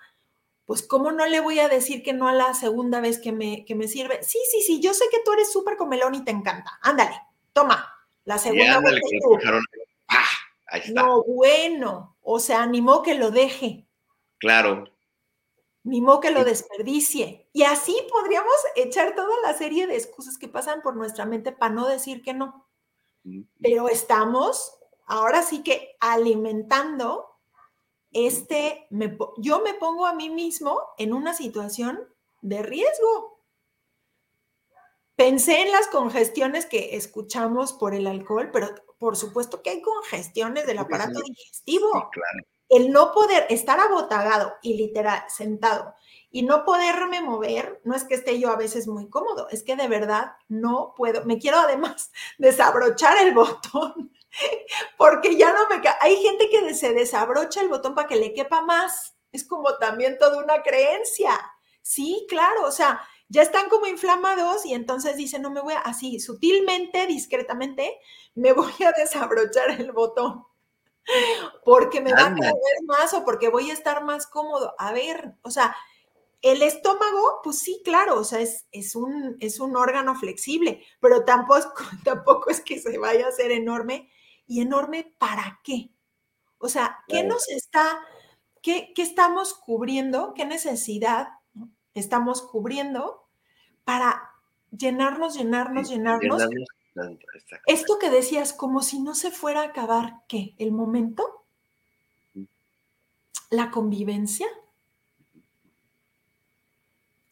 pues 0.68 0.84
¿cómo 0.84 1.12
no 1.12 1.26
le 1.26 1.40
voy 1.40 1.60
a 1.60 1.70
decir 1.70 2.04
que 2.04 2.12
no 2.14 2.28
a 2.28 2.34
la 2.34 2.54
segunda 2.54 3.00
vez 3.00 3.20
que 3.20 3.32
me, 3.32 3.64
que 3.66 3.74
me 3.74 3.88
sirve? 3.88 4.22
Sí, 4.22 4.38
sí, 4.52 4.62
sí, 4.62 4.82
yo 4.82 4.94
sé 4.94 5.06
que 5.10 5.22
tú 5.26 5.32
eres 5.32 5.52
súper 5.52 5.78
comelón 5.78 6.14
y 6.14 6.24
te 6.24 6.32
encanta. 6.32 6.78
Ándale, 6.82 7.20
toma, 7.54 7.92
la 8.26 8.38
segunda 8.38 8.82
vez. 8.82 9.02
Ahí 10.68 10.82
está. 10.84 11.02
No, 11.02 11.24
bueno, 11.24 12.18
o 12.22 12.40
sea, 12.40 12.62
animó 12.62 13.02
que 13.02 13.16
lo 13.16 13.32
deje. 13.32 13.88
Claro, 14.40 14.84
ni 15.88 16.02
modo 16.02 16.20
que 16.20 16.32
lo 16.32 16.44
desperdicie. 16.44 17.48
Y 17.54 17.64
así 17.64 17.96
podríamos 18.12 18.54
echar 18.76 19.16
toda 19.16 19.34
la 19.42 19.54
serie 19.54 19.88
de 19.88 19.96
excusas 19.96 20.38
que 20.38 20.50
pasan 20.50 20.82
por 20.82 20.98
nuestra 20.98 21.26
mente 21.26 21.54
para 21.54 21.74
no 21.74 21.88
decir 21.88 22.22
que 22.22 22.34
no. 22.34 22.68
Pero 23.62 23.88
estamos 23.88 24.78
ahora 25.06 25.42
sí 25.44 25.64
que 25.64 25.96
alimentando 26.02 27.37
este, 28.12 28.88
yo 29.38 29.62
me 29.62 29.74
pongo 29.74 30.06
a 30.06 30.14
mí 30.14 30.30
mismo 30.30 30.82
en 30.98 31.14
una 31.14 31.34
situación 31.34 32.00
de 32.42 32.64
riesgo. 32.64 33.42
Pensé 35.16 35.64
en 35.64 35.72
las 35.72 35.88
congestiones 35.88 36.66
que 36.66 36.96
escuchamos 36.96 37.74
por 37.74 37.96
el 37.96 38.08
alcohol, 38.08 38.50
pero 38.54 38.70
por 39.00 39.18
supuesto 39.18 39.62
que 39.62 39.72
hay 39.72 39.82
congestiones 39.82 40.68
del 40.68 40.78
aparato 40.78 41.20
digestivo. 41.22 41.92
claro 42.12 42.44
el 42.70 42.92
no 42.92 43.14
poder 43.14 43.46
estar 43.50 43.80
abotagado 43.80 44.54
y 44.62 44.76
literal 44.76 45.24
sentado 45.30 45.96
y 46.30 46.44
no 46.44 46.66
poderme 46.66 47.22
mover, 47.22 47.82
no 47.86 47.96
es 47.96 48.04
que 48.04 48.16
esté 48.16 48.40
yo 48.40 48.50
a 48.52 48.58
veces 48.58 48.88
muy 48.88 49.10
cómodo, 49.10 49.48
es 49.50 49.64
que 49.64 49.76
de 49.76 49.88
verdad 49.88 50.34
no 50.50 50.94
puedo. 50.96 51.24
Me 51.26 51.40
quiero 51.40 51.58
además 51.58 52.12
desabrochar 52.38 53.18
el 53.26 53.34
botón 53.34 54.12
porque 54.98 55.36
ya 55.36 55.54
no 55.54 55.68
me... 55.70 55.82
Hay 56.02 56.18
gente 56.18 56.50
que 56.50 56.74
se 56.74 56.94
desabrocha 56.94 57.62
el 57.62 57.70
botón 57.70 57.96
para 57.96 58.08
que 58.08 58.16
le 58.16 58.34
quepa 58.34 58.62
más. 58.62 59.16
Es 59.32 59.48
como 59.48 59.78
también 59.78 60.18
toda 60.18 60.44
una 60.44 60.62
creencia. 60.64 61.32
Sí, 61.82 62.26
claro, 62.30 62.66
o 62.66 62.72
sea, 62.72 63.02
ya 63.30 63.42
están 63.42 63.70
como 63.70 63.88
inflamados 63.88 64.66
y 64.66 64.74
entonces 64.74 65.16
dicen, 65.16 65.42
no 65.42 65.52
me 65.52 65.62
voy 65.62 65.74
a, 65.74 65.80
así, 65.80 66.20
sutilmente, 66.20 67.08
discretamente, 67.08 68.00
me 68.36 68.54
voy 68.54 68.74
a 68.86 68.92
desabrochar 68.92 69.72
el 69.80 69.92
botón 69.92 70.46
porque 71.64 72.02
me 72.02 72.12
va 72.12 72.26
a 72.26 72.36
caer 72.36 72.54
más 72.86 73.14
o 73.14 73.24
porque 73.24 73.50
voy 73.50 73.70
a 73.70 73.74
estar 73.74 74.04
más 74.04 74.28
cómodo. 74.28 74.76
A 74.78 74.92
ver, 74.92 75.36
o 75.42 75.52
sea, 75.52 75.76
el 76.42 76.62
estómago, 76.62 77.42
pues 77.44 77.60
sí, 77.60 77.82
claro, 77.84 78.20
o 78.20 78.24
sea, 78.24 78.40
es, 78.40 78.68
es, 78.72 78.96
un, 78.96 79.38
es 79.40 79.60
un 79.60 79.76
órgano 79.76 80.16
flexible, 80.16 80.84
pero 81.00 81.24
tampoco, 81.24 81.74
tampoco 82.04 82.50
es 82.50 82.62
que 82.62 82.80
se 82.80 82.98
vaya 82.98 83.26
a 83.26 83.30
hacer 83.30 83.52
enorme. 83.52 84.12
¿Y 84.48 84.62
enorme 84.62 85.14
para 85.18 85.60
qué? 85.64 85.90
O 86.58 86.70
sea, 86.70 87.04
¿qué 87.08 87.24
nos 87.24 87.48
está, 87.50 88.00
qué, 88.62 88.94
qué 88.96 89.02
estamos 89.02 89.54
cubriendo? 89.54 90.34
¿Qué 90.34 90.46
necesidad 90.46 91.28
estamos 91.94 92.42
cubriendo 92.42 93.28
para 93.84 94.32
llenarnos, 94.72 95.36
llenarnos, 95.36 95.90
llenarnos 95.90 96.42
esto 97.66 98.00
que 98.00 98.10
decías, 98.10 98.54
como 98.54 98.82
si 98.82 99.00
no 99.00 99.16
se 99.16 99.32
fuera 99.32 99.62
a 99.62 99.66
acabar, 99.66 100.22
¿qué? 100.28 100.56
¿El 100.58 100.72
momento? 100.72 101.44
¿La 103.50 103.72
convivencia? 103.72 104.48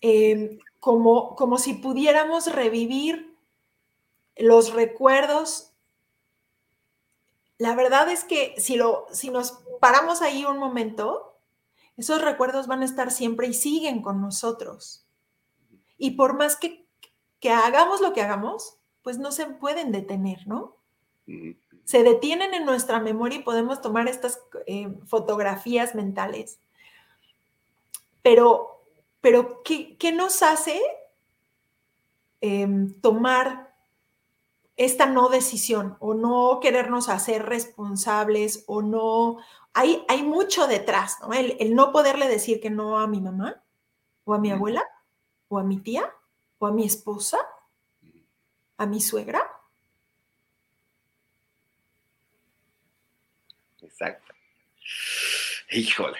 Em, 0.01 0.59
como, 0.79 1.35
como 1.35 1.57
si 1.57 1.73
pudiéramos 1.73 2.51
revivir 2.53 3.35
los 4.37 4.73
recuerdos. 4.73 5.71
La 7.57 7.75
verdad 7.75 8.09
es 8.09 8.23
que 8.23 8.55
si, 8.57 8.75
lo, 8.75 9.05
si 9.11 9.29
nos 9.29 9.59
paramos 9.79 10.21
ahí 10.21 10.45
un 10.45 10.57
momento, 10.57 11.37
esos 11.97 12.21
recuerdos 12.21 12.67
van 12.67 12.81
a 12.81 12.85
estar 12.85 13.11
siempre 13.11 13.47
y 13.47 13.53
siguen 13.53 14.01
con 14.01 14.21
nosotros. 14.21 15.05
Y 15.97 16.11
por 16.11 16.37
más 16.37 16.57
que, 16.57 16.85
que 17.39 17.51
hagamos 17.51 18.01
lo 18.01 18.13
que 18.13 18.21
hagamos, 18.21 18.77
pues 19.01 19.19
no 19.19 19.31
se 19.31 19.45
pueden 19.45 19.91
detener, 19.91 20.47
¿no? 20.47 20.75
Se 21.85 22.03
detienen 22.03 22.53
en 22.53 22.65
nuestra 22.65 22.99
memoria 22.99 23.39
y 23.39 23.43
podemos 23.43 23.81
tomar 23.81 24.07
estas 24.07 24.41
eh, 24.65 24.89
fotografías 25.05 25.95
mentales. 25.95 26.59
Pero, 28.21 28.81
pero 29.21 29.61
¿qué, 29.63 30.11
nos 30.11 30.41
hace 30.41 30.81
em, 32.41 32.99
tomar 33.01 33.64
esta 34.77 35.05
no 35.05 35.29
decisión 35.29 35.97
o 35.99 36.13
no 36.13 36.59
querernos 36.61 37.09
hacer 37.09 37.45
responsables 37.45 38.63
o 38.67 38.81
no... 38.81 39.37
Hay, 39.73 40.05
hay 40.07 40.23
mucho 40.23 40.67
detrás, 40.67 41.17
¿no? 41.21 41.33
El, 41.33 41.57
el 41.59 41.75
no 41.75 41.91
poderle 41.91 42.27
decir 42.27 42.61
que 42.61 42.69
no 42.69 42.99
a 42.99 43.07
mi 43.07 43.19
mamá 43.19 43.61
o 44.23 44.33
a 44.33 44.39
mi 44.39 44.51
abuela 44.51 44.83
o 45.49 45.59
a 45.59 45.63
mi 45.63 45.77
tía 45.77 46.13
o 46.59 46.67
a 46.67 46.71
mi 46.71 46.85
esposa, 46.85 47.37
a 48.77 48.85
mi 48.85 49.01
suegra. 49.01 49.41
Exacto. 53.81 54.33
Híjole. 55.71 56.17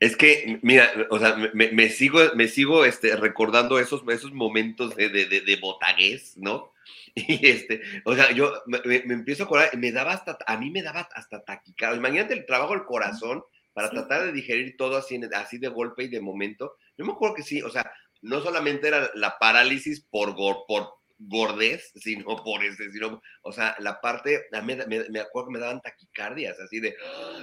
Es 0.00 0.16
que, 0.16 0.60
mira, 0.62 0.90
o 1.10 1.18
sea, 1.18 1.36
me, 1.54 1.88
sigo, 1.88 2.20
me 2.36 2.46
sigo 2.46 2.84
este, 2.84 3.16
recordando 3.16 3.80
esos, 3.80 4.02
esos 4.08 4.32
momentos 4.32 4.94
de, 4.94 5.08
de, 5.08 5.26
de, 5.26 5.56
botagués, 5.56 6.36
¿no? 6.36 6.72
Y 7.14 7.48
este, 7.48 7.82
o 8.04 8.14
sea, 8.14 8.30
yo 8.30 8.52
me, 8.66 8.78
empiezo 8.96 9.42
a 9.42 9.46
acordar, 9.46 9.76
me 9.76 9.90
daba 9.90 10.12
hasta, 10.12 10.38
a 10.46 10.56
mí 10.56 10.70
me 10.70 10.82
daba 10.82 11.08
hasta 11.14 11.44
taquicado. 11.44 11.96
Imagínate 11.96 12.34
el 12.34 12.46
trabajo 12.46 12.74
del 12.74 12.84
corazón 12.84 13.42
para 13.72 13.90
tratar 13.90 14.24
de 14.24 14.32
digerir 14.32 14.76
todo 14.76 14.96
así, 14.96 15.20
así 15.34 15.58
de 15.58 15.68
golpe 15.68 16.04
y 16.04 16.08
de 16.08 16.20
momento. 16.20 16.76
Yo 16.96 17.04
me 17.04 17.12
acuerdo 17.12 17.34
que 17.34 17.42
sí, 17.42 17.60
o 17.62 17.70
sea, 17.70 17.90
no 18.22 18.40
solamente 18.40 18.86
era 18.88 19.10
la 19.14 19.38
parálisis 19.38 20.00
por, 20.00 20.36
por 20.36 20.97
gordez, 21.18 21.90
sino 21.96 22.36
por 22.44 22.64
este, 22.64 22.90
sino, 22.92 23.20
o 23.42 23.52
sea, 23.52 23.74
la 23.80 24.00
parte, 24.00 24.46
me, 24.64 24.76
me, 24.86 25.20
acuerdo 25.20 25.48
que 25.48 25.54
me 25.54 25.58
daban 25.58 25.80
taquicardias, 25.80 26.58
así 26.60 26.78
de, 26.80 26.96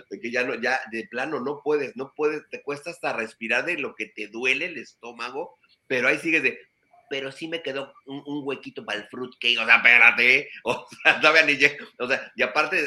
de, 0.10 0.20
que 0.20 0.32
ya 0.32 0.44
no, 0.44 0.56
ya 0.56 0.80
de 0.92 1.08
plano 1.08 1.42
no 1.42 1.62
puedes, 1.64 1.96
no 1.96 2.14
puedes, 2.16 2.48
te 2.50 2.62
cuesta 2.64 2.90
hasta 2.90 3.14
respirar 3.14 3.66
de 3.66 3.78
lo 3.78 3.94
que 3.96 4.08
te 4.08 4.28
duele 4.28 4.66
el 4.66 4.78
estómago, 4.78 5.58
pero 5.88 6.08
ahí 6.08 6.18
sigues 6.20 6.44
de, 6.44 6.58
pero 7.10 7.32
sí 7.32 7.48
me 7.48 7.62
quedó 7.62 7.94
un, 8.06 8.24
huequito 8.46 8.86
para 8.86 9.00
el 9.00 9.08
fruitcake, 9.10 9.60
o 9.60 9.66
sea, 9.66 9.78
espérate, 9.78 10.50
o 10.64 10.88
sea, 11.04 11.20
todavía 11.20 11.46
ni 11.46 11.58
o 12.00 12.08
sea, 12.08 12.32
y 12.36 12.44
aparte 12.44 12.78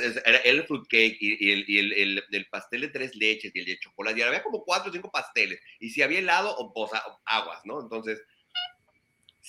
el 0.45 0.65
fruitcake 0.65 1.19
y, 1.21 1.53
el, 1.53 1.65
y 1.69 1.79
el, 1.79 2.25
el, 2.31 2.47
pastel 2.47 2.81
de 2.83 2.89
tres 2.89 3.15
leches 3.15 3.55
y 3.55 3.59
el 3.61 3.67
de 3.67 3.79
chocolate, 3.79 4.19
y 4.19 4.23
había 4.23 4.43
como 4.43 4.65
cuatro 4.65 4.91
o 4.91 4.93
cinco 4.93 5.11
pasteles, 5.11 5.61
y 5.81 5.91
si 5.91 6.03
había 6.03 6.21
helado 6.21 6.57
o, 6.57 6.73
o 6.75 6.89
sea, 6.89 7.03
aguas, 7.27 7.61
¿no? 7.65 7.81
Entonces, 7.83 8.23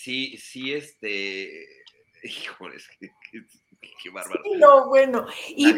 sí, 0.03 0.37
sí, 0.37 0.73
este, 0.73 1.67
híjole, 2.23 2.77
qué, 2.99 3.09
qué, 4.01 4.09
bárbaro. 4.09 4.41
no, 4.57 4.87
bueno, 4.87 5.27
y 5.49 5.73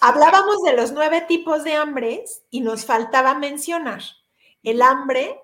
hablábamos 0.00 0.62
de 0.62 0.74
los 0.74 0.92
nueve 0.92 1.24
tipos 1.26 1.64
de 1.64 1.74
hambres 1.74 2.44
y 2.50 2.60
nos 2.60 2.84
faltaba 2.84 3.34
mencionar 3.34 4.02
el 4.62 4.82
hambre 4.82 5.40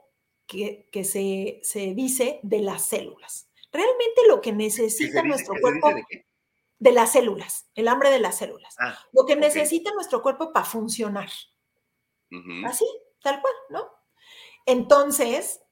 que, 0.46 0.88
se, 1.04 1.94
dice 1.94 2.40
de 2.42 2.60
las 2.60 2.86
células. 2.86 3.48
Realmente 3.72 4.22
lo 4.28 4.40
que 4.40 4.52
necesita 4.52 5.22
nuestro 5.22 5.54
cuerpo... 5.60 5.90
De, 6.78 6.92
las 6.92 7.12
células, 7.12 7.70
el 7.74 7.88
hambre 7.88 8.10
de 8.10 8.18
las 8.18 8.36
células. 8.36 8.76
Ah, 8.78 8.98
lo 9.12 9.24
que 9.24 9.34
necesita 9.34 9.94
nuestro 9.94 10.20
cuerpo 10.20 10.52
para 10.52 10.66
funcionar. 10.66 11.30
Así, 12.66 12.84
tal 13.22 13.40
cual, 13.40 13.54
¿no? 13.70 13.90
Entonces, 14.66 15.62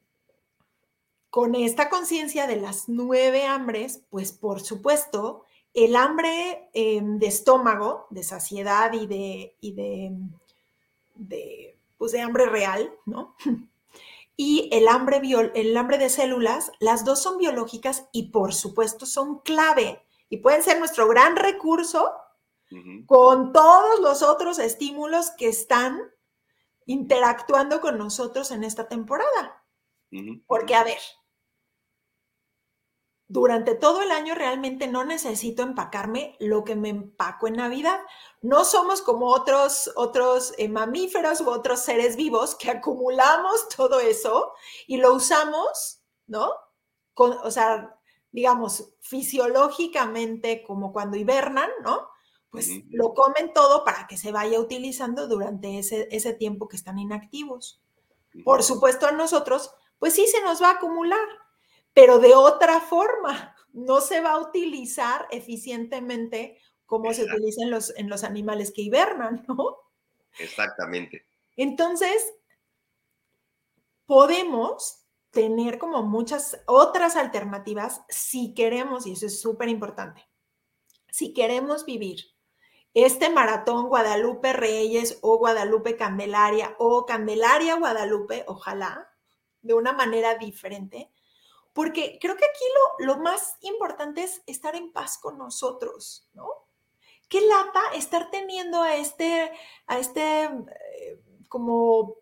con 1.35 1.57
esta 1.57 1.91
conciencia 1.91 2.47
de 2.47 2.55
las 2.55 2.89
nueve 2.89 3.45
hambres, 3.45 4.03
pues 4.09 4.31
por 4.31 4.61
supuesto, 4.61 5.43
el 5.73 5.97
hambre 5.97 6.71
em, 6.75 7.19
de 7.19 7.27
estómago, 7.27 8.07
de 8.11 8.23
saciedad 8.23 8.93
y 8.93 9.09
de, 9.09 9.57
y 9.61 9.73
de, 9.73 10.13
de, 11.17 11.77
pues 11.99 12.13
de 12.13 12.21
hambre 12.21 12.47
real, 12.47 12.95
¿no? 13.05 13.35
y 14.37 14.69
el 14.71 14.87
hambre, 14.87 15.21
el 15.57 15.77
hambre 15.77 15.99
de 15.99 16.09
células, 16.09 16.71
las 16.79 17.05
dos 17.05 17.21
son 17.21 17.39
biológicas 17.39 18.07
y 18.13 18.31
por 18.31 18.55
supuesto 18.55 19.05
son 19.05 19.41
clave 19.41 20.05
y 20.29 20.37
pueden 20.37 20.63
ser 20.63 20.79
nuestro 20.79 21.09
gran 21.09 21.35
recurso 21.35 22.13
con 23.07 23.53
todos 23.53 23.99
los 23.99 24.23
otros 24.23 24.61
estímulos 24.61 25.33
que 25.33 25.49
están 25.49 26.01
interactuando 26.87 27.81
con 27.81 27.99
nosotros 27.99 28.53
en 28.53 28.63
esta 28.63 28.87
temporada. 28.87 29.65
Porque, 30.47 30.77
a 30.77 30.85
ver, 30.85 30.99
durante 33.27 33.75
todo 33.75 34.03
el 34.03 34.11
año 34.11 34.35
realmente 34.35 34.87
no 34.87 35.05
necesito 35.05 35.63
empacarme 35.63 36.37
lo 36.41 36.63
que 36.65 36.77
me 36.77 36.91
empaco 36.91 37.49
en 37.49 37.55
Navidad. 37.55 38.01
No 38.43 38.65
somos 38.65 39.01
como 39.01 39.29
otros, 39.29 39.91
otros 39.97 40.53
eh, 40.59 40.69
mamíferos 40.69 41.41
u 41.41 41.49
otros 41.49 41.81
seres 41.81 42.17
vivos 42.17 42.55
que 42.55 42.71
acumulamos 42.71 43.69
todo 43.75 44.01
eso 44.01 44.53
y 44.87 44.99
lo 44.99 45.15
usamos, 45.15 46.03
¿no? 46.27 46.53
o 47.17 47.51
sea, 47.51 47.97
digamos, 48.33 48.93
fisiológicamente 49.01 50.65
como 50.65 50.93
cuando 50.93 51.17
hibernan, 51.17 51.71
¿no? 51.85 52.09
Pues 52.51 52.69
lo 52.91 53.15
comen 53.15 53.53
todo 53.53 53.85
para 53.85 54.07
que 54.07 54.17
se 54.17 54.33
vaya 54.33 54.61
utilizando 54.61 55.29
durante 55.29 55.79
ese, 55.79 56.09
ese 56.11 56.35
tiempo 56.35 56.69
que 56.69 56.77
están 56.77 56.99
inactivos. 56.99 57.81
Por 58.45 58.63
supuesto, 58.63 59.07
a 59.07 59.13
nosotros, 59.13 59.73
pues 59.99 60.15
sí 60.15 60.27
se 60.27 60.43
nos 60.43 60.61
va 60.61 60.71
a 60.71 60.75
acumular 60.75 61.27
pero 61.95 62.19
de 62.19 62.35
otra 62.35 62.81
forma. 62.81 63.57
No 63.73 64.01
se 64.01 64.21
va 64.21 64.33
a 64.33 64.39
utilizar 64.39 65.27
eficientemente 65.33 66.59
como 66.87 67.13
se 67.13 67.25
utiliza 67.25 67.63
en 67.63 67.71
los, 67.71 67.97
en 67.97 68.09
los 68.09 68.23
animales 68.23 68.73
que 68.73 68.83
hibernan, 68.83 69.45
¿no? 69.49 69.79
Exactamente. 70.39 71.25
Entonces, 71.57 72.35
podemos 74.07 75.05
tener 75.31 75.79
como 75.79 76.03
muchas 76.03 76.61
otras 76.67 77.17
alternativas 77.17 78.03
si 78.09 78.55
queremos, 78.55 79.07
y 79.07 79.13
eso 79.13 79.27
es 79.27 79.41
súper 79.41 79.69
importante, 79.69 80.25
si 81.11 81.33
queremos 81.33 81.85
vivir 81.85 82.21
este 82.95 83.29
maratón 83.29 83.89
Guadalupe 83.89 84.53
Reyes 84.53 85.19
o 85.23 85.39
Guadalupe 85.39 85.97
Candelaria 85.97 86.77
o 86.79 87.05
Candelaria 87.05 87.75
Guadalupe, 87.75 88.45
ojalá, 88.47 89.11
de 89.63 89.75
una 89.75 89.93
manera 89.93 90.37
diferente, 90.37 91.11
porque 91.75 92.19
creo 92.21 92.37
que 92.37 92.45
aquí 92.45 92.65
lo, 93.01 93.19
más 93.19 93.57
importante 93.61 94.23
es 94.23 94.43
estar 94.47 94.77
en 94.77 94.93
paz 94.93 95.19
con 95.19 95.37
nosotros, 95.37 96.31
¿no? 96.33 96.49
Qué 97.29 97.41
lata 97.41 97.81
estar 97.95 98.31
teniendo 98.31 98.81
a 98.81 98.95
este, 98.95 99.51
a 99.89 99.99
este, 99.99 100.45
eh, 100.45 101.21
como, 101.49 102.15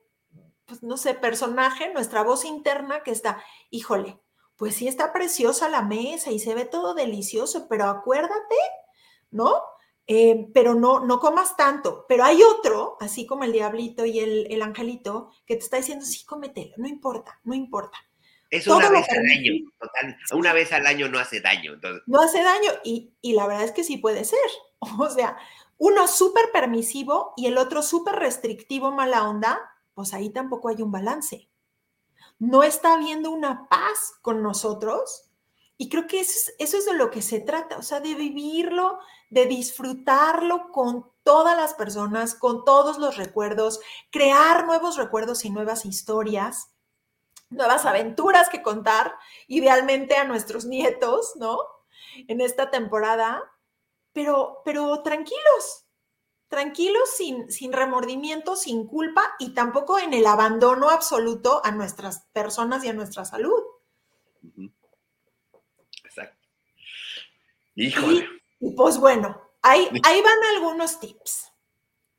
pues 0.64 0.82
no 0.82 0.96
sé, 0.96 1.14
personaje, 1.14 1.92
nuestra 1.92 2.22
voz 2.22 2.46
interna 2.46 3.02
que 3.02 3.10
está, 3.10 3.44
híjole, 3.70 4.18
pues 4.56 4.76
sí 4.76 4.88
está 4.88 5.12
preciosa 5.12 5.68
la 5.68 5.82
mesa 5.82 6.30
y 6.30 6.38
se 6.38 6.54
ve 6.54 6.64
todo 6.64 6.94
delicioso, 6.94 7.68
pero 7.68 7.84
acuérdate, 7.84 8.56
¿no? 9.30 9.62
Eh, 10.06 10.48
pero 10.54 10.74
no, 10.74 11.00
no 11.00 11.20
comas 11.20 11.56
tanto. 11.56 12.06
Pero 12.08 12.24
hay 12.24 12.42
otro, 12.42 12.96
así 13.00 13.26
como 13.26 13.44
el 13.44 13.52
diablito 13.52 14.06
y 14.06 14.18
el, 14.18 14.46
el 14.50 14.62
angelito, 14.62 15.30
que 15.44 15.56
te 15.56 15.62
está 15.64 15.76
diciendo, 15.76 16.06
sí, 16.06 16.24
cómetelo, 16.24 16.74
no 16.78 16.88
importa, 16.88 17.38
no 17.44 17.54
importa. 17.54 17.98
Es 18.52 18.66
una 18.66 18.90
vez 18.90 19.08
al 19.08 19.24
año, 19.24 19.52
total. 19.80 20.18
Una 20.34 20.52
vez 20.52 20.72
al 20.74 20.86
año 20.86 21.08
no 21.08 21.18
hace 21.18 21.40
daño. 21.40 21.72
No 22.04 22.20
hace 22.20 22.42
daño 22.42 22.70
y, 22.84 23.14
la 23.22 23.46
verdad 23.46 23.64
es 23.64 23.72
que 23.72 23.82
sí 23.82 23.96
puede 23.96 24.24
ser. 24.24 24.38
O 24.98 25.08
sea, 25.08 25.38
uno 25.78 26.08
súper 26.08 26.50
permisivo 26.52 27.34
y 27.36 27.46
el 27.46 27.56
otro 27.56 27.82
súper 27.82 28.16
restrictivo, 28.16 28.90
mala 28.90 29.28
onda, 29.28 29.58
pues 29.94 30.12
ahí 30.12 30.28
tampoco 30.28 30.68
hay 30.68 30.82
un 30.82 30.90
balance. 30.90 31.48
No 32.40 32.62
está 32.62 32.94
habiendo 32.94 33.30
una 33.30 33.68
paz 33.68 34.14
con 34.22 34.42
nosotros 34.42 35.30
y 35.78 35.88
creo 35.88 36.08
que 36.08 36.20
eso 36.20 36.32
es, 36.32 36.54
eso 36.58 36.78
es 36.78 36.86
de 36.86 36.94
lo 36.94 37.10
que 37.10 37.22
se 37.22 37.40
trata, 37.40 37.78
o 37.78 37.82
sea, 37.82 38.00
de 38.00 38.14
vivirlo, 38.14 38.98
de 39.30 39.46
disfrutarlo 39.46 40.72
con 40.72 41.10
todas 41.22 41.56
las 41.56 41.74
personas, 41.74 42.34
con 42.34 42.64
todos 42.64 42.98
los 42.98 43.16
recuerdos, 43.16 43.80
crear 44.10 44.66
nuevos 44.66 44.96
recuerdos 44.96 45.44
y 45.44 45.50
nuevas 45.50 45.86
historias 45.86 46.71
nuevas 47.52 47.84
aventuras 47.84 48.48
que 48.48 48.62
contar, 48.62 49.14
idealmente 49.46 50.16
a 50.16 50.24
nuestros 50.24 50.64
nietos, 50.64 51.34
¿no? 51.36 51.58
En 52.28 52.40
esta 52.40 52.70
temporada, 52.70 53.42
pero, 54.12 54.62
pero 54.64 55.02
tranquilos, 55.02 55.86
tranquilos, 56.48 57.08
sin, 57.16 57.50
sin 57.50 57.72
remordimiento, 57.72 58.56
sin 58.56 58.86
culpa 58.86 59.22
y 59.38 59.54
tampoco 59.54 59.98
en 59.98 60.12
el 60.12 60.26
abandono 60.26 60.90
absoluto 60.90 61.62
a 61.64 61.70
nuestras 61.70 62.26
personas 62.32 62.84
y 62.84 62.88
a 62.88 62.92
nuestra 62.92 63.24
salud. 63.24 63.62
Exacto. 66.04 66.46
Híjole. 67.74 68.28
Y, 68.60 68.70
pues 68.72 68.98
bueno, 68.98 69.40
ahí, 69.62 69.88
ahí 70.04 70.22
van 70.22 70.38
algunos 70.54 71.00
tips. 71.00 71.51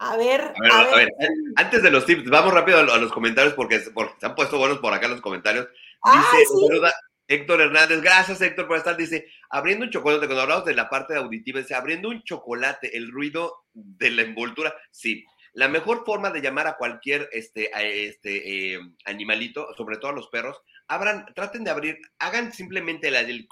A 0.06 0.18
ver, 0.18 0.54
a 0.72 0.95
ver, 0.95 1.10
Antes 1.56 1.82
de 1.82 1.89
los 1.89 2.06
tips, 2.06 2.30
vamos 2.30 2.54
rápido 2.54 2.80
a 2.80 2.97
los 2.97 3.12
comentarios 3.12 3.54
porque, 3.54 3.80
se 3.80 3.91
han 4.26 4.36
puesto 4.36 4.58
buenos 4.58 4.80
por 4.80 4.93
acá 4.93 5.08
los 5.08 5.22
comentarios. 5.22 5.68
Dice, 6.04 6.91
Héctor 7.28 7.62
Hernández, 7.62 8.01
gracias 8.01 8.41
Héctor 8.41 8.68
por 8.68 8.78
estar. 8.78 8.97
Dice, 8.97 9.28
abriendo 9.49 9.86
un 9.86 9.91
chocolate, 9.91 10.26
cuando 10.26 10.41
hablamos 10.41 10.66
de 10.66 10.74
la 10.74 10.89
parte 10.89 11.16
auditiva, 11.16 11.60
dice, 11.60 11.74
abriendo 11.74 12.10
un 12.10 12.22
chocolate, 12.24 12.97
el 12.97 13.12
ruido 13.12 13.64
de 13.74 14.12
la 14.12 14.24
envoltura, 14.24 14.76
sí. 14.91 15.26
La 15.54 15.70
mejor 15.70 16.04
forma 16.04 16.32
de 16.32 16.41
llamar 16.41 16.68
a 16.68 16.78
cualquier 16.78 17.30
este, 17.32 17.72
este 18.08 18.74
eh, 18.74 18.80
animalito, 19.06 19.74
sobre 19.78 19.97
todo 19.97 20.12
a 20.12 20.16
los 20.16 20.28
perros, 20.30 20.60
abran, 20.88 21.32
traten 21.34 21.64
de 21.64 21.70
abrir, 21.70 21.99
hagan 22.20 22.51
simplemente 22.51 23.12
la 23.12 23.24
del 23.24 23.47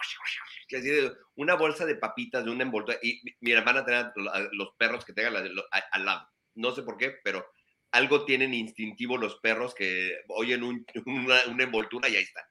una 1.36 1.56
bolsa 1.56 1.86
de 1.86 1.95
papitas 1.95 2.43
de 2.43 2.52
una 2.52 2.64
envoltura 2.64 2.97
y 3.04 3.22
mira, 3.41 3.62
van 3.62 3.78
a 3.78 3.86
tener 3.86 4.12
los 4.54 4.70
perros 4.78 5.06
que 5.06 5.14
tengan 5.14 5.36
al 5.36 6.06
lado 6.06 6.32
no 6.56 6.74
sé 6.74 6.84
por 6.84 6.97
qué, 6.97 7.16
pero 7.24 7.45
algo 7.91 8.26
tienen 8.26 8.54
instintivo 8.54 9.18
los 9.18 9.39
perros 9.39 9.76
que 9.76 10.16
oyen 10.30 10.64
una, 11.06 11.64
envoltura 11.64 12.10
y 12.10 12.16
ahí 12.16 12.24
está. 12.24 12.41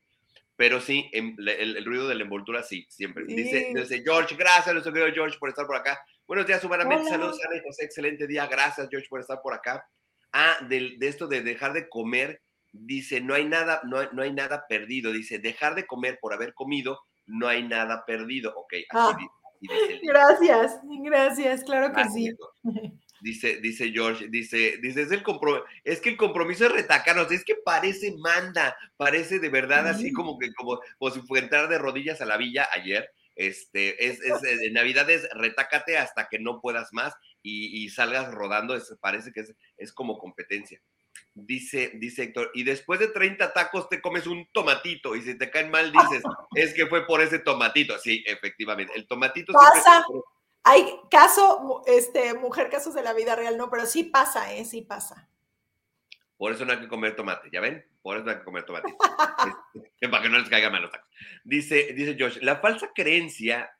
pero 0.56 0.80
sí, 0.80 1.08
em, 1.12 1.36
el, 1.38 1.84
ruido 1.84 2.08
de 2.08 2.14
la 2.14 2.22
envoltura 2.22 2.62
sí, 2.62 2.86
siempre. 2.88 3.24
Dice, 3.24 3.72
dice 3.74 4.02
George, 4.02 4.36
gracias, 4.36 4.72
nuestro 4.74 4.92
querido 4.92 5.12
George, 5.12 5.38
por 5.38 5.48
estar 5.48 5.66
por 5.66 5.76
acá. 5.76 5.98
Buenos 6.26 6.46
días, 6.46 6.62
humanamente. 6.62 7.08
Saludos, 7.08 7.40
Ana 7.44 7.60
José. 7.64 7.86
Excelente 7.86 8.26
día. 8.26 8.46
Gracias, 8.46 8.88
George, 8.88 9.08
por 9.08 9.20
estar 9.20 9.40
por 9.42 9.52
acá. 9.52 9.84
Ah, 10.32 10.58
de, 10.68 10.94
de, 10.98 11.08
esto 11.08 11.26
de 11.26 11.42
dejar 11.42 11.72
de 11.72 11.88
comer, 11.88 12.40
dice, 12.72 13.20
no 13.20 13.34
hay 13.34 13.46
nada, 13.46 13.80
no 13.84 13.98
hay, 13.98 14.08
no 14.12 14.22
hay 14.22 14.32
nada 14.32 14.66
perdido. 14.68 15.10
Dice, 15.10 15.40
dejar 15.40 15.74
de 15.74 15.86
comer 15.86 16.18
por 16.20 16.32
haber 16.32 16.54
comido, 16.54 17.00
no 17.26 17.48
hay 17.48 17.66
nada 17.66 18.04
perdido. 18.06 18.52
Ok, 18.54 18.74
así, 18.74 18.86
ah, 18.92 19.18
dice, 19.60 20.00
Gracias, 20.04 20.78
gracias, 21.02 21.64
claro 21.64 21.92
que 21.92 22.04
sí. 22.10 22.30
Dice, 23.20 23.58
dice 23.60 23.90
George, 23.92 24.28
dice, 24.28 24.78
dice, 24.80 25.02
es 25.02 25.12
el 25.12 25.22
compromiso, 25.22 25.64
es 25.84 26.00
que 26.00 26.08
el 26.08 26.16
compromiso 26.16 26.66
es 26.66 26.72
retacarnos, 26.72 27.30
es 27.30 27.44
que 27.44 27.54
parece 27.54 28.14
manda, 28.18 28.76
parece 28.96 29.38
de 29.38 29.50
verdad 29.50 29.86
así 29.88 30.12
como 30.12 30.38
que, 30.38 30.52
como, 30.54 30.80
como 30.98 31.10
si 31.10 31.20
fuera 31.20 31.44
entrar 31.44 31.68
de 31.68 31.78
rodillas 31.78 32.20
a 32.20 32.26
la 32.26 32.36
villa 32.36 32.68
ayer. 32.72 33.10
Este, 33.36 34.06
es, 34.06 34.20
es, 34.20 34.42
en 34.62 34.72
Navidad 34.74 35.08
es 35.08 35.28
retácate 35.34 35.96
hasta 35.96 36.28
que 36.28 36.38
no 36.38 36.60
puedas 36.60 36.92
más 36.92 37.14
y, 37.42 37.88
salgas 37.90 38.32
rodando, 38.32 38.76
parece 39.00 39.32
que 39.32 39.40
es, 39.40 39.54
es 39.76 39.92
como 39.92 40.18
competencia. 40.18 40.80
Dice, 41.34 41.92
dice 41.94 42.24
Héctor, 42.24 42.50
y 42.54 42.64
después 42.64 43.00
de 43.00 43.08
30 43.08 43.52
tacos 43.52 43.88
te 43.88 44.00
comes 44.00 44.26
un 44.26 44.46
tomatito 44.52 45.14
y 45.14 45.22
si 45.22 45.38
te 45.38 45.50
caen 45.50 45.70
mal 45.70 45.92
dices, 45.92 46.22
es 46.54 46.74
que 46.74 46.86
fue 46.86 47.06
por 47.06 47.22
ese 47.22 47.38
tomatito. 47.38 47.98
Sí, 47.98 48.22
efectivamente, 48.26 48.92
el 48.96 49.06
tomatito... 49.06 49.52
Pasa, 49.52 50.04
hay 50.62 50.84
caso, 51.10 51.82
este, 51.86 52.34
mujer, 52.34 52.70
casos 52.70 52.94
de 52.94 53.02
la 53.02 53.12
vida 53.12 53.36
real, 53.36 53.56
no, 53.56 53.70
pero 53.70 53.86
sí 53.86 54.04
pasa, 54.04 54.54
¿eh? 54.54 54.64
Sí 54.64 54.82
pasa. 54.82 55.28
Por 56.36 56.52
eso 56.52 56.64
no 56.64 56.72
hay 56.72 56.80
que 56.80 56.88
comer 56.88 57.16
tomate, 57.16 57.50
¿ya 57.52 57.60
ven? 57.60 57.84
Por 58.02 58.16
eso 58.16 58.24
no 58.24 58.32
hay 58.32 58.38
que 58.38 58.44
comer 58.44 58.64
tomate. 58.64 58.94
Para 60.10 60.22
que 60.22 60.28
no 60.28 60.38
les 60.38 60.48
caigan 60.48 60.72
mal 60.72 60.82
los 60.82 60.90
tacos. 60.90 61.08
Dice, 61.44 61.92
dice 61.92 62.16
Josh, 62.18 62.38
la 62.40 62.56
falsa 62.56 62.90
creencia 62.94 63.70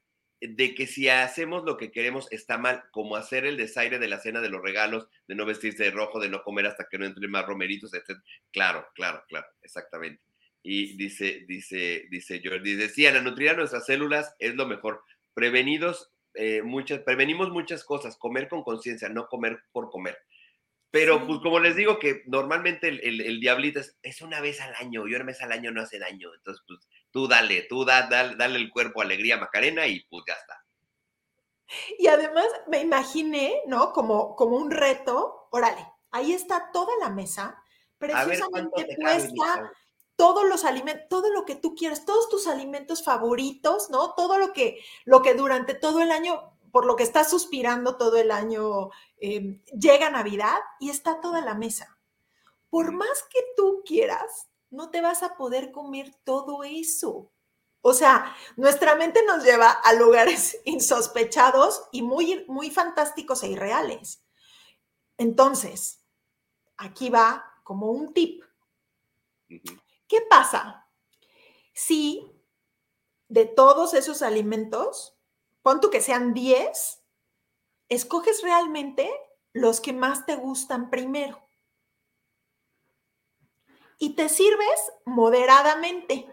de 0.41 0.75
que 0.75 0.87
si 0.87 1.09
hacemos 1.09 1.65
lo 1.65 1.77
que 1.77 1.91
queremos 1.91 2.31
está 2.31 2.57
mal, 2.57 2.85
como 2.93 3.17
hacer 3.17 3.45
el 3.45 3.57
desaire 3.57 3.99
de 3.99 4.09
la 4.09 4.21
cena 4.21 4.41
de 4.41 4.49
los 4.49 4.63
regalos, 4.63 5.09
de 5.29 5.35
no 5.35 5.45
vestirse 5.45 5.85
de 5.85 5.91
rojo, 5.91 6.19
de 6.19 6.31
no 6.31 6.43
comer 6.43 6.67
hasta 6.67 6.89
que 6.91 6.99
no 6.99 7.05
entren 7.05 7.31
más 7.31 7.45
romeritos, 7.47 7.93
etc. 7.95 8.19
Claro, 8.51 8.87
claro, 8.95 9.23
claro, 9.29 9.47
exactamente. 9.63 10.23
Y 10.63 10.97
dice, 10.97 11.45
dice, 11.47 12.07
dice 12.11 12.41
Jordi, 12.45 12.75
decía, 12.75 13.13
la 13.13 13.23
nutrir 13.23 13.51
a 13.51 13.55
nuestras 13.55 13.87
células 13.87 14.35
es 14.39 14.55
lo 14.55 14.67
mejor. 14.67 15.05
Prevenidos, 15.35 16.11
eh, 16.35 16.63
muchas, 16.63 17.01
prevenimos 17.01 17.51
muchas 17.51 17.85
cosas, 17.85 18.17
comer 18.17 18.49
con 18.49 18.63
conciencia, 18.63 19.09
no 19.09 19.29
comer 19.29 19.63
por 19.73 19.91
comer. 19.91 20.17
Pero 20.91 21.25
pues 21.25 21.39
como 21.41 21.61
les 21.61 21.77
digo 21.77 21.99
que 21.99 22.23
normalmente 22.27 22.89
el, 22.89 23.21
el, 23.21 23.41
diablito 23.41 23.79
es, 23.79 23.97
es, 24.03 24.21
una 24.23 24.41
vez 24.41 24.61
al 24.61 24.75
año 24.75 25.07
y 25.07 25.15
una 25.15 25.25
vez 25.25 25.41
al 25.41 25.53
año 25.53 25.71
no 25.71 25.83
hace 25.83 26.01
daño. 26.01 26.35
Entonces, 26.35 26.65
pues 26.67 26.81
tú 27.13 27.29
dale, 27.29 27.63
tú 27.69 27.85
da, 27.85 28.09
dale, 28.09 28.57
el 28.59 28.71
cuerpo 28.71 29.01
alegría 29.01 29.37
Macarena 29.37 29.87
y 29.87 30.01
pues 30.05 30.25
ya 30.27 30.35
está. 30.35 30.65
Y 31.97 32.09
además 32.09 32.47
me 32.67 32.81
imaginé, 32.81 33.63
¿no? 33.67 33.93
Como, 33.93 34.35
como 34.35 34.57
un 34.57 34.73
reto, 34.73 35.47
órale, 35.53 35.87
ahí 36.11 36.33
está 36.33 36.73
toda 36.73 36.93
la 37.01 37.11
mesa, 37.11 37.63
precisamente 37.97 38.97
puesta 39.01 39.71
todos 40.21 40.47
los 40.47 40.67
alimentos, 40.67 41.09
todo 41.09 41.31
lo 41.33 41.47
que 41.47 41.55
tú 41.55 41.75
quieras, 41.75 42.05
todos 42.05 42.29
tus 42.29 42.47
alimentos 42.47 43.03
favoritos, 43.03 43.89
¿no? 43.89 44.13
Todo 44.13 44.37
lo 44.37 44.53
que, 44.53 44.79
lo 45.07 45.23
que 45.23 45.33
durante 45.33 45.73
todo 45.73 46.03
el 46.03 46.11
año, 46.11 46.59
por 46.71 46.85
lo 46.85 46.95
que 46.95 47.05
estás 47.05 47.31
suspirando 47.31 47.97
todo 47.97 48.19
el 48.19 48.31
año, 48.31 48.91
em, 49.17 49.63
llega 49.73 50.11
Navidad 50.11 50.59
y 50.79 50.91
está 50.91 51.23
toda 51.23 51.41
la 51.41 51.55
mesa. 51.55 51.99
Por 52.69 52.93
más 52.93 53.25
que 53.31 53.39
tú 53.57 53.83
quieras, 53.83 54.51
no 54.69 54.91
te 54.91 55.01
vas 55.01 55.23
a 55.23 55.39
poder 55.39 55.73
comer 55.73 56.15
todo 56.23 56.65
eso. 56.65 57.33
O 57.81 57.95
sea, 57.95 58.37
nuestra 58.57 58.97
mente 58.97 59.25
nos 59.25 59.43
lleva 59.43 59.71
a 59.71 59.95
lugares 59.95 60.61
insospechados 60.67 61.85
y 61.93 62.03
muy, 62.03 62.45
muy 62.47 62.71
fantásticos 62.71 63.43
e 63.43 63.49
irreales. 63.49 64.23
Entonces, 65.17 66.05
aquí 66.77 67.09
va 67.09 67.55
como 67.65 67.91
un 67.91 68.13
tip. 68.13 68.45
¿Qué 70.11 70.21
pasa 70.29 70.87
si 71.73 72.31
de 73.29 73.47
todos 73.47 73.95
esos 73.95 74.21
alimentos, 74.21 75.17
pon 75.63 75.81
tú 75.81 75.89
que 75.89 76.03
sean 76.03 76.35
10, 76.35 77.03
escoges 77.89 78.43
realmente 78.43 79.11
los 79.55 79.81
que 79.81 79.95
más 79.95 80.27
te 80.27 80.37
gustan 80.37 80.91
primero? 80.91 81.51
y 84.01 84.17
te 84.17 84.29
sirves 84.31 84.93
moderadamente. 85.05 86.27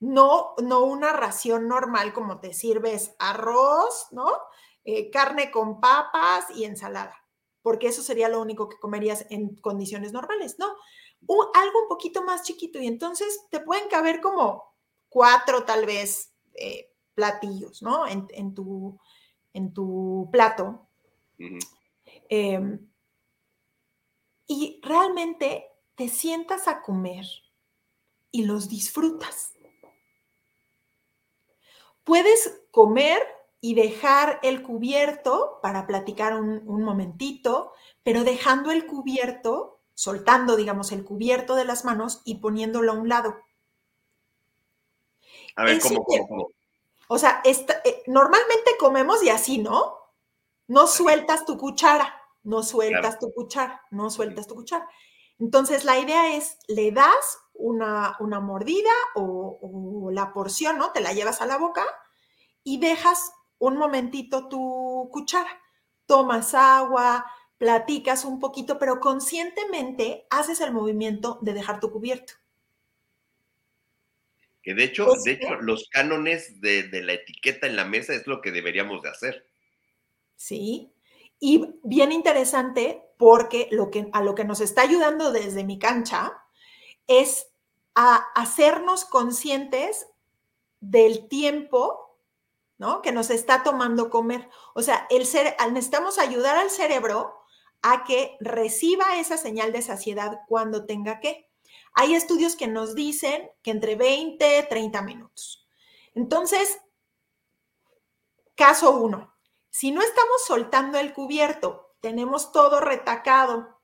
No, 0.00 0.54
no 0.62 0.80
una 0.80 1.12
ración 1.12 1.68
normal 1.68 2.12
como 2.12 2.40
te 2.40 2.52
sirves 2.52 3.14
arroz, 3.20 4.08
¿no? 4.10 4.26
Eh, 4.84 5.10
carne 5.10 5.50
con 5.52 5.80
papas 5.80 6.44
y 6.54 6.64
ensalada, 6.64 7.16
porque 7.62 7.86
eso 7.86 8.02
sería 8.02 8.28
lo 8.28 8.42
único 8.42 8.68
que 8.68 8.78
comerías 8.78 9.26
en 9.30 9.54
condiciones 9.56 10.12
normales, 10.12 10.56
¿no? 10.58 10.74
Algo 11.54 11.82
un 11.82 11.88
poquito 11.88 12.22
más 12.22 12.42
chiquito 12.42 12.78
y 12.78 12.86
entonces 12.86 13.46
te 13.50 13.60
pueden 13.60 13.88
caber 13.88 14.20
como 14.20 14.74
cuatro 15.08 15.64
tal 15.64 15.86
vez 15.86 16.32
eh, 16.54 16.90
platillos, 17.14 17.82
¿no? 17.82 18.06
En, 18.06 18.54
tu, 18.54 18.98
en 19.52 19.72
tu 19.72 20.28
plato. 20.32 20.88
Em, 22.28 22.88
y 24.46 24.80
realmente 24.82 25.66
te 25.94 26.08
sientas 26.08 26.68
a 26.68 26.82
comer 26.82 27.26
y 28.30 28.44
los 28.44 28.68
disfrutas. 28.68 29.52
Puedes 32.02 32.62
comer 32.70 33.22
y 33.60 33.74
dejar 33.74 34.40
el 34.42 34.62
cubierto 34.62 35.58
para 35.62 35.86
platicar 35.86 36.38
un, 36.38 36.82
momentito, 36.82 37.72
pero 38.02 38.22
dejando 38.22 38.70
el 38.70 38.86
cubierto, 38.86 39.73
soltando, 39.94 40.56
digamos, 40.56 40.92
el 40.92 41.04
cubierto 41.04 41.54
de 41.54 41.64
las 41.64 41.84
manos 41.84 42.22
y 42.24 42.36
poniéndolo 42.36 42.92
a 42.92 42.96
un 42.96 43.08
lado. 43.08 43.36
A 45.56 45.64
ver, 45.64 45.80
¿cómo, 45.80 46.04
cómo, 46.04 46.48
O 47.08 47.18
sea, 47.18 47.42
eh, 47.44 48.02
normalmente 48.06 48.72
comemos 48.78 49.22
y 49.22 49.30
así, 49.30 49.58
¿no? 49.58 49.98
No 50.66 50.86
sueltas 50.86 51.44
tu 51.44 51.56
cuchara, 51.58 52.20
no 52.42 52.62
sueltas 52.62 53.18
tu 53.18 53.32
cuchara, 53.32 53.82
no 53.90 54.10
sueltas 54.10 54.46
tu 54.46 54.54
cuchara. 54.54 54.88
Entonces, 55.38 55.84
la 55.84 55.98
idea 55.98 56.36
es, 56.36 56.58
le 56.68 56.90
das 56.92 57.38
una, 57.54 58.16
mordida 58.40 58.90
o, 59.14 60.10
la 60.12 60.32
porción, 60.32 60.78
¿no? 60.78 60.92
Te 60.92 61.00
la 61.00 61.12
llevas 61.12 61.40
a 61.40 61.46
la 61.46 61.58
boca 61.58 61.84
y 62.62 62.78
dejas 62.78 63.32
un 63.58 63.76
momentito 63.76 64.48
tu 64.48 65.08
cuchara. 65.12 65.60
Tomas 66.06 66.54
agua, 66.54 67.24
platicas 67.58 68.24
un 68.24 68.40
poquito, 68.40 68.78
pero 68.78 69.00
conscientemente 69.00 70.26
haces 70.30 70.60
el 70.60 70.72
movimiento 70.72 71.38
de 71.42 71.54
dejar 71.54 71.80
tu 71.80 71.90
cubierto. 71.90 72.34
Que 74.62 74.74
de 74.74 74.84
hecho, 74.84 75.06
de 75.24 75.32
hecho 75.32 75.56
los 75.56 75.88
cánones 75.90 76.60
de, 76.60 76.84
de, 76.84 77.02
la 77.02 77.12
etiqueta 77.12 77.66
en 77.66 77.76
la 77.76 77.84
mesa 77.84 78.14
es 78.14 78.26
lo 78.26 78.40
que 78.40 78.50
deberíamos 78.50 79.02
de 79.02 79.10
hacer. 79.10 79.46
Sí, 80.36 80.90
y 81.38 81.74
bien 81.82 82.12
interesante 82.12 83.02
porque 83.18 83.68
lo 83.70 83.90
que, 83.90 84.08
a 84.12 84.22
lo 84.22 84.34
que 84.34 84.44
nos 84.44 84.60
está 84.60 84.82
ayudando 84.82 85.32
desde 85.32 85.64
mi 85.64 85.78
cancha 85.78 86.32
es 87.06 87.48
a 87.94 88.16
hacernos 88.34 89.04
conscientes 89.04 90.06
del 90.80 91.28
tiempo 91.28 92.18
¿no? 92.78 93.02
que 93.02 93.12
nos 93.12 93.30
está 93.30 93.62
tomando 93.62 94.10
comer. 94.10 94.48
O 94.74 94.82
sea, 94.82 95.06
el 95.10 95.20
necesitamos 95.72 96.18
ayudar 96.18 96.56
al 96.56 96.70
cerebro 96.70 97.43
a 97.86 98.02
que 98.02 98.38
reciba 98.40 99.18
esa 99.18 99.36
señal 99.36 99.70
de 99.70 99.82
saciedad 99.82 100.40
cuando 100.48 100.86
tenga 100.86 101.20
que. 101.20 101.50
Hay 101.92 102.14
estudios 102.14 102.56
que 102.56 102.66
nos 102.66 102.94
dicen 102.94 103.50
que 103.62 103.70
entre 103.70 103.94
20 103.94 104.66
30 104.70 105.02
minutos. 105.02 105.68
Entonces, 106.14 106.80
caso 108.54 108.96
uno, 108.96 109.36
si 109.68 109.90
no 109.90 110.00
estamos 110.00 110.44
soltando 110.46 110.98
el 110.98 111.12
cubierto, 111.12 111.94
tenemos 112.00 112.52
todo 112.52 112.80
retacado 112.80 113.82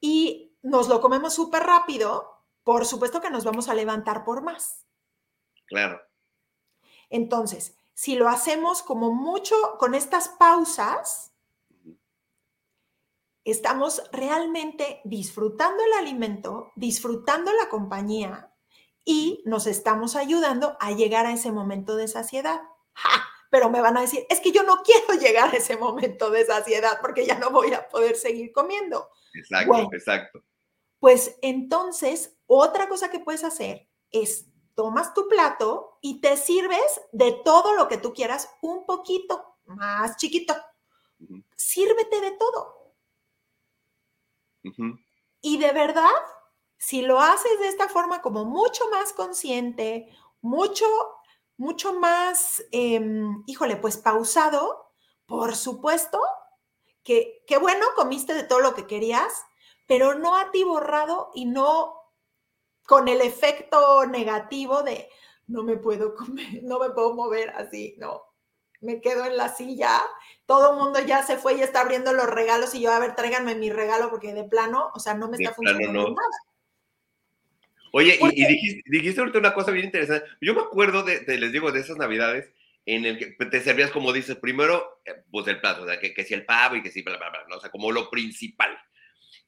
y 0.00 0.56
nos 0.62 0.88
lo 0.88 1.00
comemos 1.00 1.32
súper 1.32 1.62
rápido, 1.62 2.44
por 2.64 2.84
supuesto 2.86 3.20
que 3.20 3.30
nos 3.30 3.44
vamos 3.44 3.68
a 3.68 3.74
levantar 3.74 4.24
por 4.24 4.42
más. 4.42 4.84
Claro. 5.66 6.00
Entonces, 7.08 7.76
si 7.94 8.16
lo 8.16 8.28
hacemos 8.28 8.82
como 8.82 9.12
mucho 9.12 9.54
con 9.78 9.94
estas 9.94 10.28
pausas, 10.28 11.30
estamos 13.44 14.02
realmente 14.12 15.00
disfrutando 15.04 15.82
el 15.84 15.92
alimento, 15.94 16.72
disfrutando 16.76 17.52
la 17.52 17.68
compañía 17.68 18.52
y 19.04 19.42
nos 19.46 19.66
estamos 19.66 20.16
ayudando 20.16 20.76
a 20.80 20.92
llegar 20.92 21.26
a 21.26 21.32
ese 21.32 21.52
momento 21.52 21.96
de 21.96 22.08
saciedad. 22.08 22.60
¡Ja! 22.92 23.30
pero 23.50 23.68
me 23.68 23.80
van 23.80 23.96
a 23.96 24.00
decir, 24.00 24.24
es 24.30 24.40
que 24.40 24.52
yo 24.52 24.62
no 24.62 24.82
quiero 24.82 25.20
llegar 25.20 25.52
a 25.52 25.56
ese 25.58 25.76
momento 25.76 26.30
de 26.30 26.46
saciedad 26.46 26.98
porque 27.00 27.26
ya 27.26 27.38
no 27.38 27.50
voy 27.50 27.74
a 27.74 27.88
poder 27.88 28.16
seguir 28.16 28.52
comiendo. 28.52 29.10
Exacto, 29.34 29.88
exacto. 29.92 30.44
Pues 31.00 31.36
entonces, 31.42 32.38
otra 32.46 32.88
cosa 32.88 33.10
que 33.10 33.20
puedes 33.20 33.44
hacer 33.44 33.88
es 34.10 34.46
tomas 34.74 35.12
tu 35.14 35.28
plato 35.28 35.98
y 36.00 36.20
te 36.20 36.36
sirves 36.36 37.00
de 37.12 37.32
todo 37.44 37.74
lo 37.74 37.88
que 37.88 37.98
tú 37.98 38.12
quieras 38.12 38.48
un 38.62 38.86
poquito 38.86 39.56
más 39.64 40.16
chiquito. 40.16 40.54
Sírvete 41.56 42.20
de 42.20 42.30
todo. 42.32 42.79
Y 45.42 45.58
de 45.58 45.72
verdad, 45.72 46.10
si 46.78 47.02
lo 47.02 47.20
haces 47.20 47.58
de 47.60 47.68
esta 47.68 47.88
forma 47.88 48.22
como 48.22 48.44
mucho 48.44 48.84
más 48.90 49.12
consciente, 49.12 50.08
mucho, 50.40 50.86
mucho 51.56 51.94
más, 51.94 52.62
em, 52.72 53.42
híjole, 53.46 53.76
pues 53.76 53.96
pausado, 53.98 54.92
por 55.26 55.56
supuesto 55.56 56.20
que, 57.04 57.44
qué 57.46 57.58
bueno, 57.58 57.86
comiste 57.96 58.34
de 58.34 58.44
todo 58.44 58.60
lo 58.60 58.74
que 58.74 58.86
querías, 58.86 59.44
pero 59.86 60.14
no 60.14 60.36
atiborrado 60.36 61.30
y 61.34 61.46
no 61.46 61.94
con 62.86 63.08
el 63.08 63.20
efecto 63.22 64.06
negativo 64.06 64.82
de 64.82 65.08
no 65.46 65.62
me 65.64 65.76
puedo 65.78 66.14
comer, 66.14 66.62
no 66.64 66.78
me 66.80 66.90
puedo 66.90 67.14
mover 67.14 67.50
así, 67.50 67.96
no. 67.98 68.22
Me 68.80 69.00
quedo 69.00 69.26
en 69.26 69.36
la 69.36 69.54
silla, 69.54 70.00
todo 70.46 70.72
el 70.72 70.78
mundo 70.78 71.00
ya 71.00 71.22
se 71.22 71.36
fue 71.36 71.54
y 71.54 71.62
está 71.62 71.80
abriendo 71.82 72.12
los 72.12 72.26
regalos 72.26 72.74
y 72.74 72.80
yo, 72.80 72.92
a 72.92 72.98
ver, 72.98 73.14
tráiganme 73.14 73.54
mi 73.54 73.70
regalo 73.70 74.10
porque 74.10 74.32
de 74.32 74.44
plano, 74.44 74.90
o 74.94 74.98
sea, 74.98 75.14
no 75.14 75.28
me 75.28 75.36
está 75.36 75.52
funcionando 75.52 76.10
nada. 76.10 76.16
Oye, 77.92 78.18
y, 78.20 78.80
dijiste, 78.86 79.20
ahorita 79.20 79.38
una 79.38 79.54
cosa 79.54 79.72
bien 79.72 79.86
interesante. 79.86 80.28
Yo 80.40 80.54
me 80.54 80.60
acuerdo 80.60 81.02
de, 81.02 81.20
les 81.38 81.52
digo, 81.52 81.72
de 81.72 81.80
esas 81.80 81.96
navidades 81.96 82.52
en 82.86 83.04
el 83.04 83.18
que 83.18 83.46
te 83.46 83.60
servías, 83.60 83.90
como 83.90 84.12
dices, 84.12 84.36
primero, 84.36 85.00
eh, 85.04 85.22
pues 85.30 85.46
el 85.48 85.60
plato, 85.60 85.82
o 85.82 85.86
sea, 85.86 86.00
que, 86.00 86.14
que 86.14 86.24
si 86.24 86.34
el 86.34 86.46
pavo 86.46 86.76
y 86.76 86.82
que 86.82 86.90
si 86.90 87.02
bla, 87.02 87.16
bla, 87.16 87.30
bla, 87.30 87.44
¿no? 87.48 87.56
o 87.56 87.60
sea, 87.60 87.70
como 87.70 87.92
lo 87.92 88.08
principal. 88.10 88.78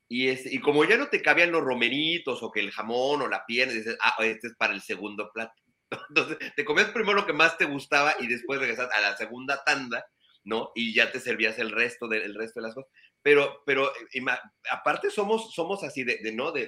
Y, 0.09 0.29
y 0.29 0.61
como 0.61 0.85
ya 0.85 0.97
no 0.97 1.09
te 1.09 1.23
cabían 1.23 1.53
los 1.53 1.63
romeritos 1.63 2.43
o 2.43 2.53
que 2.53 2.61
el 2.61 2.71
jamón 2.71 3.23
o 3.23 3.29
la 3.29 3.47
pierna, 3.47 3.73
dices, 3.73 3.97
ah, 4.01 4.17
este 4.21 4.49
es 4.49 4.55
para 4.57 4.75
el 4.75 4.83
segundo 4.83 5.31
plato. 5.33 5.55
Entonces, 6.09 6.39
te 6.57 6.65
comías 6.65 6.91
primero 6.91 7.15
lo 7.15 7.27
que 7.27 7.33
más 7.33 7.59
te 7.59 7.65
gustaba 7.65 8.15
y 8.21 8.27
después 8.27 8.61
regresas 8.61 8.91
a 8.93 9.01
la 9.01 9.17
segunda 9.17 9.63
tanda, 9.65 10.05
¿no? 10.45 10.73
Y 10.75 10.95
ya 10.95 11.13
te 11.13 11.21
servías 11.21 11.59
el 11.59 11.71
resto 11.71 12.09
de, 12.09 12.21
resto 12.35 12.61
de 12.61 12.67
las 12.67 12.75
cosas. 12.75 12.91
Pero, 13.23 13.63
pero 13.65 13.93
aparte 14.71 15.11
somos, 15.11 15.55
somos 15.55 15.85
así 15.85 16.05
de, 16.05 16.33
¿no? 16.33 16.53
De, 16.53 16.63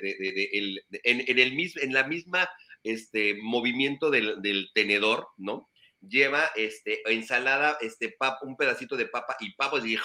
el, 0.52 0.82
en, 0.90 1.38
el 1.38 1.54
mismo, 1.54 1.82
en 1.82 1.92
la 1.92 2.04
misma 2.04 2.48
este, 2.82 3.34
movimiento 3.42 4.10
del, 4.10 4.40
del 4.40 4.68
tenedor, 4.74 5.28
¿no? 5.36 5.68
Lleva 6.00 6.50
este, 6.54 7.00
ensalada, 7.10 7.78
este, 7.80 8.16
un 8.42 8.56
pedacito 8.56 8.96
de 8.96 9.06
papa 9.06 9.36
y 9.40 9.54
pavos 9.54 9.84
y, 9.86 9.96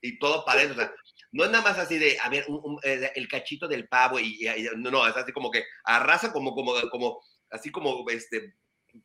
y 0.00 0.18
todo 0.18 0.44
para 0.44 0.60
adentro. 0.60 0.82
O 0.82 0.86
sea, 0.86 0.94
no 1.34 1.44
es 1.44 1.50
nada 1.50 1.64
más 1.64 1.78
así 1.78 1.98
de, 1.98 2.16
a 2.20 2.28
ver, 2.28 2.46
eh, 2.84 3.10
el 3.16 3.26
cachito 3.26 3.66
del 3.66 3.88
pavo 3.88 4.20
y, 4.20 4.46
no, 4.76 4.92
no, 4.92 5.06
es 5.06 5.16
así 5.16 5.32
como 5.32 5.50
que 5.50 5.64
arrasa 5.84 6.32
como, 6.32 6.54
como, 6.54 6.74
como, 6.90 7.20
así 7.54 7.70
como 7.70 8.04
este 8.10 8.54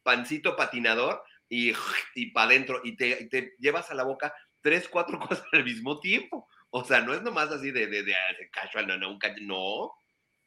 pancito 0.04 0.56
patinador 0.56 1.24
y, 1.48 1.74
y 2.16 2.32
para 2.32 2.48
adentro 2.48 2.82
y 2.84 2.96
te, 2.96 3.26
te, 3.26 3.54
llevas 3.60 3.90
a 3.92 3.96
la 3.96 4.04
boca 4.04 4.34
tres, 4.62 4.88
cuatro 4.90 5.20
cosas 5.28 5.46
al 5.52 5.64
mismo 5.64 6.00
tiempo. 6.00 6.48
O 6.72 6.84
sea, 6.84 7.02
no 7.02 7.14
es 7.14 7.22
nomás 7.24 7.50
así 7.50 7.72
de, 7.72 7.88
de, 7.88 8.04
de, 8.04 8.16
ah, 8.16 8.36
casual, 8.52 8.88
no, 8.88 8.98
no, 8.98 9.18
no, 9.42 9.92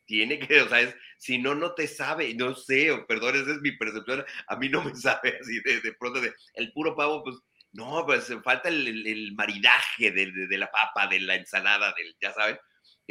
tiene 0.07 0.38
que, 0.38 0.62
o 0.62 0.68
sea, 0.68 0.80
es, 0.80 0.94
si 1.18 1.38
no, 1.38 1.55
no 1.55 1.74
te 1.74 1.88
sabe, 1.88 2.32
no 2.34 2.55
sé, 2.55 2.96
perdón, 3.09 3.36
esa 3.36 3.53
es 3.53 3.61
mi 3.61 3.72
percepción, 3.72 4.24
a 4.46 4.57
mí 4.57 4.68
no 4.68 4.84
me 4.84 4.94
sabe 4.96 5.38
así 5.40 5.61
de, 5.64 5.80
de 5.80 5.92
pronto, 5.94 6.20
de, 6.20 6.32
el 6.55 6.72
puro 6.72 6.94
pavo, 6.94 7.24
pues 7.24 7.36
no, 7.72 8.05
pues 8.05 8.32
falta 8.44 8.68
el, 8.68 9.32
maridaje 9.34 10.11
de, 10.11 10.59
la 10.59 10.70
papa, 10.70 11.07
de 11.07 11.20
la 11.20 11.36
ensalada, 11.36 11.94
del, 11.96 12.14
ya 12.20 12.32
saben. 12.32 12.59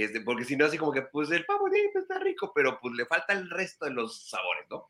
Este, 0.03 0.21
porque 0.21 0.45
si 0.45 0.55
no, 0.55 0.65
así 0.65 0.77
como 0.77 0.91
que, 0.91 1.01
pues 1.03 1.29
el 1.31 1.45
pavo 1.45 1.67
pues, 1.67 1.95
está 1.95 2.19
rico, 2.19 2.51
pero 2.53 2.79
pues 2.81 2.93
le 2.95 3.05
falta 3.05 3.33
el 3.33 3.49
resto 3.49 3.85
de 3.85 3.91
los 3.91 4.29
sabores, 4.29 4.65
¿no? 4.69 4.89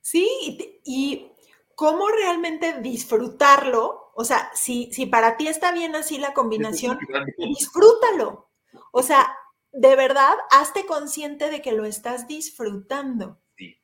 Sí, 0.00 0.80
y, 0.84 1.32
cómo 1.74 2.08
realmente 2.08 2.80
disfrutarlo. 2.80 4.12
O 4.14 4.24
sea, 4.24 4.50
si, 4.54 4.90
si 4.92 5.06
para 5.06 5.36
ti 5.36 5.48
está 5.48 5.72
bien 5.72 5.94
así 5.94 6.18
la 6.18 6.32
combinación, 6.32 6.98
disfrútalo. 7.36 8.48
O 8.92 9.02
sea, 9.02 9.36
de 9.72 9.94
verdad, 9.94 10.34
hazte 10.50 10.86
consciente 10.86 11.50
de 11.50 11.60
que 11.60 11.72
lo 11.72 11.84
estás 11.84 12.26
disfrutando. 12.26 13.40
Sí. 13.56 13.76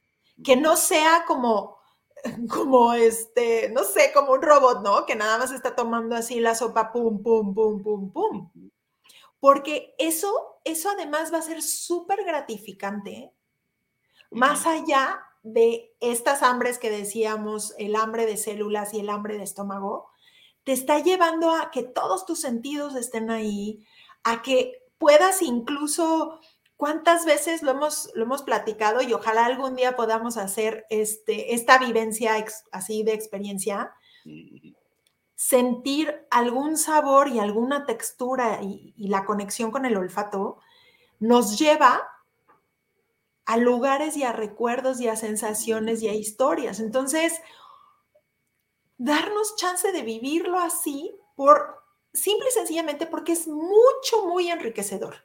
Que 0.42 0.56
no 0.56 0.76
sea 0.76 1.24
como, 1.26 1.78
como 2.48 2.94
este, 2.94 3.68
no 3.70 3.84
sé, 3.84 4.10
como 4.14 4.32
un 4.32 4.42
robot, 4.42 4.82
¿no? 4.82 5.04
Que 5.04 5.16
nada 5.16 5.38
más 5.38 5.52
está 5.52 5.74
tomando 5.74 6.16
así 6.16 6.40
la 6.40 6.54
sopa, 6.54 6.92
pum, 6.92 7.22
pum, 7.22 7.54
pum, 7.54 7.82
pum, 7.82 8.12
pum. 8.12 8.50
Porque 9.43 9.97
eso, 9.99 10.61
eso 10.62 10.88
además 10.88 11.32
va 11.34 11.38
a 11.38 11.43
ser 11.43 11.62
súper 11.62 12.22
gratificante, 12.24 13.32
más 14.30 14.68
allá 14.68 15.20
de 15.43 15.97
estas 15.99 16.45
hambres 16.45 16.78
que 16.78 16.90
decíamos, 16.90 17.74
el 17.76 17.97
hambre 17.97 18.24
de 18.24 18.36
células 18.36 18.95
y 18.95 19.01
el 19.01 19.11
hambre 19.11 19.36
de 19.36 19.43
estómago, 19.43 20.09
te 20.62 20.70
está 20.70 21.01
llevando 21.01 21.51
a 21.51 21.72
que 21.72 21.82
todos 21.82 22.24
tus 22.24 22.40
sentidos 22.40 22.95
estén 22.95 23.32
ahí, 23.32 23.84
a 24.22 24.43
que 24.43 24.84
puedas 24.99 25.43
incluso 25.43 26.38
¿Cuántas 26.82 27.24
veces 27.24 27.62
lo 27.62 27.70
hemos, 27.70 28.11
lo 28.16 28.24
hemos 28.24 28.43
platicado 28.43 29.03
y 29.03 29.12
ojalá 29.12 29.47
algún 29.47 29.76
día 29.76 29.95
podamos 29.95 30.36
hacer 30.36 30.84
este, 30.90 31.55
esta 31.55 31.78
vivencia 31.78 32.45
así 32.72 33.05
de 33.05 33.12
experiencia? 33.12 33.93
Sentir 35.35 36.26
algún 36.30 36.76
sabor 36.76 37.28
y 37.28 37.39
alguna 37.39 37.87
textura 37.87 38.61
y, 38.62 38.95
la 39.09 39.24
conexión 39.24 39.70
con 39.70 39.87
el 39.87 39.97
olfato 39.97 40.59
nos 41.18 41.59
lleva 41.59 42.09
a 43.45 43.57
lugares 43.57 44.16
y 44.16 44.22
a 44.22 44.33
recuerdos 44.33 45.01
y 45.01 45.09
a 45.09 45.16
sensaciones 45.16 46.03
y 46.03 46.09
a 46.09 46.14
historias. 46.14 46.80
Entonces, 46.80 47.41
darnos 48.99 49.57
chance 49.57 49.91
de 49.91 50.03
vivirlo 50.03 50.59
así 50.59 51.14
por 51.35 51.83
simple 52.12 52.49
y 52.49 52.53
sencillamente 52.53 53.07
porque 53.07 53.33
es 53.33 53.49
mucho, 53.49 54.26
muy 54.26 54.51
enriquecedor 54.51 55.24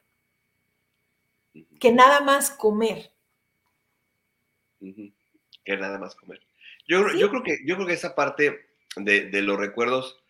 que 1.78 1.92
nada 1.92 2.20
más 2.20 2.50
comer. 2.50 3.12
Que 4.80 5.76
nada 5.76 5.98
más 5.98 6.14
comer. 6.14 6.40
Yo, 6.86 7.12
yo, 7.14 7.28
creo, 7.30 7.42
que, 7.42 7.58
yo 7.66 7.76
creo 7.76 7.86
que 7.86 7.94
esa 7.94 8.14
parte 8.14 8.67
de, 8.96 9.42
los 9.42 9.58
recuerdos, 9.58 10.20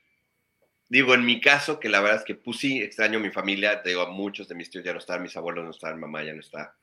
digo, 0.88 1.14
en 1.14 1.24
mi 1.24 1.40
caso, 1.40 1.80
que 1.80 1.88
la 1.88 2.00
verdad 2.00 2.18
es 2.18 2.24
que 2.24 2.34
pues 2.34 2.59
sí, 2.59 2.82
extraño 2.82 3.18
a 3.18 3.22
mi 3.22 3.30
familia, 3.30 3.82
digo, 3.84 4.02
a 4.02 4.11
muchos 4.11 4.48
de 4.48 4.54
mis 4.54 4.70
tíos 4.70 4.84
ya 4.84 4.92
no 4.92 4.98
están, 4.98 5.22
mis 5.22 5.36
abuelos 5.36 5.64
no 5.64 5.70
están, 5.70 6.00
mamá 6.00 6.22
ya 6.22 6.34
no 6.34 6.40
está. 6.40 6.76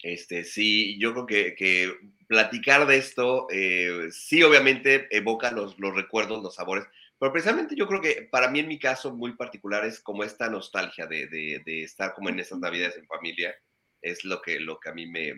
Este, 0.00 0.44
sí, 0.44 0.98
yo 0.98 1.12
creo 1.12 1.26
que, 1.26 1.54
que 1.54 1.92
platicar 2.28 2.86
de 2.86 2.98
esto, 2.98 3.48
eh, 3.50 4.08
sí, 4.12 4.42
obviamente 4.42 5.08
evoca 5.10 5.50
los, 5.50 5.78
los 5.78 5.94
recuerdos, 5.94 6.42
los 6.42 6.54
sabores, 6.54 6.84
pero 7.18 7.32
precisamente 7.32 7.74
yo 7.74 7.88
creo 7.88 8.00
que 8.00 8.28
para 8.30 8.48
mí 8.48 8.60
en 8.60 8.68
mi 8.68 8.78
caso 8.78 9.12
muy 9.12 9.34
particular 9.34 9.84
es 9.84 9.98
como 10.00 10.22
esta 10.22 10.48
nostalgia 10.48 11.06
de, 11.06 11.26
de, 11.26 11.62
de 11.64 11.82
estar 11.82 12.14
como 12.14 12.28
en 12.28 12.38
esas 12.38 12.60
navidades 12.60 12.96
en 12.96 13.06
familia 13.06 13.54
es 14.02 14.24
lo 14.24 14.40
que, 14.40 14.60
lo 14.60 14.78
que 14.78 14.90
a 14.90 14.94
mí 14.94 15.06
me, 15.06 15.34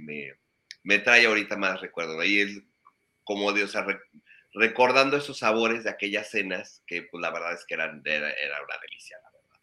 me, 0.82 0.98
trae 0.98 1.26
ahorita 1.26 1.56
más 1.56 1.80
recuerdo. 1.80 2.20
Ahí 2.20 2.40
es 2.40 2.62
como 3.24 3.52
de, 3.52 3.64
o 3.64 3.68
sea, 3.68 3.86
recordando 4.52 5.16
esos 5.16 5.38
sabores 5.38 5.84
de 5.84 5.90
aquellas 5.90 6.28
cenas 6.30 6.82
que 6.86 7.02
pues 7.02 7.20
la 7.20 7.30
verdad 7.30 7.54
es 7.54 7.64
que 7.66 7.74
eran, 7.74 8.02
era, 8.04 8.26
una 8.26 8.74
delicia, 8.82 9.16
la 9.22 9.30
verdad. 9.30 9.60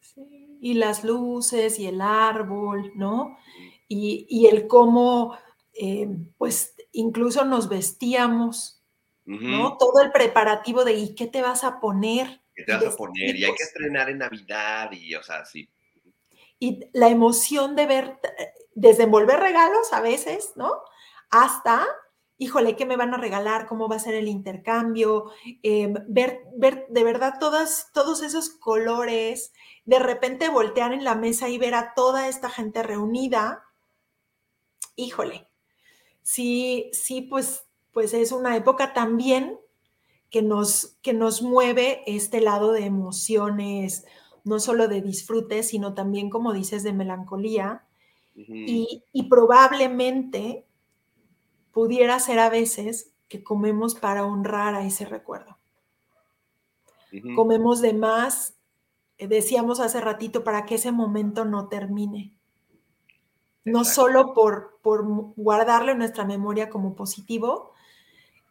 Sí, 0.00 0.58
y 0.60 0.74
las 0.74 1.04
luces 1.04 1.78
y 1.78 1.86
el 1.86 2.00
árbol, 2.00 2.92
¿no? 2.94 3.36
Y, 3.88 4.26
y 4.28 4.46
el 4.46 4.66
cómo, 4.66 5.36
eh, 5.72 6.08
pues 6.38 6.74
incluso 6.92 7.44
nos 7.44 7.68
vestíamos, 7.68 8.82
¿no? 9.24 9.76
Todo 9.76 10.02
el 10.02 10.10
preparativo 10.10 10.84
de 10.84 10.94
¿y 10.94 11.14
qué 11.14 11.28
te 11.28 11.40
vas 11.40 11.62
a 11.62 11.78
poner? 11.78 12.40
¿Qué 12.52 12.64
te 12.64 12.72
vas 12.72 12.86
a 12.86 12.96
poner? 12.96 13.36
Y 13.36 13.44
hay 13.44 13.54
que 13.54 13.62
estrenar 13.62 14.10
en 14.10 14.18
Navidad 14.18 14.90
y, 14.90 15.14
o 15.14 15.22
sea, 15.22 15.44
sí 15.44 15.68
y 16.60 16.90
la 16.92 17.08
emoción 17.08 17.74
de 17.74 17.86
ver, 17.86 18.20
desde 18.74 19.04
envolver 19.04 19.40
regalos 19.40 19.92
a 19.92 20.02
veces, 20.02 20.52
¿no? 20.56 20.82
Hasta, 21.30 21.86
híjole, 22.40 22.74
¿qué 22.74 22.86
me 22.86 22.96
van 22.96 23.12
a 23.12 23.18
regalar? 23.18 23.66
¿Cómo 23.66 23.86
va 23.86 23.96
a 23.96 24.00
ser 24.00 24.14
el 24.14 24.26
intercambio? 24.26 25.26
Em, 25.62 25.94
ver, 26.08 26.40
ver 26.56 26.86
de 26.88 27.04
verdad 27.04 27.34
todas, 27.38 27.90
todos 27.92 28.22
esos 28.22 28.48
colores, 28.48 29.52
de 29.84 29.98
repente 29.98 30.48
voltear 30.48 30.94
en 30.94 31.04
la 31.04 31.14
mesa 31.14 31.50
y 31.50 31.58
ver 31.58 31.74
a 31.74 31.92
toda 31.94 32.28
esta 32.28 32.48
gente 32.48 32.82
reunida, 32.82 33.64
híjole, 34.96 35.48
sí, 36.22 36.88
sí, 36.94 37.20
pues, 37.20 37.66
pues 37.92 38.14
es 38.14 38.32
una 38.32 38.56
época 38.56 38.94
también 38.94 39.60
que 40.30 40.40
nos, 40.40 40.96
que 41.02 41.12
nos 41.12 41.42
mueve 41.42 42.02
este 42.06 42.40
lado 42.40 42.72
de 42.72 42.86
emociones, 42.86 44.06
no 44.44 44.60
solo 44.60 44.88
de 44.88 45.02
disfrute, 45.02 45.62
sino 45.62 45.92
también, 45.92 46.30
como 46.30 46.54
dices, 46.54 46.84
de 46.84 46.94
melancolía. 46.94 47.84
y, 48.34 49.02
probablemente 49.28 50.64
pudiera 51.72 52.18
ser 52.18 52.38
a 52.38 52.50
veces 52.50 53.12
que 53.28 53.42
comemos 53.42 53.94
para 53.94 54.24
honrar 54.24 54.74
a 54.74 54.84
ese 54.84 55.04
recuerdo. 55.06 55.56
Comemos 57.34 57.80
de 57.80 57.92
más, 57.92 58.54
eh, 59.18 59.26
decíamos 59.26 59.80
hace 59.80 60.00
ratito, 60.00 60.44
para 60.44 60.64
que 60.64 60.76
ese 60.76 60.92
momento 60.92 61.44
no 61.44 61.68
termine. 61.68 62.34
no 63.62 63.84
solo 63.84 64.32
por, 64.32 64.78
por 64.82 65.04
guardarlo 65.36 65.92
en 65.92 65.98
nuestra 65.98 66.24
memoria 66.24 66.70
como 66.70 66.96
positivo, 66.96 67.72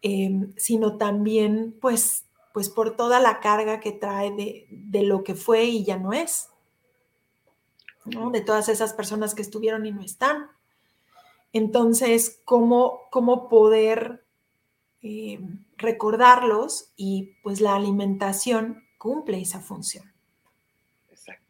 em, 0.03 0.53
sino 0.55 0.97
también 0.97 1.76
pues, 1.82 2.26
pues 2.53 2.70
por 2.70 2.95
toda 2.95 3.20
la 3.20 3.39
carga 3.39 3.80
que 3.80 3.91
trae 3.91 4.32
de, 4.32 4.67
de 4.70 5.03
lo 5.03 5.24
que 5.24 5.34
fue 5.34 5.65
y 5.65 5.84
ya 5.84 5.97
no 5.97 6.13
es, 6.13 6.49
¿no? 8.05 8.30
de 8.30 8.41
todas 8.41 8.70
esas 8.70 8.93
personas 8.93 9.34
que 9.34 9.41
estuvieron 9.41 9.86
y 9.88 9.91
no 9.91 10.01
están. 10.01 10.49
Entonces, 11.54 12.41
¿cómo, 12.45 13.02
cómo 13.10 13.50
poder 13.50 14.26
eh, 15.02 15.39
recordarlos 15.78 16.91
y 16.95 17.36
pues 17.41 17.62
la 17.62 17.76
alimentación 17.76 18.84
cumple 18.97 19.41
esa 19.41 19.60
función? 19.60 20.14
Exacto, 21.10 21.45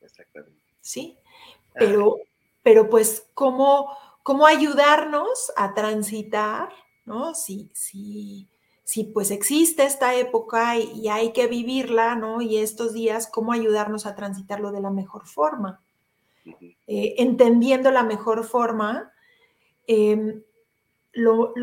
exactamente. 0.00 0.62
Sí, 0.80 1.18
pero, 1.74 2.16
pero 2.62 2.88
pues, 2.88 3.28
¿cómo, 3.34 3.90
¿cómo 4.22 4.46
ayudarnos 4.46 5.52
a 5.56 5.74
transitar, 5.74 6.68
¿no? 7.04 7.34
Si, 7.34 7.70
si, 7.74 8.48
si 8.84 9.04
pues 9.04 9.32
existe 9.32 9.84
esta 9.84 10.14
época 10.14 10.78
y, 10.78 11.08
hay 11.08 11.32
que 11.32 11.48
vivirla, 11.48 12.14
¿no? 12.14 12.40
Y 12.40 12.58
estos 12.58 12.92
días, 12.92 13.26
¿cómo 13.26 13.52
ayudarnos 13.52 14.06
a 14.06 14.14
transitarlo 14.14 14.70
de 14.70 14.80
la 14.80 14.90
mejor 14.90 15.26
forma? 15.26 15.82
Eh, 16.86 17.14
entendiendo 17.18 17.90
la 17.90 18.04
mejor 18.04 18.44
forma 18.44 19.12
Em, 19.86 20.42
lo, 21.12 21.54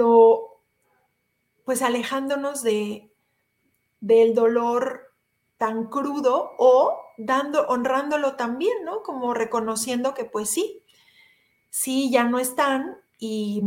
pues 1.66 1.82
alejándonos 1.82 2.64
de, 2.64 3.12
del 4.02 4.36
dolor 4.36 5.14
tan 5.58 5.86
crudo 5.88 6.54
o 6.58 7.00
dando, 7.18 7.68
honrándolo 7.68 8.36
también, 8.36 8.86
¿no? 8.86 9.04
Como 9.04 9.34
reconociendo 9.34 10.14
que 10.14 10.26
pues 10.26 10.50
sí, 10.50 10.84
sí, 11.70 12.12
ya 12.12 12.26
no 12.26 12.40
están 12.40 12.98
y, 13.20 13.64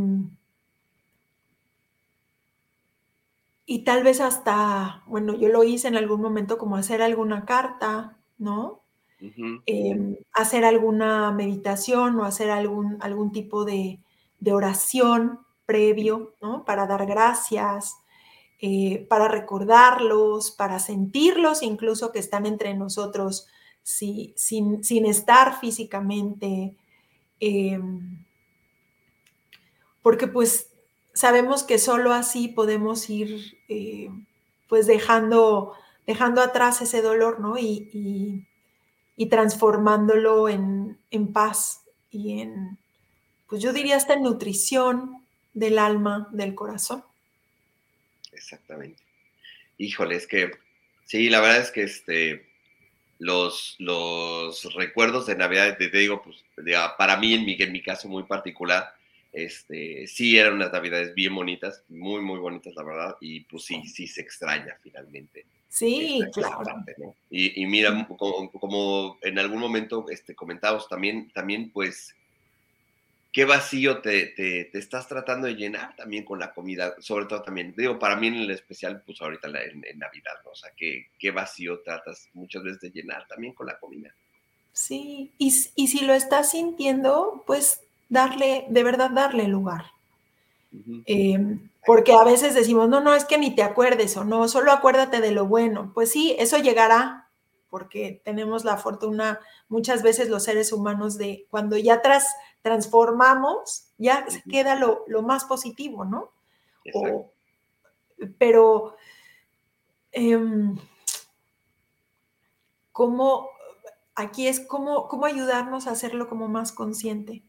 y 3.67 3.85
tal 3.85 4.05
vez 4.05 4.21
hasta, 4.21 5.03
bueno, 5.07 5.35
yo 5.35 5.49
lo 5.49 5.65
hice 5.65 5.89
en 5.89 5.97
algún 5.97 6.21
momento 6.23 6.59
como 6.59 6.77
hacer 6.77 7.03
alguna 7.03 7.45
carta, 7.45 8.17
¿no? 8.39 8.83
Em, 9.67 10.17
hacer 10.35 10.65
alguna 10.65 11.33
meditación 11.33 12.19
o 12.21 12.25
hacer 12.25 12.51
algún, 12.51 12.99
algún 13.01 13.33
tipo 13.33 13.65
de, 13.65 14.01
de 14.41 14.53
oración 14.53 15.41
previo, 15.67 16.35
¿no? 16.41 16.65
Para 16.65 16.87
dar 16.87 17.07
gracias, 17.07 17.97
eh, 18.61 19.07
para 19.11 19.29
recordarlos, 19.29 20.51
para 20.51 20.79
sentirlos 20.79 21.63
incluso 21.63 22.13
que 22.13 22.21
están 22.21 22.47
entre 22.47 22.75
nosotros 22.75 23.49
sin, 23.83 24.35
estar 25.07 25.61
físicamente. 25.61 26.77
Em, 27.39 28.25
porque 30.03 30.27
pues 30.27 30.73
sabemos 31.13 31.65
que 31.65 31.79
solo 31.79 32.13
así 32.13 32.49
podemos 32.49 33.11
ir 33.11 33.59
eh, 33.69 34.09
pues 34.69 34.87
dejando, 34.87 35.75
dejando 36.07 36.41
atrás 36.41 36.81
ese 36.81 37.03
dolor, 37.03 37.41
¿no? 37.41 37.59
Y, 37.59 38.47
transformándolo 39.31 40.49
en, 40.49 40.99
en 41.11 41.33
paz 41.33 41.83
y 42.11 42.41
en, 42.41 42.79
pues 43.49 43.63
yo 43.63 43.73
diría 43.73 43.97
esta 43.97 44.17
nutrición 44.17 45.25
del 45.55 45.79
alma, 45.79 46.29
del 46.33 46.55
corazón. 46.55 47.05
Exactamente. 48.33 49.03
Híjole, 49.79 50.17
es 50.17 50.27
que 50.27 50.53
sí, 51.05 51.29
la 51.29 51.41
verdad 51.41 51.63
es 51.63 51.71
que 51.71 51.83
este, 51.83 52.47
los, 53.19 53.77
los 53.79 54.75
recuerdos 54.75 55.27
de 55.27 55.37
Navidad, 55.37 55.77
te, 55.79 55.89
digo, 55.91 56.23
pues 56.23 56.45
para 56.99 57.17
mí, 57.17 57.35
en 57.35 57.45
mi, 57.45 57.57
en 57.59 57.73
mi 57.73 57.83
caso 57.83 58.09
muy 58.09 58.25
particular, 58.25 58.95
este, 59.33 60.07
sí 60.07 60.39
eran 60.39 60.55
unas 60.55 60.73
Navidades 60.73 61.15
bien 61.15 61.35
bonitas, 61.35 61.83
muy, 61.89 62.23
muy 62.23 62.39
bonitas, 62.39 62.75
la 62.75 62.83
verdad, 62.83 63.17
y 63.21 63.41
pues 63.41 63.65
sí, 63.65 63.87
sí 63.87 64.07
se 64.07 64.23
extraña 64.23 64.79
finalmente. 64.83 65.47
Sí, 65.69 66.23
claro. 66.33 66.65
y, 67.29 67.67
mira, 67.67 68.07
como, 68.09 69.19
en 69.21 69.39
algún 69.39 69.59
momento 69.59 70.07
este, 70.09 70.35
comentamos 70.35 70.89
también, 70.89 71.31
también 71.33 71.71
pues 71.71 72.15
qué 73.37 73.45
vacío 73.45 74.01
te, 74.01 74.29
te, 74.29 74.79
estás 74.79 75.07
tratando 75.09 75.47
de 75.47 75.57
llenar 75.57 75.95
también 75.95 76.25
con 76.25 76.39
la 76.39 76.55
comida, 76.55 76.95
sobre 77.01 77.27
todo 77.27 77.43
también, 77.43 77.75
digo, 77.77 77.99
para 77.99 78.17
mí 78.17 78.29
en 78.29 78.37
el 78.37 78.51
especial, 78.51 79.03
pues 79.05 79.21
ahorita 79.21 79.49
en, 79.49 79.99
Navidad, 79.99 80.33
¿no? 80.43 80.53
O 80.53 80.55
sea, 80.55 80.71
¿qué, 80.75 81.09
qué 81.19 81.33
vacío 81.33 81.83
tratas 81.83 82.31
muchas 82.33 82.63
veces 82.63 82.81
de 82.81 82.93
llenar 82.93 83.29
también 83.29 83.53
con 83.53 83.67
la 83.67 83.79
comida. 83.79 84.09
Sí, 84.73 85.35
y, 85.37 85.55
y 85.75 85.89
si 85.89 86.07
lo 86.07 86.15
estás 86.15 86.53
sintiendo, 86.53 87.45
pues 87.47 87.83
darle, 88.09 88.65
de 88.71 88.83
verdad 88.83 89.11
darle 89.11 89.49
lugar. 89.49 89.85
Em, 91.05 91.69
porque 91.85 92.15
a 92.15 92.25
veces 92.25 92.55
decimos, 92.55 92.89
no, 92.89 93.03
no, 93.03 93.15
es 93.15 93.27
que 93.27 93.37
ni 93.37 93.55
te 93.55 93.63
acuerdes 93.63 94.17
o 94.17 94.25
no, 94.25 94.49
solo 94.49 94.73
acuérdate 94.73 95.21
de 95.21 95.33
lo 95.33 95.45
bueno. 95.45 95.91
Pues 95.93 96.11
sí, 96.11 96.35
eso 96.39 96.57
llegará, 96.57 97.29
porque 97.69 98.23
tenemos 98.25 98.65
la 98.65 98.79
fortuna 98.79 99.41
muchas 99.69 100.03
veces 100.03 100.31
los 100.31 100.45
seres 100.45 100.73
humanos 100.73 101.19
de 101.19 101.47
cuando 101.51 101.77
ya 101.77 102.01
tras, 102.01 102.35
transformamos, 102.67 103.87
ya 103.97 104.29
se 104.29 104.43
queda 104.43 104.75
lo, 104.75 105.07
más 105.23 105.45
positivo, 105.45 106.05
¿no? 106.05 106.33
pero, 108.39 108.97
em, 110.11 110.77
¿cómo, 112.91 113.49
aquí 114.17 114.49
es 114.49 114.59
cómo, 114.59 115.07
cómo 115.07 115.27
ayudarnos 115.27 115.87
a 115.87 115.93
hacerlo 115.93 116.29
como 116.29 116.49
más 116.49 116.73
consciente? 116.73 117.45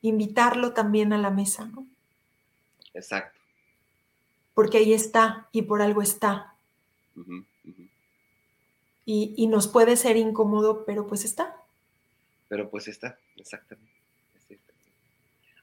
Invitarlo 0.00 0.72
también 0.72 1.12
a 1.12 1.18
la 1.18 1.28
mesa, 1.28 1.66
¿no? 1.66 1.86
Exacto. 2.94 3.38
Porque 4.54 4.78
ahí 4.78 4.94
está 4.94 5.48
y 5.52 5.62
por 5.62 5.82
algo 5.82 6.00
está 6.00 6.54
y, 9.06 9.46
nos 9.48 9.68
puede 9.68 9.96
ser 9.96 10.16
incómodo, 10.16 10.84
pero 10.84 11.06
pues 11.06 11.24
está. 11.24 11.56
Pero 12.48 12.70
pues 12.70 12.88
está, 12.88 13.18
exactamente. 13.36 13.92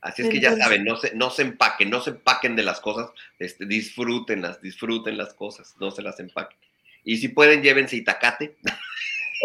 Así 0.02 0.24
es 0.24 0.30
que 0.30 0.42
ya 0.42 0.58
saben, 0.58 0.84
no 0.84 0.98
se, 0.98 1.14
no 1.14 1.30
se 1.30 1.44
empaquen, 1.44 1.92
no 1.92 2.02
se 2.02 2.10
empaquen 2.10 2.56
de 2.56 2.64
las 2.64 2.80
cosas, 2.80 3.12
este, 3.38 3.68
disfrútenlas, 3.68 4.60
disfruten 4.60 5.16
las 5.16 5.36
cosas, 5.36 5.76
no 5.80 5.92
se 5.92 6.02
las 6.02 6.20
empaquen. 6.20 6.58
Y 7.04 7.18
si 7.18 7.28
pueden, 7.28 7.62
llévense 7.62 7.96
itacate. 7.98 8.58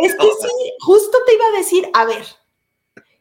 Es 0.03 0.15
que 0.15 0.27
sí, 0.27 0.73
justo 0.81 1.19
te 1.27 1.35
iba 1.35 1.47
a 1.47 1.59
decir, 1.59 1.89
a 1.93 2.05
ver, 2.07 2.25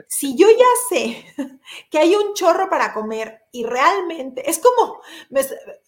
si 0.07 0.37
yo 0.37 0.47
ya 0.49 0.65
sé 0.89 1.25
que 1.89 1.99
hay 1.99 2.15
un 2.15 2.33
chorro 2.33 2.69
para 2.69 2.93
comer 2.93 3.43
y 3.51 3.65
realmente 3.65 4.49
es 4.49 4.59
como, 4.59 5.01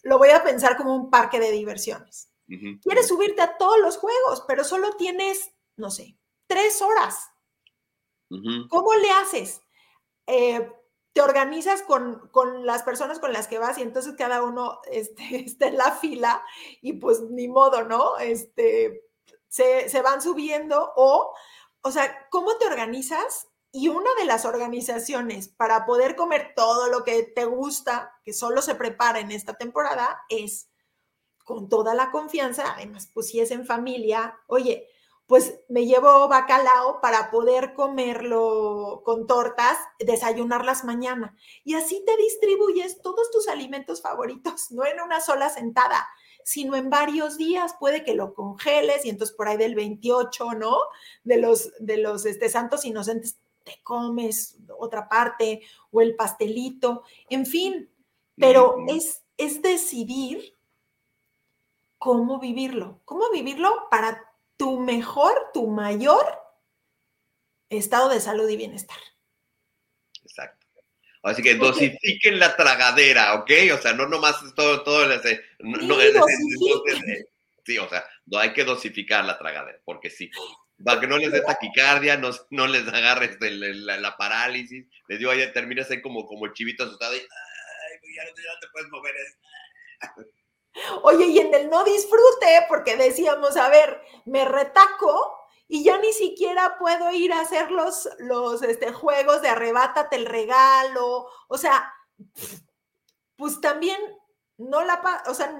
lo 0.02 0.18
voy 0.18 0.30
a 0.30 0.42
pensar 0.42 0.76
como 0.76 0.94
un 0.94 1.10
parque 1.10 1.40
de 1.40 1.50
diversiones. 1.50 2.30
Quieres 2.82 3.08
subirte 3.08 3.42
a 3.42 3.58
todos 3.58 3.78
los 3.78 3.98
juegos, 3.98 4.42
pero 4.48 4.64
solo 4.64 4.96
tienes, 4.96 5.50
no 5.76 5.90
sé, 5.90 6.16
tres 6.46 6.80
horas. 6.80 7.28
¿Cómo 8.68 8.94
le 8.94 9.10
haces? 9.10 9.60
Eh, 10.26 10.70
te 11.18 11.22
organizas 11.22 11.82
con, 11.82 12.30
las 12.64 12.84
personas 12.84 13.18
con 13.18 13.32
las 13.32 13.48
que 13.48 13.58
vas 13.58 13.76
y 13.76 13.82
entonces 13.82 14.14
cada 14.16 14.44
uno 14.44 14.80
este, 14.88 15.40
está 15.44 15.66
en 15.66 15.76
la 15.76 15.90
fila 15.90 16.44
y 16.80 16.92
pues 16.92 17.22
ni 17.22 17.48
modo, 17.48 17.82
¿no? 17.82 18.18
Este, 18.18 19.02
se, 19.48 19.88
se 19.88 20.00
van 20.00 20.22
subiendo 20.22 20.92
o, 20.94 21.34
o 21.82 21.90
sea, 21.90 22.28
¿cómo 22.30 22.56
te 22.58 22.66
organizas? 22.66 23.48
Y 23.72 23.88
una 23.88 24.14
de 24.16 24.26
las 24.26 24.44
organizaciones 24.44 25.48
para 25.48 25.86
poder 25.86 26.14
comer 26.14 26.52
todo 26.54 26.86
lo 26.86 27.02
que 27.02 27.24
te 27.24 27.46
gusta, 27.46 28.12
que 28.22 28.32
solo 28.32 28.62
se 28.62 28.76
prepara 28.76 29.18
en 29.18 29.32
esta 29.32 29.54
temporada, 29.54 30.22
es 30.28 30.70
con 31.42 31.68
toda 31.68 31.94
la 31.94 32.12
confianza, 32.12 32.74
además, 32.76 33.10
pues 33.12 33.26
si 33.26 33.40
es 33.40 33.50
en 33.50 33.66
familia, 33.66 34.38
oye, 34.46 34.86
pues 35.28 35.60
me 35.68 35.84
llevo 35.84 36.26
bacalao 36.26 37.02
para 37.02 37.30
poder 37.30 37.74
comerlo 37.74 39.02
con 39.04 39.26
tortas, 39.26 39.76
desayunarlas 39.98 40.84
mañana. 40.84 41.36
Y 41.64 41.74
así 41.74 42.02
te 42.06 42.16
distribuyes 42.16 43.02
todos 43.02 43.30
tus 43.30 43.46
alimentos 43.46 44.00
favoritos, 44.00 44.70
no 44.70 44.86
en 44.86 45.02
una 45.02 45.20
sola 45.20 45.50
sentada, 45.50 46.08
sino 46.44 46.76
en 46.76 46.88
varios 46.88 47.36
días. 47.36 47.74
Puede 47.78 48.04
que 48.04 48.14
lo 48.14 48.32
congeles 48.32 49.04
y 49.04 49.10
entonces 49.10 49.36
por 49.36 49.48
ahí 49.48 49.58
del 49.58 49.74
28, 49.74 50.54
¿no? 50.54 50.78
De 51.24 51.36
los, 51.36 51.72
de 51.78 51.98
los 51.98 52.24
este, 52.24 52.48
santos 52.48 52.86
inocentes 52.86 53.38
te 53.64 53.82
comes 53.82 54.56
otra 54.78 55.10
parte 55.10 55.60
o 55.90 56.00
el 56.00 56.16
pastelito, 56.16 57.02
en 57.28 57.44
fin. 57.44 57.90
Pero 58.34 58.76
es, 58.88 59.24
es 59.36 59.60
decidir 59.60 60.56
cómo 61.98 62.38
vivirlo, 62.38 63.00
cómo 63.04 63.30
vivirlo 63.30 63.88
para 63.90 64.27
tu 64.58 64.80
mejor, 64.80 65.32
tu 65.54 65.68
mayor 65.68 66.38
estado 67.70 68.10
de 68.10 68.20
salud 68.20 68.48
y 68.48 68.56
bienestar. 68.56 68.98
Exacto. 70.22 70.66
Así 71.22 71.42
que 71.42 71.54
dosifiquen 71.54 72.38
la 72.38 72.56
tragadera, 72.56 73.34
¿ok? 73.34 73.50
O 73.74 73.78
sea, 73.78 73.92
no 73.92 74.06
nomás 74.06 74.42
es 74.42 74.54
todo, 74.54 74.82
todo 74.82 75.10
ese, 75.10 75.42
no, 75.58 75.98
sí, 75.98 77.24
sí, 77.64 77.78
o 77.78 77.88
sea, 77.88 78.04
no 78.26 78.38
hay 78.38 78.52
que 78.52 78.64
dosificar 78.64 79.24
la 79.24 79.38
tragadera, 79.38 79.78
porque 79.84 80.10
sí. 80.10 80.30
para 80.84 81.00
que 81.00 81.06
no 81.06 81.18
les 81.18 81.32
dé 81.32 81.40
taquicardia, 81.40 82.16
no, 82.16 82.30
no 82.50 82.66
les 82.66 82.86
agarre 82.88 83.26
este, 83.26 83.50
la, 83.50 84.16
parálisis. 84.16 84.86
Les 85.08 85.18
digo, 85.18 85.30
ahí 85.30 85.52
terminas 85.52 85.90
ahí 85.90 86.00
como, 86.00 86.26
como 86.26 86.52
chivito 86.52 86.84
asustado 86.84 87.14
y, 87.14 87.18
ay, 87.18 87.98
pues 88.00 88.12
ya 88.14 88.24
no, 88.24 88.60
te 88.60 88.68
puedes 88.68 88.88
mover. 88.90 89.14
Oye, 91.02 91.26
y 91.26 91.38
en 91.38 91.52
el 91.54 91.70
no 91.70 91.84
disfrute, 91.84 92.64
porque 92.68 92.96
decíamos, 92.96 93.56
a 93.56 93.68
ver, 93.68 94.00
me 94.24 94.44
retaco 94.44 95.38
y 95.66 95.84
ya 95.84 95.98
ni 95.98 96.12
siquiera 96.12 96.78
puedo 96.78 97.10
ir 97.10 97.32
a 97.32 97.40
hacer 97.40 97.70
los, 97.70 98.08
los 98.18 98.62
este, 98.62 98.92
juegos 98.92 99.42
de 99.42 99.48
arrebátate 99.48 100.16
el 100.16 100.26
regalo, 100.26 101.26
o 101.48 101.58
sea, 101.58 101.92
pues 103.36 103.60
también 103.60 103.98
no 104.56 104.82
la, 104.84 105.22
o 105.26 105.34
sea, 105.34 105.52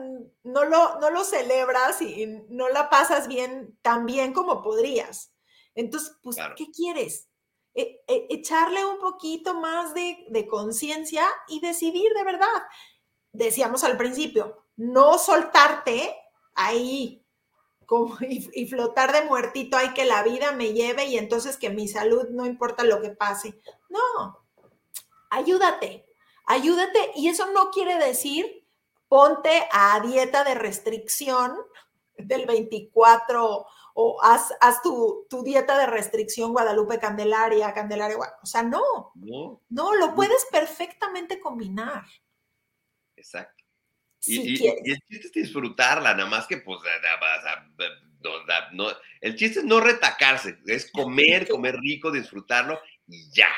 no 0.43 0.65
lo, 0.65 0.99
no 0.99 1.11
lo 1.11 1.25
celebras 1.25 2.03
y 2.03 2.27
no 2.49 2.69
la 2.69 2.91
pasas 2.91 3.29
bien 3.29 3.79
tan 3.83 4.07
bien 4.07 4.33
como 4.33 4.63
podrías. 4.63 5.33
Entonces, 5.75 6.17
pues, 6.23 6.37
¿qué 6.57 6.67
quieres? 6.73 7.29
E, 7.75 8.03
e, 8.09 8.27
echarle 8.31 8.85
un 8.85 8.99
poquito 8.99 9.55
más 9.55 9.95
de, 9.95 10.27
de 10.31 10.49
conciencia 10.49 11.25
y 11.47 11.61
decidir 11.61 12.13
de 12.15 12.25
verdad. 12.25 12.63
Decíamos 13.33 13.85
al 13.85 13.97
principio, 13.97 14.67
no 14.79 15.19
soltarte 15.19 16.17
ahí 16.55 17.23
como, 17.85 18.17
y, 18.21 18.49
y, 18.55 18.67
flotar 18.67 19.13
de 19.13 19.27
muertito, 19.27 19.77
hay 19.77 19.93
que 19.93 20.07
la 20.07 20.23
vida 20.23 20.53
me 20.53 20.73
lleve 20.73 21.05
y 21.05 21.19
entonces 21.19 21.59
que 21.59 21.69
mi 21.69 21.89
salud 21.89 22.29
no 22.31 22.47
importa 22.47 22.85
lo 22.85 23.03
que 23.03 23.11
pase. 23.11 23.61
No, 23.91 24.47
ayúdate, 25.29 26.07
ayúdate 26.47 27.13
y 27.17 27.29
eso 27.29 27.53
no 27.53 27.71
quiere 27.71 27.99
decir 27.99 28.59
ponte 29.09 29.67
a 29.73 30.01
dieta 30.01 30.45
de 30.45 30.55
restricción 30.55 31.57
del 32.17 32.47
24 32.47 33.67
o 34.01 34.23
haz, 34.23 34.53
tu, 34.83 35.27
dieta 35.43 35.77
de 35.77 35.87
restricción 35.87 36.53
Guadalupe 36.53 37.01
Candelaria, 37.01 37.73
Candelaria, 37.75 38.17
o 38.43 38.47
sea, 38.47 38.63
no, 38.63 39.13
no, 39.69 39.95
lo 39.95 40.15
puedes 40.15 40.47
perfectamente 40.53 41.41
combinar. 41.41 42.05
Exacto. 43.17 43.58
Y, 44.27 44.67
el 44.67 45.01
chiste 45.09 45.27
es 45.27 45.33
disfrutarla, 45.33 46.15
nada 46.15 46.29
más 46.29 46.47
que 46.47 46.59
pues, 46.59 46.81
no, 48.73 48.87
el 49.21 49.37
chiste 49.37 49.61
es 49.61 49.65
no 49.65 49.81
retacarse, 49.81 50.59
es 50.67 50.91
comer, 50.91 51.49
comer 51.49 51.77
rico, 51.77 52.11
disfrutarlo 52.11 52.81
y 53.07 53.31
ya. 53.31 53.49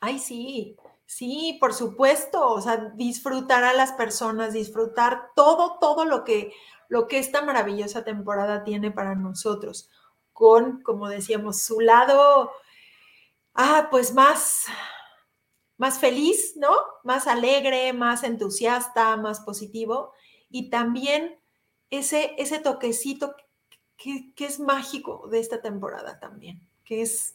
Ay, 0.00 0.18
sí. 0.18 0.76
Sí, 1.08 1.56
por 1.58 1.72
supuesto, 1.72 2.46
o 2.46 2.60
sea, 2.60 2.92
disfrutar 2.94 3.64
a 3.64 3.72
las 3.72 3.92
personas, 3.92 4.52
disfrutar 4.52 5.30
todo, 5.34 5.78
todo 5.80 6.04
lo 6.04 6.22
que, 6.22 6.52
lo 6.88 7.08
que 7.08 7.18
esta 7.18 7.40
maravillosa 7.40 8.04
temporada 8.04 8.62
tiene 8.62 8.90
para 8.90 9.14
nosotros, 9.14 9.88
con, 10.34 10.82
como 10.82 11.08
decíamos, 11.08 11.62
su 11.62 11.80
lado, 11.80 12.52
ah, 13.54 13.88
pues 13.90 14.12
más, 14.12 14.66
más 15.78 15.98
feliz, 15.98 16.54
¿no? 16.56 16.74
Más 17.04 17.26
alegre, 17.26 17.92
más 17.92 18.22
entusiasta, 18.24 19.16
más 19.16 19.40
positivo, 19.40 20.12
y 20.50 20.70
también 20.70 21.38
ese, 21.90 22.34
ese 22.36 22.58
toquecito 22.58 23.34
que, 23.96 24.34
es 24.36 24.60
mágico 24.60 25.26
de 25.28 25.40
esta 25.40 25.62
temporada 25.62 26.20
también, 26.20 26.60
que 26.84 27.02
es, 27.02 27.34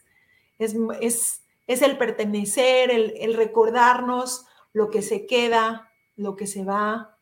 es, 0.59 0.75
es 1.01 1.43
es 1.67 1.81
el 1.81 1.97
pertenecer, 1.97 2.91
el, 2.91 3.33
recordarnos 3.35 4.45
lo 4.73 4.89
que 4.89 5.01
se 5.01 5.25
queda, 5.25 5.89
lo 6.15 6.35
que 6.35 6.47
se 6.47 6.63
va, 6.63 7.17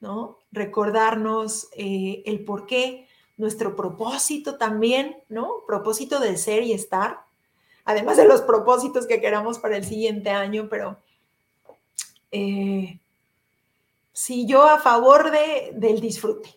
¿no? 0.00 0.38
Recordarnos 0.52 1.68
eh, 1.72 2.22
el 2.26 2.44
por 2.44 2.66
qué, 2.66 3.06
nuestro 3.36 3.76
propósito 3.76 4.58
también, 4.58 5.22
¿no? 5.28 5.64
Propósito 5.66 6.20
de 6.20 6.36
ser 6.36 6.62
y 6.62 6.72
estar, 6.72 7.20
además 7.90 8.16
de 8.16 8.26
los 8.26 8.42
propósitos 8.42 9.06
que 9.06 9.20
queramos 9.20 9.58
para 9.58 9.76
el 9.76 9.84
siguiente 9.84 10.30
año, 10.30 10.68
pero 10.68 10.98
eh, 12.30 12.98
sí, 14.12 14.46
yo 14.46 14.68
a 14.68 14.80
favor 14.80 15.30
de, 15.30 15.70
del 15.74 16.00
disfrute. 16.00 16.48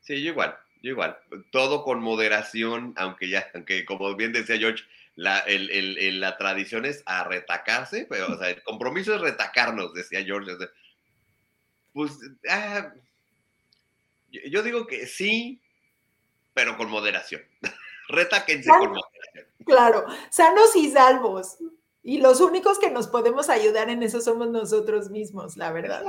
Sí, 0.00 0.22
yo 0.22 0.30
igual, 0.30 0.56
yo 0.82 0.90
igual. 0.90 1.18
Todo 1.50 1.84
con 1.84 2.00
moderación, 2.00 2.94
aunque 2.96 3.28
ya, 3.28 3.48
aunque 3.54 3.84
como 3.84 4.14
bien 4.16 4.32
decía 4.32 4.58
George, 4.58 4.84
la, 5.14 5.38
el, 5.40 6.20
la 6.20 6.36
tradición 6.36 6.84
es 6.84 7.02
a 7.06 7.24
retacarse, 7.24 8.06
pero 8.08 8.32
o 8.32 8.38
sea, 8.38 8.50
el 8.50 8.62
compromiso 8.62 9.14
es 9.14 9.20
retacarnos, 9.20 9.92
decía 9.94 10.24
George. 10.24 10.52
pues 11.92 12.18
ah, 12.48 12.92
yo 14.30 14.62
digo 14.62 14.86
que 14.86 15.06
sí, 15.06 15.60
pero 16.54 16.76
con 16.76 16.90
moderación. 16.90 17.42
Retáquense 18.08 18.70
con 18.70 18.90
moderación. 18.90 19.46
Claro, 19.66 20.04
sanos 20.30 20.74
y 20.76 20.90
salvos. 20.90 21.58
Y 22.02 22.18
los 22.18 22.40
únicos 22.40 22.78
que 22.78 22.90
nos 22.90 23.06
podemos 23.06 23.48
ayudar 23.48 23.88
en 23.88 24.02
eso 24.02 24.20
somos 24.20 24.48
nosotros 24.48 25.10
mismos, 25.10 25.56
la 25.56 25.70
verdad. 25.70 26.04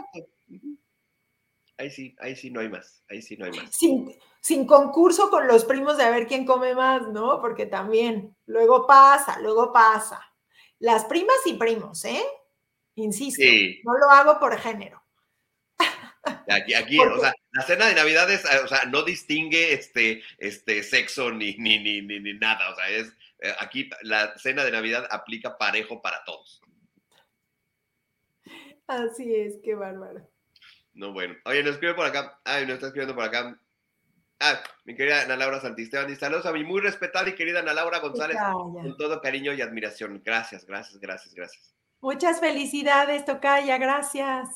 Ahí 1.77 1.91
sí, 1.91 2.15
ahí 2.19 2.35
sí 2.35 2.49
no 2.49 2.61
hay 2.61 2.69
más, 2.69 3.03
ahí 3.09 3.21
sí 3.21 3.37
no 3.37 3.45
hay 3.45 3.51
más. 3.51 3.69
Sin, 3.75 4.15
sin 4.41 4.65
concurso 4.65 5.29
con 5.29 5.47
los 5.47 5.65
primos 5.65 5.97
de 5.97 6.03
a 6.03 6.09
ver 6.09 6.27
quién 6.27 6.45
come 6.45 6.73
más, 6.73 7.07
¿no? 7.09 7.39
Porque 7.41 7.65
también 7.67 8.35
luego 8.47 8.87
pasa, 8.87 9.39
luego 9.39 9.71
pasa. 9.71 10.19
Las 10.79 11.05
primas 11.05 11.37
y 11.45 11.53
primos, 11.53 12.03
¿eh? 12.05 12.23
Insisto, 12.95 13.43
no 13.83 13.97
lo 13.97 14.09
hago 14.09 14.39
por 14.39 14.57
género. 14.57 15.03
Aquí, 16.49 16.73
aquí 16.73 16.99
o 16.99 17.19
sea, 17.19 17.33
la 17.51 17.63
cena 17.63 17.87
de 17.87 17.95
Navidad 17.95 18.31
es, 18.31 18.45
o 18.45 18.67
sea, 18.67 18.85
no 18.85 19.03
distingue 19.03 19.73
este, 19.73 20.23
este 20.37 20.83
sexo 20.83 21.31
ni, 21.31 21.55
ni, 21.57 21.79
ni, 21.79 22.01
ni, 22.01 22.33
nada. 22.33 22.71
O 22.71 22.75
sea, 22.75 22.89
es 22.89 23.13
aquí 23.59 23.89
la 24.01 24.37
cena 24.37 24.63
de 24.63 24.71
Navidad 24.71 25.07
aplica 25.09 25.57
parejo 25.57 26.01
para 26.01 26.23
todos. 26.23 26.61
Así 28.87 29.35
es, 29.35 29.55
qué 29.63 29.75
bárbaro. 29.75 30.27
No, 30.93 31.11
bueno. 31.11 31.35
Oye, 31.45 31.63
nos 31.63 31.73
escribe 31.73 31.95
por 31.95 32.05
acá. 32.05 32.39
Ay, 32.43 32.65
nos 32.65 32.75
está 32.75 32.87
escribiendo 32.87 33.15
por 33.15 33.23
acá. 33.23 33.59
Ah, 34.39 34.61
mi 34.83 34.95
querida 34.95 35.21
Ana 35.21 35.37
Laura 35.37 35.61
Santisteban, 35.61 36.11
y 36.11 36.15
saludos 36.15 36.45
a 36.45 36.51
mi 36.51 36.63
muy 36.63 36.81
respetada 36.81 37.29
y 37.29 37.35
querida 37.35 37.59
Ana 37.59 37.73
Laura 37.73 37.99
González, 37.99 38.37
con 38.41 38.97
todo 38.97 39.21
cariño 39.21 39.53
y 39.53 39.61
admiración. 39.61 40.21
Gracias, 40.23 40.65
gracias, 40.65 40.99
gracias, 40.99 41.33
gracias. 41.33 41.73
Muchas 42.01 42.41
felicidades, 42.41 43.23
Tocaya, 43.23 43.77
gracias. 43.77 44.49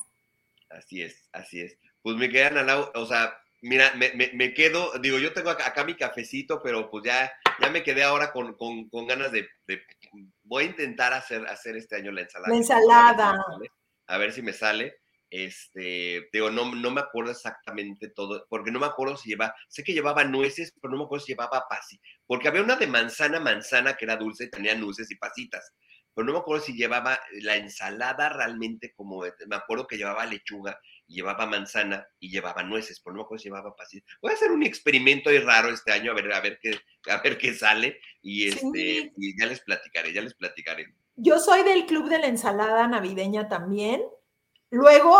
Así 0.69 1.01
es, 1.03 1.29
así 1.31 1.61
es. 1.61 1.77
Pues 2.01 2.17
mi 2.17 2.27
querida 2.27 2.47
Ana 2.47 2.63
Laura, 2.63 2.91
o 2.95 3.05
sea, 3.05 3.37
mira, 3.61 3.93
me, 3.95 4.53
quedo, 4.53 4.91
digo, 4.99 5.19
yo 5.19 5.31
tengo 5.33 5.51
acá, 5.51 5.83
mi 5.85 5.95
cafecito, 5.95 6.61
pero 6.61 6.89
pues 6.89 7.05
ya, 7.05 7.31
ya 7.59 7.69
me 7.69 7.83
quedé 7.83 8.03
ahora 8.03 8.31
con, 8.31 8.55
ganas 9.07 9.31
de, 9.31 9.47
voy 10.43 10.63
a 10.63 10.67
intentar 10.67 11.13
hacer, 11.13 11.45
hacer 11.47 11.75
este 11.77 11.95
año 11.95 12.11
la 12.11 12.21
ensalada. 12.21 12.51
La 12.51 12.57
ensalada. 12.57 13.45
A 14.07 14.17
ver 14.17 14.31
si 14.31 14.41
me 14.41 14.53
sale. 14.53 14.95
Este, 15.29 16.29
digo, 16.31 16.49
no, 16.49 16.73
no 16.73 16.91
me 16.91 17.01
acuerdo 17.01 17.31
exactamente 17.31 18.09
todo, 18.09 18.45
porque 18.49 18.71
no 18.71 18.79
me 18.79 18.85
acuerdo 18.85 19.17
si 19.17 19.29
llevaba, 19.29 19.53
sé 19.67 19.83
que 19.83 19.91
llevaba 19.91 20.23
nueces, 20.23 20.71
pero 20.81 20.93
no 20.93 20.99
me 20.99 21.03
acuerdo 21.03 21.25
si 21.25 21.33
llevaba 21.33 21.65
pasi, 21.69 21.99
porque 22.25 22.47
había 22.47 22.63
una 22.63 22.77
de 22.77 22.87
manzana, 22.87 23.41
manzana 23.41 23.97
que 23.97 24.05
era 24.05 24.15
dulce, 24.15 24.45
y 24.45 24.49
tenía 24.49 24.73
nueces 24.75 25.11
y 25.11 25.15
pasitas, 25.17 25.73
pero 26.13 26.25
no 26.25 26.33
me 26.33 26.39
acuerdo 26.39 26.63
si 26.63 26.77
llevaba 26.77 27.19
la 27.41 27.57
ensalada 27.57 28.29
realmente 28.29 28.93
como, 28.95 29.21
me 29.47 29.55
acuerdo 29.57 29.85
que 29.85 29.97
llevaba 29.97 30.25
lechuga, 30.25 30.79
llevaba 31.07 31.45
manzana 31.45 32.07
y 32.19 32.29
llevaba 32.29 32.63
nueces, 32.63 32.99
pero 32.99 33.13
no 33.13 33.21
me 33.21 33.23
acuerdo 33.25 33.41
si 33.41 33.49
llevaba 33.49 33.75
pasitas. 33.75 34.15
Voy 34.21 34.31
a 34.31 34.35
hacer 34.35 34.51
un 34.51 34.63
experimento 34.63 35.29
ahí 35.29 35.39
raro 35.39 35.69
este 35.69 35.91
año, 35.91 36.11
a 36.11 36.15
ver, 36.15 36.31
a 36.33 36.41
ver 36.41 36.59
qué, 36.61 36.79
a 37.09 37.21
ver 37.21 37.37
qué 37.37 37.53
sale, 37.53 37.99
y 38.21 38.47
este, 38.47 39.13
y 39.17 39.39
ya 39.39 39.45
les 39.45 39.61
platicaré, 39.61 40.13
ya 40.13 40.21
les 40.21 40.33
platicaré. 40.33 40.93
Yo 41.15 41.39
soy 41.39 41.63
del 41.63 41.85
club 41.85 42.09
de 42.09 42.19
la 42.19 42.27
ensalada 42.27 42.87
navideña 42.87 43.47
también, 43.47 44.01
Luego, 44.69 45.17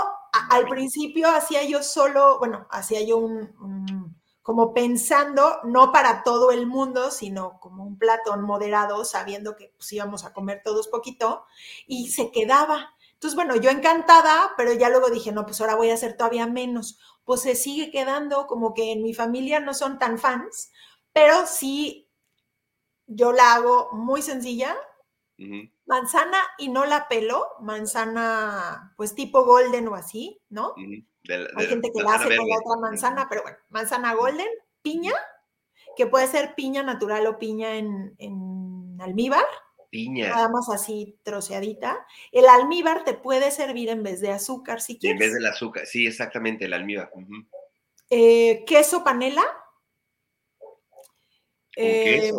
al 0.49 0.67
principio 0.67 1.29
hacía 1.29 1.63
yo 1.63 1.81
solo, 1.81 2.37
bueno, 2.39 2.67
hacía 2.69 3.01
yo 3.01 3.17
un, 3.17 4.17
como 4.41 4.73
pensando, 4.73 5.59
no 5.63 5.91
para 5.91 6.23
todo 6.23 6.51
el 6.51 6.67
mundo, 6.67 7.11
sino 7.11 7.59
como 7.59 7.85
un 7.85 7.97
platón 7.97 8.43
moderado, 8.43 9.05
sabiendo 9.05 9.55
que 9.55 9.73
pues 9.77 9.91
íbamos 9.93 10.25
a 10.25 10.33
comer 10.33 10.61
todos 10.63 10.89
poquito, 10.89 11.45
y 11.87 12.09
se 12.09 12.31
quedaba. 12.31 12.93
Entonces, 13.17 13.35
bueno, 13.35 13.55
yo 13.55 13.71
encantada, 13.71 14.53
pero 14.57 14.73
ya 14.73 14.89
luego 14.89 15.09
dije, 15.09 15.31
no, 15.31 15.45
pues 15.45 15.59
ahora 15.59 15.75
voy 15.75 15.89
a 15.89 15.95
hacer 15.95 16.15
todavía 16.15 16.45
menos. 16.45 16.99
Pues 17.23 17.41
se 17.41 17.55
sigue 17.55 17.91
quedando, 17.91 18.45
como 18.47 18.73
que 18.73 18.91
en 18.91 19.01
mi 19.01 19.13
familia 19.13 19.59
no 19.59 19.73
son 19.73 19.97
tan 19.97 20.19
fans, 20.19 20.71
pero 21.13 21.47
sí, 21.47 22.09
yo 23.07 23.31
la 23.31 23.55
hago 23.55 23.89
muy 23.91 24.21
sencilla, 24.21 24.75
Manzana 25.85 26.39
y 26.57 26.69
no 26.69 26.85
la 26.85 27.07
pelo, 27.07 27.45
manzana 27.61 28.93
pues 28.97 29.13
tipo 29.13 29.45
golden 29.45 29.87
o 29.87 29.95
así, 29.95 30.41
¿no? 30.49 30.73
Hay 30.75 31.67
gente 31.67 31.91
que 31.93 32.01
la 32.01 32.15
hace 32.15 32.35
con 32.35 32.47
la 32.47 32.57
otra 32.57 32.81
manzana, 32.81 33.27
pero 33.29 33.43
bueno, 33.43 33.57
manzana 33.69 34.15
golden, 34.15 34.47
piña, 34.81 35.13
que 35.95 36.07
puede 36.07 36.27
ser 36.27 36.55
piña 36.55 36.81
natural 36.81 37.27
o 37.27 37.37
piña 37.37 37.75
en, 37.75 38.97
almíbar. 38.99 39.45
Piña. 39.97 40.29
Nada 40.29 40.49
más 40.49 40.69
así 40.69 41.17
troceadita. 41.23 42.05
El 42.31 42.45
almíbar 42.47 43.03
te 43.03 43.15
puede 43.15 43.49
servir 43.49 43.89
en 43.89 44.03
vez 44.03 44.21
de 44.21 44.29
azúcar 44.29 44.79
si 44.79 44.99
quieres. 44.99 45.19
En 45.19 45.19
vez 45.19 45.33
del 45.33 45.47
azúcar, 45.47 45.87
sí, 45.87 46.05
exactamente, 46.05 46.65
el 46.65 46.73
almíbar. 46.73 47.11
Eh, 48.11 48.63
queso 48.67 49.03
panela 49.03 49.43
Eh, 51.75 52.31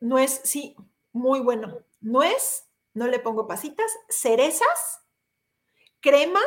nuez, 0.00 0.42
sí, 0.44 0.76
muy 1.12 1.40
bueno. 1.40 1.78
Nuez, 2.02 2.68
no 2.92 3.06
le 3.06 3.20
pongo 3.20 3.46
pasitas, 3.46 3.90
cerezas, 4.10 5.00
crema 6.00 6.42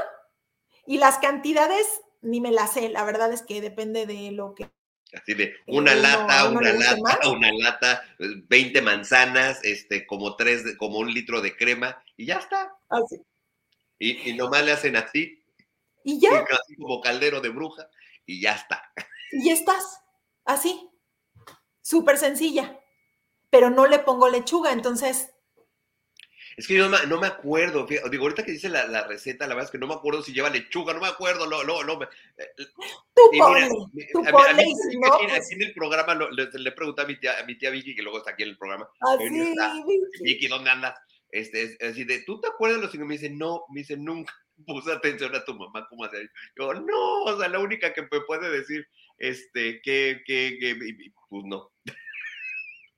y 0.86 1.00
las 1.00 1.18
cantidades 1.18 2.02
ni 2.22 2.40
me 2.40 2.52
las 2.52 2.74
sé, 2.74 2.90
la 2.90 3.04
verdad 3.04 3.34
es 3.34 3.42
que 3.42 3.62
depende 3.62 4.06
de 4.06 4.32
lo 4.32 4.54
que 4.54 4.70
Así 5.14 5.34
de 5.34 5.56
una 5.68 5.94
lata, 5.94 6.50
una 6.50 6.72
lata, 6.72 7.30
una 7.30 7.52
lata, 7.52 8.04
20 8.18 8.82
manzanas, 8.82 9.60
este, 9.64 10.06
como 10.08 10.36
tres, 10.38 10.78
como 10.78 11.00
un 11.00 11.14
litro 11.14 11.42
de 11.42 11.56
crema, 11.56 12.02
y 12.16 12.28
ya 12.28 12.36
está. 12.36 12.74
Así. 12.90 13.22
Y, 14.00 14.30
y 14.30 14.34
nomás 14.34 14.64
le 14.64 14.72
hacen 14.72 14.96
así. 14.96 15.44
Y 16.04 16.20
ya. 16.20 16.46
Así 16.50 16.76
como 16.78 17.02
caldero 17.02 17.42
de 17.42 17.50
bruja, 17.50 17.90
y 18.26 18.42
ya 18.42 18.54
está. 18.54 18.92
Y 19.32 19.50
estás, 19.50 20.02
así. 20.46 20.90
Súper 21.82 22.18
sencilla. 22.18 22.80
Pero 23.50 23.70
no 23.70 23.88
le 23.88 24.00
pongo 24.00 24.30
lechuga, 24.30 24.72
entonces 24.72 25.32
es 26.58 26.68
que 26.68 26.76
yo 26.76 26.90
no 26.90 27.20
me, 27.20 27.28
acuerdo, 27.28 27.86
digo, 27.86 28.24
ahorita 28.24 28.44
que 28.44 28.52
dice 28.52 28.70
la, 28.70 29.08
receta, 29.08 29.48
la 29.48 29.56
verdad 29.56 29.66
es 29.66 29.72
que 29.72 29.78
no 29.78 29.88
me 29.88 29.94
acuerdo 29.94 30.22
si 30.22 30.34
lleva 30.34 30.50
lechuga, 30.50 30.94
no 30.94 31.00
me 31.00 31.08
acuerdo, 31.08 31.48
no, 31.48 31.64
no, 31.64 31.84
no. 31.84 32.00
Tú 32.00 33.24
ponle, 33.38 33.70
tú 34.12 34.24
ponle, 34.32 34.64
aquí, 35.34 35.54
en 35.54 35.62
el 35.62 35.74
programa 35.74 36.16
le, 36.16 36.72
pregunté 36.72 37.02
a 37.02 37.06
mi, 37.06 37.20
tía, 37.20 37.40
a 37.40 37.44
mi 37.46 37.58
tía 37.58 37.70
Vicky, 37.70 37.96
que 37.96 38.02
luego 38.02 38.20
está 38.20 38.32
aquí 38.32 38.44
en 38.44 38.50
el 38.50 38.58
programa. 38.58 38.90
Ah, 39.02 39.18
sí, 39.18 39.54
Vicky. 40.22 40.48
¿dónde 40.48 40.70
andas? 40.70 40.96
Este, 41.32 41.78
así 41.82 42.04
de, 42.04 42.24
¿tú 42.24 42.42
te 42.42 42.50
acuerdas 42.50 42.80
de 42.80 42.84
los 42.84 42.92
signos? 42.92 43.08
Me 43.08 43.16
dice, 43.16 43.30
no, 43.30 43.64
me 43.70 43.82
dice, 43.82 43.96
nunca 43.96 44.34
puse 44.66 44.92
atención 44.92 45.34
a 45.36 45.46
tu 45.46 45.56
mamá, 45.56 45.88
¿cómo 45.90 46.04
hacer? 46.04 46.30
Yo, 46.58 46.74
no, 46.74 47.24
o 47.24 47.40
sea, 47.40 47.48
la 47.48 47.60
única 47.60 47.94
que 47.94 48.02
me 48.02 48.22
puede 48.22 48.50
decir, 48.50 48.88
este, 49.18 49.82
que, 49.82 50.22
que, 50.26 50.58
que, 50.60 50.78
pues 51.30 51.44
no. 51.46 51.72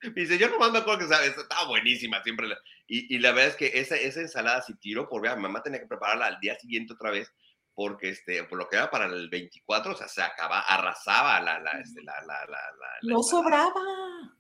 Me 0.04 0.22
dice, 0.22 0.38
yo 0.38 0.50
nomás 0.50 0.70
me 0.74 0.80
acuerdo 0.80 1.08
que 1.08 1.16
estaba 1.16 1.66
buenísima 1.66 2.22
siempre. 2.24 2.50
Y, 2.94 3.16
y, 3.16 3.20
la 3.20 3.32
verdad 3.32 3.50
es 3.50 3.56
que 3.56 3.80
esa, 3.80 3.96
esa 3.96 4.22
ensalada, 4.22 4.62
si 4.62 4.76
tiro, 4.76 5.10
por 5.10 5.22
mi 5.24 5.42
mamá 5.42 5.64
tenía 5.64 5.80
que 5.80 5.88
prepararla 5.88 6.28
al 6.28 6.40
día 6.40 6.56
siguiente 6.60 6.94
otra 6.94 7.10
vez, 7.10 7.34
porque 7.74 8.10
este, 8.10 8.44
por 8.44 8.60
lo 8.60 8.70
que 8.70 8.76
era 8.76 8.92
para 8.92 9.08
el 9.08 9.30
24, 9.30 9.94
o 9.94 9.96
sea, 9.96 10.08
se 10.08 10.22
acaba, 10.22 10.60
arrasaba 10.60 11.42
la, 11.42 11.60
la, 11.60 11.72
este, 11.80 12.04
la, 12.04 12.14
la, 12.22 12.46
la, 12.46 12.60
No 13.02 13.24
sobraba. 13.24 13.82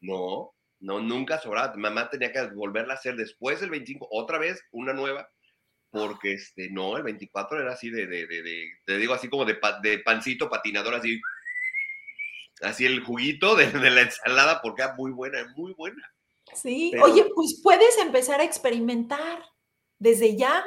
No, 0.01 0.53
no, 0.81 0.99
nunca 0.99 1.39
sobraba. 1.39 1.73
Mamá 1.75 2.11
tenía 2.11 2.31
que 2.31 2.43
volverla 2.53 2.93
a 2.93 2.97
hacer 2.97 3.15
después 3.15 3.59
del 3.59 3.71
25, 3.71 4.07
otra 4.11 4.37
vez, 4.37 4.61
una 4.71 4.93
nueva, 4.93 5.27
porque 5.89 6.33
este, 6.33 6.69
no, 6.69 6.95
el 6.95 7.01
24 7.01 7.59
era 7.59 7.73
así 7.73 7.89
de, 7.89 8.05
de, 8.05 8.27
de, 8.27 8.43
de 8.43 8.67
te 8.85 8.97
digo, 8.97 9.15
así 9.15 9.29
como 9.29 9.45
de, 9.45 9.57
de 9.81 9.97
pancito 9.99 10.47
patinador, 10.47 10.93
así 10.93 11.19
así 12.61 12.85
el 12.85 13.01
juguito 13.03 13.55
de, 13.55 13.71
la 13.89 14.01
ensalada 14.01 14.61
porque 14.61 14.83
es 14.83 14.89
muy 14.95 15.11
buena, 15.11 15.39
muy 15.55 15.73
buena. 15.73 16.03
Sí, 16.55 16.93
oye, 17.01 17.25
pues 17.33 17.59
puedes 17.61 17.97
empezar 17.97 18.41
a 18.41 18.43
experimentar 18.43 19.43
desde 19.99 20.35
ya 20.35 20.63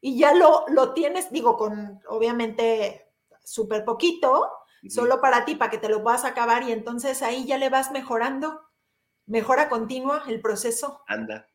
y 0.00 0.18
ya 0.18 0.34
lo, 0.34 0.64
lo 0.68 0.92
tienes, 0.92 1.30
digo, 1.30 1.56
con 1.56 2.00
obviamente 2.08 3.06
súper 3.42 3.84
poquito, 3.84 4.50
solo 4.88 5.20
para 5.20 5.44
ti, 5.44 5.54
para 5.54 5.70
que 5.70 5.78
te 5.78 5.88
lo 5.88 6.02
puedas 6.02 6.24
acabar 6.24 6.62
y 6.62 6.72
entonces 6.72 7.22
ahí 7.22 7.46
ya 7.46 7.58
le 7.58 7.70
vas 7.70 7.90
mejorando, 7.90 8.60
mejora 9.26 9.68
continua 9.68 10.24
el 10.28 10.40
proceso. 10.40 11.02
Anda. 11.06 11.48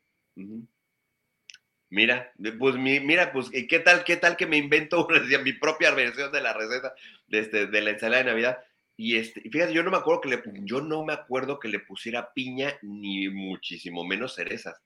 Mira, 1.89 2.34
pues 2.57 2.75
mira, 2.75 3.31
pues 3.31 3.49
qué 3.51 3.80
tal, 3.80 4.03
qué 4.03 4.17
tal 4.17 4.35
que 4.35 4.47
me 4.47 4.57
invento 4.57 5.07
mi 5.43 5.53
propia 5.53 5.91
versión 5.91 6.31
de 6.31 6.41
la 6.41 6.53
receta 6.53 6.95
de, 7.27 7.39
este, 7.39 7.67
de 7.67 7.81
la 7.81 7.91
ensalada 7.91 8.23
de 8.23 8.30
Navidad 8.30 8.63
y 8.95 9.18
este, 9.18 9.41
fíjate, 9.41 9.74
yo 9.74 9.84
no 9.84 9.91
me 9.91 9.98
acuerdo 9.98 10.22
que 10.22 10.30
le, 10.30 10.44
yo 10.61 10.82
no 10.82 11.03
me 11.03 11.14
acuerdo 11.14 11.60
que 11.60 11.68
le 11.68 11.80
pusiera 11.80 12.32
piña 12.34 12.78
ni 12.82 13.28
muchísimo 13.30 14.03
menos 14.06 14.36
cerezas. 14.36 14.80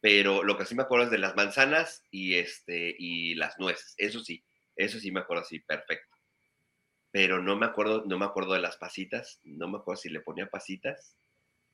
Pero 0.00 0.42
lo 0.42 0.56
que 0.56 0.64
sí 0.64 0.74
me 0.74 0.82
acuerdo 0.82 1.06
es 1.06 1.10
de 1.10 1.18
las 1.18 1.36
manzanas 1.36 2.04
y 2.10 2.36
este 2.36 2.94
y 2.98 3.34
las 3.34 3.58
nueces. 3.58 3.94
Eso 3.98 4.20
sí, 4.20 4.42
eso 4.76 4.98
sí 4.98 5.10
me 5.10 5.20
acuerdo 5.20 5.42
así, 5.42 5.58
perfecto. 5.58 6.16
Pero 7.10 7.42
no 7.42 7.56
me 7.56 7.66
acuerdo, 7.66 8.04
no 8.06 8.18
me 8.18 8.24
acuerdo 8.24 8.54
de 8.54 8.60
las 8.60 8.76
pasitas, 8.76 9.40
no 9.42 9.68
me 9.68 9.78
acuerdo 9.78 10.00
si 10.00 10.08
le 10.10 10.20
ponía 10.20 10.48
pasitas 10.48 11.16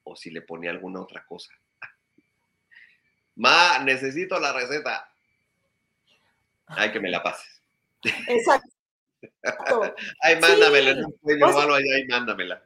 o 0.03 0.17
si 0.17 0.31
le 0.31 0.41
ponía 0.41 0.71
alguna 0.71 1.03
otra 1.03 1.25
cosa. 1.27 1.53
Ma, 3.37 3.79
necesito 3.81 4.41
la 4.41 4.53
receta. 4.53 5.09
Hay 6.69 6.91
que 6.91 7.01
me 7.01 7.11
la 7.11 7.23
pases. 7.23 7.63
Exacto. 8.03 8.76
Ay, 10.21 10.41
mándamela, 10.41 10.95
no 10.95 11.75
ahí, 11.75 12.07
mándamela. 12.09 12.63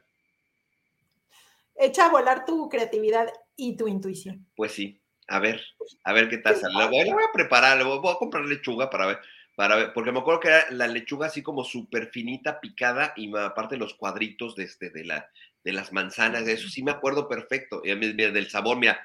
Echa 1.75 2.07
a 2.07 2.09
volar 2.09 2.45
tu 2.45 2.69
creatividad 2.69 3.27
y 3.55 3.75
tu 3.75 3.87
intuición. 3.87 4.45
Pues 4.55 4.71
sí, 4.71 5.01
a 5.27 5.39
ver, 5.39 5.61
a 6.03 6.13
ver 6.13 6.29
qué 6.29 6.37
tal 6.37 6.55
sale. 6.55 6.77
La 6.77 6.87
voy, 6.87 7.09
a 7.09 7.31
preparar, 7.33 7.83
voy, 7.83 8.11
a 8.11 8.17
comprar 8.17 8.45
lechuga 8.45 8.89
para 8.89 9.07
ver, 9.07 9.19
para 9.55 9.75
ver, 9.75 9.93
porque 9.93 10.11
me 10.11 10.19
acuerdo 10.19 10.41
que 10.41 10.49
era 10.49 10.65
la 10.71 10.87
lechuga 10.87 11.27
así 11.27 11.41
como 11.41 11.63
súper 11.63 12.09
finita, 12.11 12.59
picada, 12.59 13.13
y 13.15 13.35
aparte 13.35 13.77
los 13.77 13.95
cuadritos 13.95 14.55
de, 14.55 14.63
este, 14.65 14.89
de, 14.89 15.05
la, 15.05 15.29
de 15.63 15.73
las 15.73 15.91
manzanas, 15.93 16.45
de 16.45 16.53
eso 16.53 16.69
sí 16.69 16.83
me 16.83 16.91
acuerdo 16.91 17.27
perfecto. 17.27 17.81
Y 17.83 17.95
del 17.95 18.49
sabor, 18.49 18.77
mira, 18.77 19.01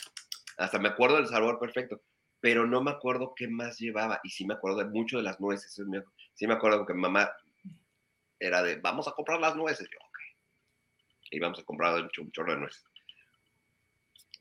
hasta 0.58 0.78
me 0.78 0.88
acuerdo 0.88 1.16
del 1.16 1.28
sabor 1.28 1.58
perfecto, 1.58 2.02
pero 2.40 2.66
no 2.66 2.82
me 2.82 2.90
acuerdo 2.90 3.34
qué 3.34 3.48
más 3.48 3.78
llevaba, 3.78 4.20
y 4.22 4.30
sí 4.30 4.44
me 4.44 4.54
acuerdo 4.54 4.78
de 4.78 4.86
mucho 4.86 5.16
de 5.16 5.22
las 5.22 5.40
nueces. 5.40 5.80
Sí 6.36 6.46
me 6.46 6.54
acuerdo 6.54 6.86
que 6.86 6.94
mi 6.94 7.00
mamá 7.00 7.30
era 8.38 8.62
de, 8.62 8.76
vamos 8.76 9.08
a 9.08 9.12
comprar 9.12 9.40
las 9.40 9.56
nueces. 9.56 9.88
Yo, 9.90 9.98
ok. 9.98 10.18
Y 11.30 11.40
vamos 11.40 11.58
a 11.58 11.64
comprar 11.64 11.94
un, 11.94 12.30
chorro 12.30 12.52
de 12.52 12.60
nueces. 12.60 12.84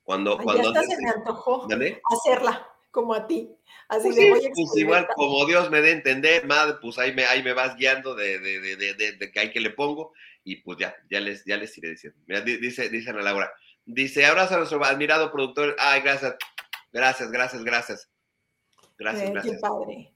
Cuando, 0.03 0.37
cuando 0.37 0.71
ya 0.73 0.83
se 0.83 1.01
me 1.01 1.09
antojó 1.09 1.67
hacerla 2.11 2.69
como 2.91 3.13
a 3.13 3.25
ti. 3.25 3.49
Así 3.87 4.09
pues 4.09 4.15
de 4.15 4.51
pues 4.53 4.77
igual, 4.77 5.07
como 5.15 5.45
Dios 5.45 5.69
me 5.71 5.81
dé 5.81 5.91
entender, 5.91 6.45
madre, 6.45 6.75
pues 6.81 6.99
ahí 6.99 7.13
me, 7.13 7.25
ahí 7.25 7.41
me 7.43 7.53
vas 7.53 7.75
guiando 7.75 8.13
de, 8.13 8.39
de, 8.39 8.75
de, 8.75 8.93
de, 8.93 9.31
que 9.31 9.39
hay 9.39 9.51
que 9.51 9.59
le 9.59 9.71
pongo 9.71 10.13
y 10.43 10.57
pues 10.57 10.77
ya, 10.79 10.95
ya 11.09 11.19
les, 11.19 11.43
ya 11.45 11.57
les 11.57 11.77
iré 11.77 11.89
diciendo. 11.89 12.19
Mira, 12.27 12.41
dice, 12.41 12.89
dice 12.89 13.09
Ana 13.09 13.21
Laura, 13.21 13.51
dice, 13.85 14.25
abrazo 14.25 14.55
a 14.55 14.57
nuestro 14.57 14.83
admirado 14.83 15.31
productor. 15.31 15.75
Ay, 15.79 16.01
gracias, 16.01 16.35
gracias, 16.91 17.31
gracias, 17.31 17.63
gracias. 17.63 18.09
Gracias, 18.97 19.31
gracias. 19.31 19.55
Qué 19.55 19.59
padre. 19.59 20.14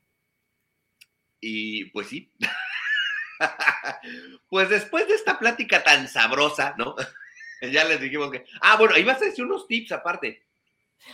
Y 1.42 1.86
pues 1.86 2.08
sí. 2.08 2.32
pues 4.50 4.70
después 4.70 5.08
de 5.08 5.16
esta 5.16 5.40
plática 5.40 5.84
tan 5.84 6.08
sabrosa, 6.08 6.76
¿no? 6.78 6.96
ya 7.62 7.84
les 7.86 8.02
dijimos 8.02 8.32
que. 8.32 8.46
Ah, 8.62 8.78
bueno, 8.78 8.96
ahí 8.96 9.04
vas 9.04 9.22
a 9.22 9.26
decir 9.26 9.46
unos 9.46 9.68
tips 9.68 9.92
aparte. 9.92 10.46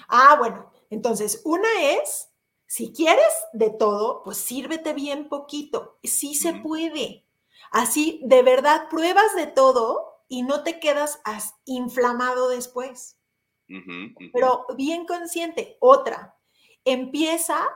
Ah, 0.07 0.35
bueno, 0.37 0.71
entonces, 0.89 1.41
una 1.45 1.69
es, 1.81 2.29
si 2.65 2.93
quieres 2.93 3.33
de 3.53 3.69
todo, 3.69 4.23
pues 4.23 4.37
sírvete 4.37 4.93
bien 4.93 5.29
poquito. 5.29 5.99
Sí 6.03 6.35
se 6.35 6.53
puede. 6.53 7.25
Así, 7.71 8.21
de 8.23 8.43
verdad, 8.43 8.89
pruebas 8.89 9.35
de 9.35 9.47
todo 9.47 10.23
y 10.27 10.43
no 10.43 10.63
te 10.63 10.79
quedas 10.79 11.21
inflamado 11.65 12.49
después. 12.49 13.17
Pero 14.33 14.65
bien 14.75 15.05
consciente. 15.05 15.77
Otra, 15.79 16.37
empieza 16.83 17.67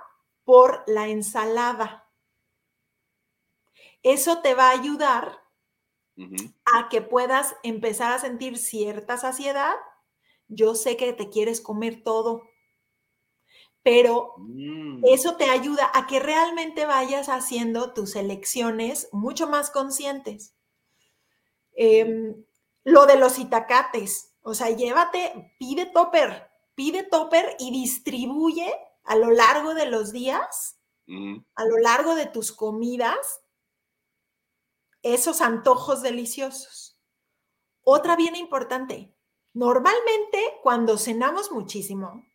por 0.44 0.84
la 0.88 1.08
ensalada. 1.08 2.09
Eso 4.04 4.42
te 4.42 4.54
va 4.54 4.70
a 4.70 4.80
ayudar 4.80 5.40
a 6.66 6.90
que 6.90 7.02
puedas 7.02 7.56
empezar 7.64 8.12
a 8.12 8.20
sentir 8.20 8.58
cierta 8.58 9.18
saciedad. 9.18 9.76
Yo 10.48 10.76
sé 10.76 10.98
que 10.98 11.14
te 11.14 11.30
quieres 11.30 11.62
comer 11.62 12.04
todo, 12.04 12.44
pero 13.84 14.34
mm. 14.38 15.04
eso 15.06 15.38
te 15.38 15.46
ayuda 15.46 15.90
a 15.94 16.08
que 16.08 16.20
realmente 16.20 16.86
vayas 16.86 17.30
haciendo 17.30 17.94
tus 17.94 18.16
elecciones 18.16 19.08
mucho 19.12 19.48
más 19.48 19.72
conscientes. 19.72 20.56
Em, 21.76 22.36
lo 22.84 23.06
de 23.06 23.18
los 23.18 23.40
itacates, 23.40 24.34
o 24.42 24.54
sea, 24.54 24.70
llévate, 24.70 25.54
pide 25.60 25.86
topper, 25.86 26.50
pide 26.76 27.04
topper 27.04 27.56
y 27.60 27.72
distribuye 27.72 28.74
a 29.04 29.16
lo 29.16 29.32
largo 29.32 29.74
de 29.74 29.86
los 29.86 30.12
días, 30.12 30.78
a 31.56 31.66
lo 31.66 31.78
largo 31.80 32.14
de 32.14 32.28
tus 32.28 32.52
comidas, 32.52 33.42
esos 35.04 35.42
antojos 35.42 36.02
deliciosos. 36.02 37.00
Otra 37.82 38.16
bien 38.16 38.36
importante, 38.36 39.16
normalmente 39.54 40.40
cuando 40.62 40.98
cenamos 40.98 41.52
muchísimo, 41.52 42.26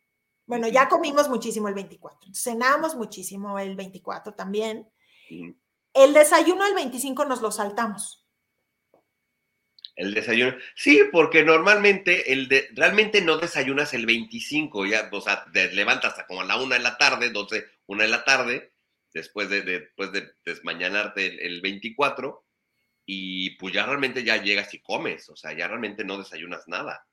bueno, 0.45 0.67
ya 0.67 0.89
comimos 0.89 1.29
muchísimo 1.29 1.67
el 1.67 1.73
24, 1.73 2.31
cenamos 2.33 2.95
muchísimo 2.95 3.57
el 3.57 3.75
24 3.75 4.33
también, 4.33 4.89
el 5.93 6.13
desayuno 6.13 6.65
el 6.65 6.75
25 6.75 7.25
nos 7.25 7.41
lo 7.41 7.51
saltamos. 7.51 8.25
El 9.95 10.13
desayuno. 10.13 10.57
Sí, 10.75 11.03
porque 11.09 11.43
normalmente 11.43 12.33
el 12.33 12.49
de, 12.49 12.67
realmente 12.73 13.21
no 13.21 13.37
desayunas 13.37 13.93
el 13.93 14.05
25, 14.05 14.85
ya, 14.87 15.09
o 15.11 15.21
sea, 15.21 15.45
te 15.53 15.71
levantas 15.71 16.11
hasta 16.11 16.27
como 16.27 16.41
a 16.41 16.45
la 16.45 16.57
una 16.57 16.75
de 16.75 16.81
la 16.81 16.97
tarde, 16.97 17.29
12, 17.29 17.65
una 17.87 18.03
de 18.03 18.09
la 18.09 18.25
tarde, 18.25 18.73
después 19.13 19.49
de, 19.49 19.61
después 19.61 20.11
de 20.11 20.33
desmañanarte 20.43 21.27
el, 21.27 21.39
el 21.39 21.61
24, 21.61 22.45
y 23.05 23.51
pues 23.57 23.73
ya 23.73 23.85
realmente 23.85 24.23
ya 24.23 24.37
llegas 24.37 24.73
y 24.73 24.81
comes, 24.81 25.29
o 25.29 25.35
sea, 25.35 25.55
ya 25.55 25.67
realmente 25.67 26.03
no 26.03 26.17
desayunas 26.17 26.67
nada. 26.67 27.05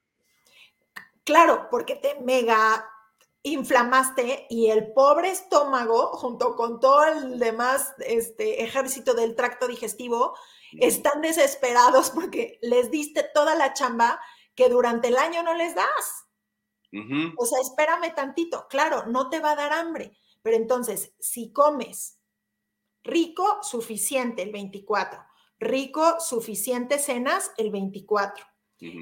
Claro, 1.25 1.69
porque 1.71 1.97
te 1.97 2.21
mega 2.21 2.89
inflamaste 3.45 4.47
y 4.49 4.71
el 4.71 4.93
pobre 4.93 5.31
estómago, 5.31 6.13
junto 6.13 6.55
con 6.55 6.81
todo 6.81 7.05
el 7.05 7.39
demás 7.39 7.93
este, 7.99 8.63
ejército 8.63 9.15
del 9.15 9.35
tracto 9.35 9.67
digestivo, 9.67 10.37
están 10.81 11.21
desesperados 11.21 12.11
porque 12.11 12.59
les 12.63 12.91
diste 12.91 13.29
toda 13.35 13.55
la 13.55 13.75
chamba 13.75 14.21
que 14.55 14.69
durante 14.69 15.09
el 15.09 15.17
año 15.17 15.43
no 15.43 15.55
les 15.55 15.75
das. 15.75 16.27
O 17.37 17.47
sea, 17.47 17.59
espérame 17.61 18.15
tantito. 18.15 18.67
Claro, 18.69 19.07
no 19.07 19.29
te 19.31 19.41
va 19.41 19.53
a 19.53 19.57
dar 19.57 19.73
hambre, 19.73 20.17
pero 20.43 20.57
entonces, 20.57 21.15
si 21.19 21.53
comes 21.53 22.19
rico, 23.03 23.59
suficiente 23.63 24.43
el 24.43 24.53
24, 24.53 25.25
rico, 25.63 26.21
suficiente 26.21 26.99
cenas 26.99 27.51
el 27.57 27.71
24. 27.71 28.45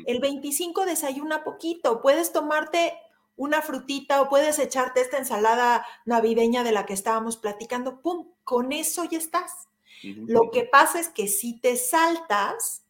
El 0.06 0.20
25 0.20 0.84
desayuna 0.84 1.42
poquito, 1.42 2.02
puedes 2.02 2.32
tomarte 2.32 2.92
una 3.36 3.62
frutita 3.62 4.20
o 4.20 4.28
puedes 4.28 4.58
echarte 4.58 5.00
esta 5.00 5.16
ensalada 5.16 5.86
navideña 6.04 6.62
de 6.62 6.72
la 6.72 6.84
que 6.84 6.92
estábamos 6.92 7.38
platicando, 7.38 8.02
¡pum! 8.02 8.28
Con 8.44 8.72
eso 8.72 9.04
ya 9.04 9.16
estás. 9.16 9.68
Lo 10.02 10.50
que 10.50 10.64
pasa 10.64 11.00
es 11.00 11.08
que 11.08 11.28
si 11.28 11.58
te 11.58 11.76
saltas, 11.76 12.84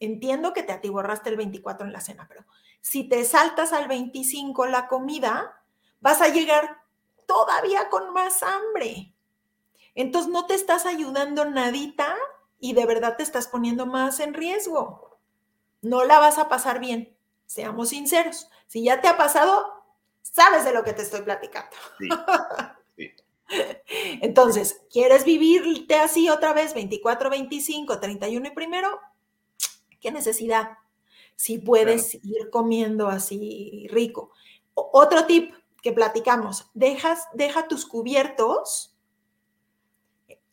entiendo 0.00 0.52
que 0.52 0.64
te 0.64 0.72
atiborraste 0.72 1.30
el 1.30 1.36
24 1.36 1.86
en 1.86 1.92
la 1.92 2.00
cena, 2.00 2.26
pero 2.28 2.44
si 2.80 3.04
te 3.04 3.24
saltas 3.24 3.72
al 3.72 3.86
25 3.86 4.66
la 4.66 4.88
comida, 4.88 5.62
vas 6.00 6.20
a 6.20 6.28
llegar 6.28 6.82
todavía 7.26 7.88
con 7.88 8.12
más 8.12 8.42
hambre. 8.42 9.14
Entonces 9.94 10.30
no 10.32 10.46
te 10.46 10.54
estás 10.54 10.86
ayudando 10.86 11.44
nadita 11.44 12.16
y 12.62 12.74
de 12.74 12.86
verdad 12.86 13.16
te 13.16 13.24
estás 13.24 13.48
poniendo 13.48 13.86
más 13.86 14.20
en 14.20 14.34
riesgo. 14.34 15.18
No 15.82 16.04
la 16.04 16.20
vas 16.20 16.38
a 16.38 16.48
pasar 16.48 16.78
bien. 16.78 17.12
Seamos 17.44 17.88
sinceros. 17.88 18.48
Si 18.68 18.84
ya 18.84 19.00
te 19.00 19.08
ha 19.08 19.16
pasado, 19.16 19.84
sabes 20.22 20.64
de 20.64 20.72
lo 20.72 20.84
que 20.84 20.92
te 20.92 21.02
estoy 21.02 21.22
platicando. 21.22 21.76
Sí, 22.96 23.10
Entonces, 24.22 24.80
¿quieres 24.92 25.24
vivirte 25.24 25.96
así 25.96 26.30
otra 26.30 26.52
vez 26.52 26.72
24, 26.72 27.30
25, 27.30 27.98
31 27.98 28.46
y 28.46 28.50
primero? 28.52 29.00
¿Qué 30.00 30.12
necesidad? 30.12 30.78
Si 31.34 31.58
puedes 31.58 32.14
ir 32.14 32.48
comiendo 32.50 33.08
así 33.08 33.88
rico. 33.90 34.30
otro 34.74 35.26
tip 35.26 35.52
que 35.82 35.90
platicamos, 35.90 36.70
dejas, 36.74 37.26
deja 37.32 37.66
tus 37.66 37.86
cubiertos, 37.86 38.96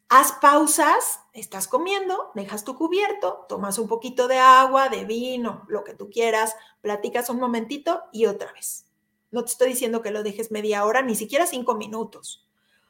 haz 0.09 0.31
pausas, 0.41 1.21
estás 1.39 1.67
comiendo, 1.67 2.31
dejas 2.35 2.63
tu 2.63 2.75
cubierto, 2.75 3.45
tomas 3.49 3.79
un 3.79 3.87
poquito 3.87 4.27
de 4.27 4.37
agua, 4.37 4.89
de 4.89 5.05
vino, 5.05 5.63
lo 5.67 5.83
que 5.83 5.93
tú 5.93 6.09
quieras, 6.09 6.55
platicas 6.81 7.29
un 7.29 7.39
momentito 7.39 8.03
y 8.11 8.25
otra 8.25 8.51
vez 8.53 8.89
no 9.31 9.43
te 9.43 9.51
estoy 9.51 9.69
diciendo 9.69 10.01
que 10.01 10.11
lo 10.11 10.23
dejes 10.23 10.51
media 10.51 10.85
hora, 10.85 11.01
ni 11.01 11.15
siquiera 11.15 11.45
cinco 11.45 11.75
minutos. 11.75 12.45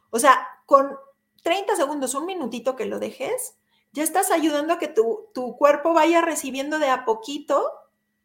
O 0.09 0.19
sea, 0.19 0.47
con 0.65 0.95
30 1.43 1.75
segundos, 1.75 2.15
un 2.15 2.25
minutito 2.25 2.75
que 2.75 2.85
lo 2.85 2.99
dejes, 2.99 3.55
ya 3.91 4.03
estás 4.03 4.31
ayudando 4.31 4.73
a 4.73 4.79
que 4.79 4.87
tu, 4.87 5.29
cuerpo 5.57 5.93
vaya 5.93 6.21
recibiendo 6.21 6.79
de 6.79 6.89
a 6.89 7.05
poquito, 7.05 7.69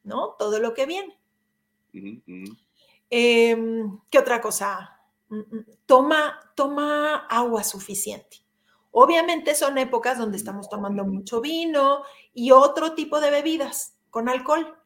¿no? 0.03 0.35
Todo 0.39 0.61
lo 0.61 0.75
que 0.75 0.87
viene. 0.87 1.19
Em, 3.11 3.99
¿Qué 4.11 4.19
otra 4.19 4.41
cosa? 4.41 5.01
Mm, 5.29 5.39
mm, 5.39 5.67
toma, 5.87 6.53
toma 6.55 7.27
agua 7.27 7.65
suficiente. 7.65 8.44
Obviamente 8.97 9.55
son 9.55 9.77
épocas 9.77 10.19
donde 10.19 10.37
estamos 10.37 10.69
tomando 10.69 11.05
mucho 11.05 11.41
vino 11.41 12.03
y 12.33 12.53
otro 12.53 12.95
tipo 12.95 13.21
de 13.21 13.31
bebidas 13.31 13.97
con 14.11 14.29
alcohol 14.29 14.79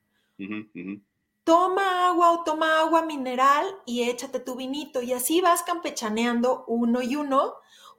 toma 1.48 2.08
agua 2.08 2.32
o 2.32 2.44
toma 2.44 2.80
agua 2.80 3.00
mineral 3.06 3.64
y 3.86 4.02
échate 4.02 4.38
tu 4.38 4.54
vinito. 4.54 5.00
Y 5.00 5.14
así 5.14 5.40
vas 5.40 5.62
campechaneando 5.62 6.66
uno 6.66 7.00
y 7.00 7.16
uno, 7.16 7.54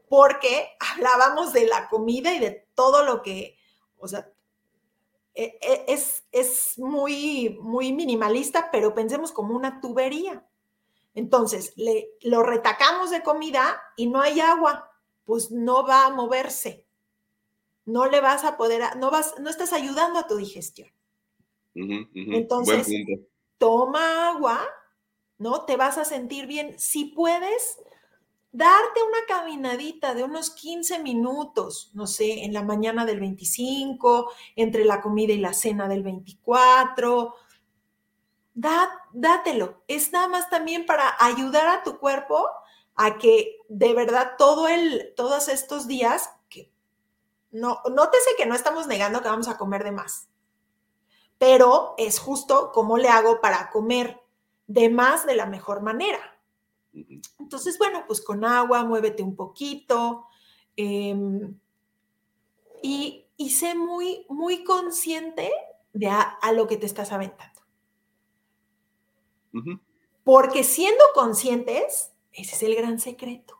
porque 0.07 0.77
hablábamos 0.93 1.51
de 1.51 1.65
la 1.65 1.89
comida 1.89 2.31
y 2.31 2.37
de 2.37 2.67
todo 2.75 3.03
lo 3.03 3.23
que, 3.23 3.57
o 3.97 4.07
sea, 4.07 4.31
e, 5.33 5.57
e, 5.61 5.85
es, 5.87 6.25
es 6.31 6.77
muy, 6.77 7.57
muy 7.59 7.91
minimalista, 7.91 8.69
pero 8.71 8.93
pensemos 8.93 9.31
como 9.31 9.55
una 9.55 9.81
tubería. 9.81 10.45
Entonces, 11.15 11.73
le, 11.75 12.11
lo 12.21 12.43
retacamos 12.43 13.09
de 13.09 13.23
comida 13.23 13.81
y 13.97 14.05
no 14.05 14.21
hay 14.21 14.41
agua, 14.41 14.88
pues 15.29 15.51
no 15.51 15.85
va 15.85 16.07
a 16.07 16.09
moverse. 16.09 16.87
No 17.85 18.07
le 18.07 18.19
vas 18.19 18.43
a 18.43 18.57
poder, 18.57 18.97
no 18.97 19.11
vas, 19.11 19.35
no 19.39 19.51
estás 19.51 19.73
ayudando 19.73 20.17
a 20.17 20.25
tu 20.25 20.37
digestión. 20.37 20.89
Entonces, 21.75 22.87
toma 23.59 24.29
agua, 24.29 24.59
¿no? 25.37 25.65
Te 25.65 25.77
vas 25.77 25.99
a 25.99 26.05
sentir 26.05 26.47
bien. 26.47 26.79
Si 26.79 27.05
puedes, 27.05 27.77
darte 28.51 29.03
una 29.03 29.19
caminadita 29.27 30.15
de 30.15 30.23
unos 30.23 30.49
15 30.49 30.97
minutos, 30.97 31.91
no 31.93 32.07
sé, 32.07 32.43
en 32.43 32.51
la 32.51 32.63
mañana 32.63 33.05
del 33.05 33.19
25, 33.19 34.31
entre 34.55 34.83
la 34.83 34.99
comida 34.99 35.31
y 35.31 35.37
la 35.37 35.53
cena 35.53 35.87
del 35.87 36.01
24. 36.01 37.35
dátelo. 39.13 39.83
Es 39.87 40.11
nada 40.11 40.27
más 40.27 40.49
también 40.49 40.87
para 40.87 41.15
ayudar 41.19 41.67
a 41.67 41.83
tu 41.83 41.99
cuerpo 41.99 42.47
a 42.99 43.17
que 43.17 43.57
de 43.67 43.93
verdad 43.93 44.33
todo 44.37 44.67
el, 44.67 45.13
todos 45.15 45.47
estos 45.47 45.87
días, 45.87 46.29
que 46.49 46.71
no, 47.51 47.81
nótese 47.91 48.29
que 48.37 48.45
no 48.45 48.55
estamos 48.55 48.87
negando 48.87 49.21
que 49.21 49.29
vamos 49.29 49.47
a 49.47 49.57
comer 49.57 49.83
de 49.83 49.91
más 49.91 50.29
pero 51.39 51.95
es 51.97 52.19
justo 52.19 52.71
cómo 52.71 52.97
le 52.97 53.07
hago 53.07 53.41
para 53.41 53.71
comer 53.71 54.21
de 54.67 54.89
más 54.89 55.25
de 55.25 55.35
la 55.35 55.47
mejor 55.47 55.81
manera. 55.81 56.19
Entonces, 57.39 57.77
bueno, 57.77 58.03
pues 58.05 58.21
con 58.21 58.43
agua, 58.43 58.83
muévete 58.83 59.23
un 59.23 59.35
poquito 59.35 60.27
em, 60.75 61.57
y, 62.83 63.25
sé 63.49 63.73
muy, 63.73 64.25
muy 64.27 64.65
consciente 64.65 65.49
de 65.93 66.07
a, 66.07 66.37
lo 66.53 66.67
que 66.67 66.77
te 66.77 66.85
estás 66.85 67.11
aventando. 67.13 67.61
Porque 70.25 70.63
siendo 70.63 71.03
conscientes, 71.15 72.11
ese 72.33 72.55
es 72.55 72.63
el 72.63 72.75
gran 72.75 72.99
secreto. 72.99 73.59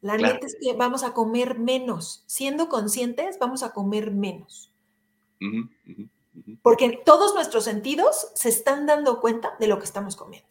La 0.00 0.16
neta 0.16 0.46
es 0.46 0.56
que 0.60 0.72
vamos 0.72 1.02
a 1.04 1.12
comer 1.12 1.58
menos. 1.58 2.24
Siendo 2.26 2.68
conscientes, 2.68 3.38
vamos 3.38 3.62
a 3.62 3.72
comer 3.72 4.10
menos. 4.10 4.72
Porque 6.62 7.02
todos 7.04 7.34
nuestros 7.34 7.64
sentidos 7.64 8.28
se 8.34 8.48
están 8.48 8.86
dando 8.86 9.20
cuenta 9.20 9.54
de 9.60 9.68
lo 9.68 9.78
que 9.78 9.84
estamos 9.84 10.16
comiendo. 10.16 10.48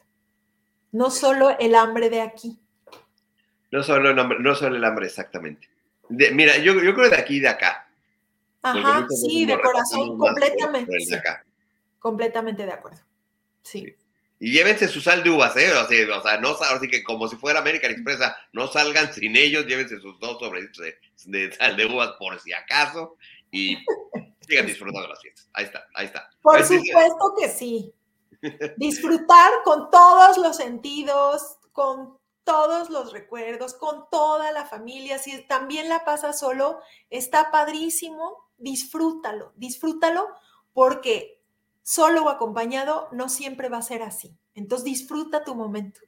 No 0.91 1.10
solo 1.10 1.57
el 1.57 1.76
hambre 1.76 2.10
de 2.10 2.22
aquí. 2.22 2.60
No 3.72 3.84
solo 3.84 4.11
el 4.11 4.20
hambre, 4.20 4.40
no 4.40 4.56
solo 4.56 4.76
el 4.76 4.84
hambre 4.84 5.07
exactamente. 5.07 5.70
mira, 6.10 6.57
yo, 6.57 6.74
yo 6.82 6.94
creo 6.94 7.10
de 7.10 7.18
aquí 7.18 7.38
y 7.38 7.40
de 7.40 7.49
acá. 7.49 7.88
Ajá, 8.61 9.07
sí, 9.10 9.45
de 9.45 9.60
corazón, 9.60 10.18
completamente. 10.18 10.91
Completamente 11.99 12.66
de 12.66 12.72
acuerdo. 12.72 12.99
Sí. 13.61 13.95
Y 14.40 14.53
llévense 14.53 14.88
su 14.88 15.02
sal 15.02 15.22
de 15.22 15.30
uvas, 15.30 15.56
¿eh? 15.57 15.72
O 15.74 16.22
sea, 16.22 16.38
no, 16.38 16.49
así 16.49 16.88
que 16.88 17.03
como 17.03 17.28
si 17.28 17.36
fuera 17.36 17.60
American 17.60 17.91
Express, 17.91 18.20
no 18.53 18.68
salgan 18.68 19.14
sin 19.14 19.36
ellos, 19.36 19.66
llévense 19.66 19.99
sus 19.99 20.18
dos 20.20 20.40
sobrecitos 20.40 20.78
de, 20.78 20.98
de 21.26 21.52
sal 21.53 21.76
de 21.76 21.86
uvas 21.86 22.11
por 22.18 22.40
si 22.40 22.53
acaso 22.53 23.18
y 23.52 23.78
sigan 24.48 24.66
disfrutando 24.66 25.07
las 25.10 25.22
fiestas. 25.22 25.49
Ahí 25.53 25.66
está, 25.66 25.86
ahí 25.94 26.06
está. 26.06 26.30
Por 26.41 26.64
supuesto 26.64 27.36
que 27.38 27.49
sí. 27.49 27.94
Disfrutar 28.78 29.52
con 29.66 29.90
todos 29.91 30.38
los 30.38 30.56
sentidos, 30.56 31.57
con 31.74 32.18
todos 32.45 32.90
los 32.90 33.11
recuerdos, 33.11 33.74
con 33.74 34.10
toda 34.10 34.52
la 34.52 34.66
familia. 34.66 35.20
Si 35.20 35.45
también 35.48 35.90
la 35.90 36.06
pasa 36.06 36.32
solo, 36.32 36.80
está 37.10 37.52
padrísimo. 37.52 38.49
Disfrútalo, 38.57 39.53
disfrútalo 39.56 40.28
porque 40.74 41.39
solo 41.90 42.26
o 42.26 42.30
acompañado 42.30 43.10
no 43.11 43.30
siempre 43.30 43.68
va 43.68 43.78
a 43.78 43.82
ser 43.82 44.03
así. 44.03 44.38
Entonces 44.53 44.86
disfruta 44.86 45.44
tu 45.44 45.56
momento. 45.56 46.02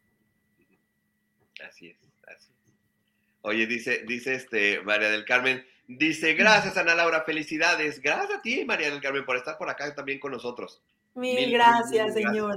Así 1.68 1.88
es, 1.88 1.98
así 2.28 2.52
es. 2.52 2.74
Oye, 3.42 3.66
dice, 3.66 4.04
dice 4.08 4.36
este 4.36 4.82
María 4.82 5.10
del 5.10 5.26
Carmen, 5.26 5.66
Dice, 5.98 6.36
gracias 6.36 6.78
Ana 6.78 6.96
Laura, 6.96 7.24
felicidades. 7.24 8.02
Gracias 8.02 8.40
a 8.40 8.42
ti, 8.42 8.64
María 8.64 8.90
del 8.90 9.02
Carmen, 9.02 9.26
por 9.26 9.36
estar 9.36 9.58
por 9.58 9.70
acá 9.70 9.94
también 9.94 10.20
con 10.20 10.32
nosotros. 10.32 10.82
Mil, 11.16 11.52
gracias, 11.52 12.14
señora. 12.14 12.56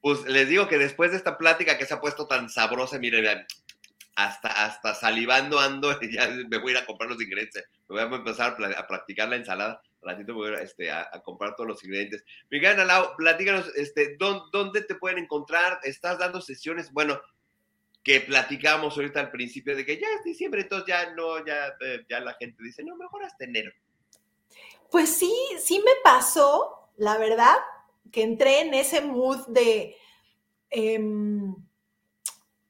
Pues 0.00 0.24
les 0.24 0.48
digo 0.48 0.66
que 0.66 0.78
después 0.78 1.12
de 1.12 1.16
esta 1.16 1.38
plática 1.38 1.78
que 1.78 1.86
se 1.86 1.94
ha 1.94 2.00
puesto 2.00 2.26
tan 2.26 2.48
sabrosa, 2.50 2.98
miren, 2.98 3.46
hasta, 4.16 4.48
hasta 4.64 4.94
salivando 4.94 5.60
ando, 5.60 5.96
ya 6.10 6.28
me 6.28 6.58
voy 6.58 6.72
a 6.72 6.78
ir 6.78 6.82
a 6.82 6.86
comprar 6.86 7.08
los 7.08 7.22
ingredientes. 7.22 7.64
Me 7.88 8.04
voy 8.04 8.14
a 8.14 8.16
empezar 8.16 8.56
a, 8.76 8.86
practicar 8.88 9.28
la 9.28 9.36
ensalada. 9.36 9.80
Ratito 10.02 10.34
voy 10.34 10.54
a, 10.54 10.60
este, 10.60 10.90
a, 10.90 11.10
comprar 11.24 11.54
todos 11.54 11.68
los 11.68 11.84
ingredientes. 11.84 12.24
Miguel 12.50 12.80
Ana 12.80 13.16
platícanos, 13.16 13.70
este, 13.76 14.16
¿dónde, 14.18 14.44
¿dónde 14.52 14.82
te 14.82 14.96
pueden 14.96 15.18
encontrar? 15.18 15.78
¿Estás 15.84 16.18
dando 16.18 16.40
sesiones? 16.40 16.92
Bueno, 16.92 17.20
que 18.02 18.20
platicamos 18.20 18.96
ahorita 18.96 19.20
al 19.20 19.30
principio 19.30 19.76
de 19.76 19.86
que 19.86 20.00
ya 20.00 20.08
es 20.18 20.24
diciembre, 20.24 20.62
entonces 20.62 20.88
ya 20.88 21.14
no, 21.14 21.44
ya, 21.46 21.68
eh, 21.80 22.04
ya 22.08 22.20
la 22.20 22.34
gente 22.34 22.62
dice, 22.62 22.82
no, 22.82 22.96
mejor 22.96 23.24
hasta 23.24 23.44
enero. 23.44 23.70
Pues 24.90 25.08
sí, 25.08 25.32
sí 25.58 25.78
me 25.78 25.92
pasó, 26.02 26.90
la 26.96 27.16
verdad, 27.16 27.56
que 28.10 28.22
entré 28.22 28.60
en 28.60 28.74
ese 28.74 29.00
mood 29.00 29.46
de, 29.48 29.96
em, 30.70 31.54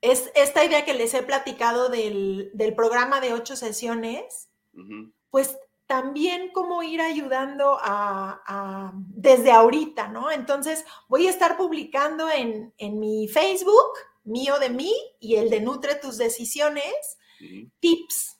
es 0.02 0.30
esta 0.34 0.64
idea 0.64 0.84
que 0.84 0.94
les 0.94 1.14
he 1.14 1.22
platicado 1.22 1.88
del, 1.88 2.52
programa 2.76 3.20
de 3.20 3.32
ocho 3.32 3.56
sesiones, 3.56 4.50
pues 5.30 5.56
también 5.92 6.50
como 6.52 6.82
ir 6.82 7.02
ayudando 7.02 7.76
a, 7.78 8.94
desde 8.94 9.52
ahorita, 9.52 10.08
¿no? 10.08 10.30
Entonces 10.30 10.86
voy 11.06 11.26
a 11.26 11.30
estar 11.30 11.58
publicando 11.58 12.30
en, 12.30 12.72
mi 12.98 13.28
Facebook, 13.28 13.92
mío 14.24 14.58
de 14.58 14.70
mí 14.70 14.90
y 15.20 15.36
el 15.36 15.50
de 15.50 15.60
Nutre 15.60 15.96
tus 15.96 16.16
decisiones, 16.16 17.18
tips 17.80 18.38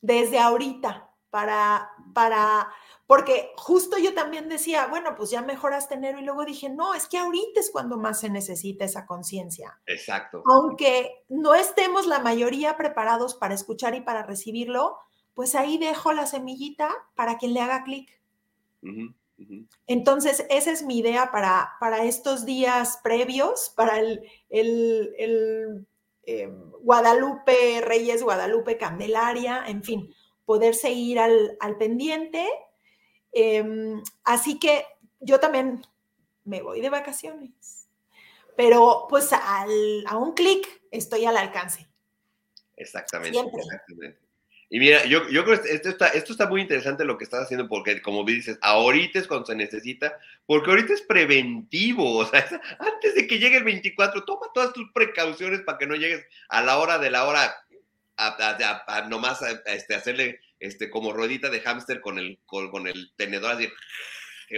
desde 0.00 0.40
ahorita 0.40 1.08
para, 1.30 1.92
para 2.12 2.72
porque 3.06 3.52
justo 3.56 3.96
yo 3.98 4.12
también 4.12 4.48
decía, 4.48 4.88
bueno, 4.88 5.14
pues 5.14 5.30
ya 5.30 5.42
mejoras 5.42 5.88
tenerlo 5.88 6.20
y 6.20 6.24
luego 6.24 6.44
dije, 6.44 6.68
no, 6.70 6.92
es 6.92 7.06
que 7.06 7.18
ahorita 7.18 7.60
es 7.60 7.70
cuando 7.70 7.98
más 7.98 8.18
se 8.18 8.30
necesita 8.30 8.84
esa 8.84 9.06
conciencia. 9.06 9.80
Exacto. 9.86 10.42
Aunque 10.44 11.22
no 11.28 11.54
estemos 11.54 12.08
la 12.08 12.18
mayoría 12.18 12.76
preparados 12.76 13.36
para 13.36 13.54
escuchar 13.54 13.94
y 13.94 14.00
para 14.00 14.24
recibirlo, 14.24 14.98
pues 15.34 15.54
ahí 15.54 15.78
dejo 15.78 16.12
la 16.12 16.26
semillita 16.26 16.90
para 17.14 17.38
quien 17.38 17.54
le 17.54 17.60
haga 17.60 17.84
clic. 17.84 18.20
Entonces, 19.86 20.46
esa 20.50 20.70
es 20.70 20.82
mi 20.82 20.98
idea 20.98 21.30
para, 21.30 21.72
para 21.80 22.04
estos 22.04 22.44
días 22.44 23.00
previos, 23.02 23.72
para 23.76 23.98
el, 23.98 24.22
el, 24.50 25.86
eh, 26.24 26.48
Guadalupe, 26.82 27.80
Reyes 27.80 28.22
Guadalupe, 28.22 28.76
Candelaria, 28.76 29.64
en 29.66 29.82
fin, 29.82 30.14
poder 30.44 30.74
seguir 30.74 31.18
al, 31.18 31.56
al 31.60 31.76
pendiente 31.76 32.46
Em, 33.32 34.02
así 34.24 34.58
que 34.58 34.84
yo 35.20 35.40
también 35.40 35.82
me 36.44 36.60
voy 36.60 36.82
de 36.82 36.90
vacaciones, 36.90 37.88
pero 38.56 39.06
pues 39.08 39.30
a 39.32 39.66
un 40.18 40.34
clic 40.34 40.82
estoy 40.90 41.24
al 41.24 41.38
alcance. 41.38 41.88
Exactamente, 42.76 43.38
Y 44.74 44.78
mira, 44.78 45.04
yo, 45.04 45.28
yo 45.28 45.44
creo 45.44 45.60
que 45.60 45.68
esto 45.68 45.90
está, 45.90 46.08
esto 46.08 46.32
está 46.32 46.46
muy 46.46 46.62
interesante 46.62 47.04
lo 47.04 47.18
que 47.18 47.24
estás 47.24 47.42
haciendo, 47.42 47.68
porque 47.68 48.00
como 48.00 48.24
dices, 48.24 48.56
ahorita 48.62 49.18
es 49.18 49.26
cuando 49.26 49.44
se 49.44 49.54
necesita, 49.54 50.18
porque 50.46 50.70
ahorita 50.70 50.94
es 50.94 51.02
preventivo, 51.02 52.16
o 52.16 52.24
sea, 52.24 52.48
antes 52.78 53.14
de 53.14 53.26
que 53.26 53.38
llegue 53.38 53.58
el 53.58 53.64
24, 53.64 54.24
toma 54.24 54.46
todas 54.54 54.72
tus 54.72 54.90
precauciones 54.92 55.60
para 55.60 55.76
que 55.76 55.86
no 55.86 55.94
llegues 55.94 56.24
a 56.48 56.62
la 56.62 56.78
hora 56.78 56.98
de 56.98 57.10
la 57.10 57.26
hora 57.26 57.54
a, 58.16 59.06
nomás 59.10 59.42
este, 59.66 59.94
hacerle 59.94 60.40
este, 60.58 60.88
como 60.88 61.12
ruedita 61.12 61.50
de 61.50 61.60
hámster 61.60 62.00
con 62.00 62.18
el, 62.18 62.38
con, 62.46 62.86
el 62.86 63.12
tenedor 63.16 63.52
así. 63.52 63.68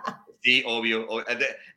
Sí, 0.45 0.63
obvio. 0.67 1.09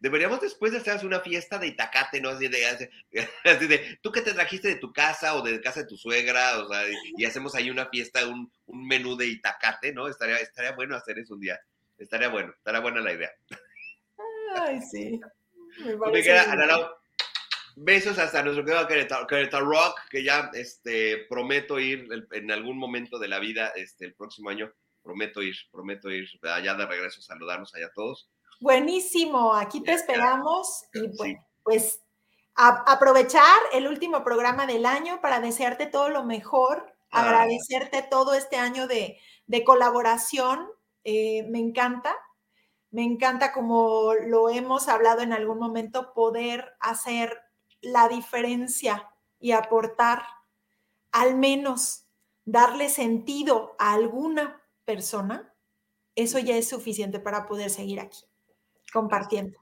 deberíamos 0.02 0.41
después 0.41 0.73
de 0.73 0.80
hacer 0.80 1.06
una 1.06 1.22
fiesta 1.22 1.57
de 1.57 1.68
Itacate, 1.68 2.19
¿no? 2.19 2.31
Así 2.31 2.49
de, 2.49 2.65
así 2.65 2.88
de, 3.65 3.98
tú 4.02 4.11
que 4.11 4.19
te 4.19 4.34
trajiste 4.34 4.68
de 4.68 4.76
tu 4.76 4.91
casa 4.91 5.35
o 5.35 5.41
de 5.41 5.61
casa 5.61 5.84
de 5.84 5.88
tu 5.88 5.95
suegra, 5.95 6.60
o 6.60 6.68
sea, 6.68 6.84
y, 7.15 7.23
hacemos 7.23 7.56
ahí 7.56 7.69
una 7.69 7.88
fiesta, 7.88 8.27
un, 8.27 8.52
un, 8.65 8.85
menú 8.85 9.15
de 9.15 9.27
Itacate, 9.27 9.94
¿no? 9.94 10.10
Estaría, 10.10 10.35
estaría 10.39 10.73
bueno 10.73 10.98
hacer 10.98 11.18
eso 11.18 11.35
un 11.35 11.39
día. 11.39 11.57
Estaría 11.98 12.27
bueno, 12.27 12.53
estaría 12.57 12.81
buena 12.81 12.99
la 12.99 13.14
idea. 13.14 13.31
Ay, 14.57 14.81
sí. 14.81 15.18
besos 17.77 18.19
hasta 18.19 18.44
nuestro 18.44 18.65
querido 18.65 18.85
Querétaro, 19.27 19.65
Rock, 19.65 19.98
que 20.10 20.26
ya 20.26 20.52
este, 20.53 21.26
prometo 21.30 21.80
ir 21.80 22.06
en 22.31 22.52
algún 22.52 22.77
momento 22.77 23.18
de 23.18 23.30
la 23.30 23.39
vida, 23.39 23.72
este, 23.77 24.03
el 24.03 24.14
próximo 24.14 24.49
año, 24.49 24.73
prometo 25.02 25.41
ir, 25.41 25.56
prometo 25.72 26.10
ir 26.10 26.27
allá 26.41 26.73
de 26.73 26.85
regreso, 26.85 27.22
saludarnos 27.22 27.73
allá 27.73 27.85
a 27.85 27.94
todos. 27.94 28.30
Buenísimo, 28.59 29.53
aquí 29.53 29.81
te 29.81 29.93
esperamos 29.93 30.85
y 30.93 31.15
bueno, 31.15 31.45
pues 31.63 32.01
aprovechar 32.55 33.59
el 33.71 33.88
último 33.88 34.23
programa 34.23 34.65
del 34.65 34.85
año 34.85 35.21
para 35.21 35.39
desearte 35.39 35.85
todo 35.85 36.09
lo 36.09 36.23
mejor, 36.23 36.91
ah. 37.11 37.21
agradecerte 37.21 38.01
todo 38.01 38.34
este 38.34 38.57
año 38.57 38.88
de, 38.88 39.19
colaboración, 39.63 40.67
eh, 41.03 41.43
me 41.49 41.59
encanta, 41.59 42.15
me 42.89 43.03
encanta, 43.03 43.53
como 43.53 44.13
lo 44.13 44.49
hemos 44.49 44.88
hablado 44.88 45.21
en 45.21 45.34
algún 45.34 45.59
momento, 45.59 46.13
poder 46.13 46.73
hacer 46.79 47.39
la 47.81 48.07
diferencia 48.07 49.07
y 49.39 49.51
aportar, 49.51 50.23
al 51.11 51.35
menos 51.35 52.05
darle 52.45 52.89
sentido 52.89 53.75
a 53.77 53.93
alguna 53.93 54.63
persona. 54.85 55.53
Eso 56.15 56.39
ya 56.39 56.55
es 56.57 56.69
suficiente 56.69 57.19
para 57.19 57.45
poder 57.45 57.69
seguir 57.69 57.99
aquí, 57.99 58.25
compartiendo. 58.91 59.57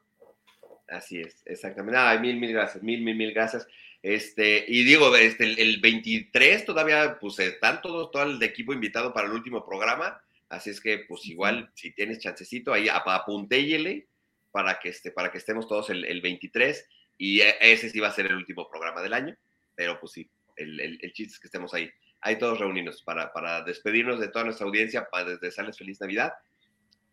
Así 0.88 1.22
es, 1.22 1.42
exactamente. 1.46 1.98
Ay, 1.98 2.20
mil, 2.20 2.38
mil 2.38 2.54
gracias, 2.54 2.84
mil, 2.84 3.02
mil, 3.02 3.16
mil 3.16 3.34
gracias. 3.34 3.68
Este, 4.04 4.64
y 4.68 4.84
digo, 4.84 5.16
este, 5.16 5.46
el, 5.60 5.80
23 5.80 6.64
todavía, 6.64 7.18
pues 7.20 7.40
están 7.40 7.82
todos, 7.82 8.12
todo 8.12 8.24
el 8.24 8.42
equipo 8.44 8.72
invitado 8.72 9.14
para 9.14 9.28
el 9.28 9.34
último 9.34 9.66
programa. 9.66 10.22
Así 10.48 10.70
es 10.70 10.80
que, 10.80 11.00
pues 11.08 11.26
igual, 11.26 11.72
si 11.74 11.92
tienes 11.92 12.20
chancecito, 12.20 12.72
ahí 12.72 12.88
apuntéyele 12.88 14.08
para 14.52 14.78
que, 14.80 14.90
este, 14.90 15.12
para 15.12 15.32
que 15.32 15.40
estemos 15.40 15.68
todos 15.68 15.90
el, 15.90 16.06
el 16.06 16.22
23 16.22 16.88
y 17.18 17.42
e, 17.42 17.56
ese 17.60 17.90
sí 17.90 18.00
va 18.00 18.10
a 18.10 18.12
ser 18.12 18.28
el 18.28 18.36
último 18.36 18.70
programa 18.70 19.02
del 19.02 19.14
año, 19.14 19.36
pero 19.74 20.00
pues 20.00 20.12
sí, 20.12 20.30
el, 20.56 20.80
el, 20.80 21.00
el 21.02 21.14
chiste 21.14 21.34
es 21.34 21.40
que 21.40 21.48
estemos 21.48 21.74
ahí, 21.74 21.90
ahí 22.22 22.38
todos 22.38 22.60
reunidos 22.60 23.02
para, 23.02 23.34
para 23.34 23.64
despedirnos 23.64 24.20
de 24.20 24.28
toda 24.28 24.46
nuestra 24.46 24.68
audiencia, 24.68 25.08
para 25.10 25.36
desearles 25.38 25.78
feliz 25.78 26.00
Navidad 26.00 26.32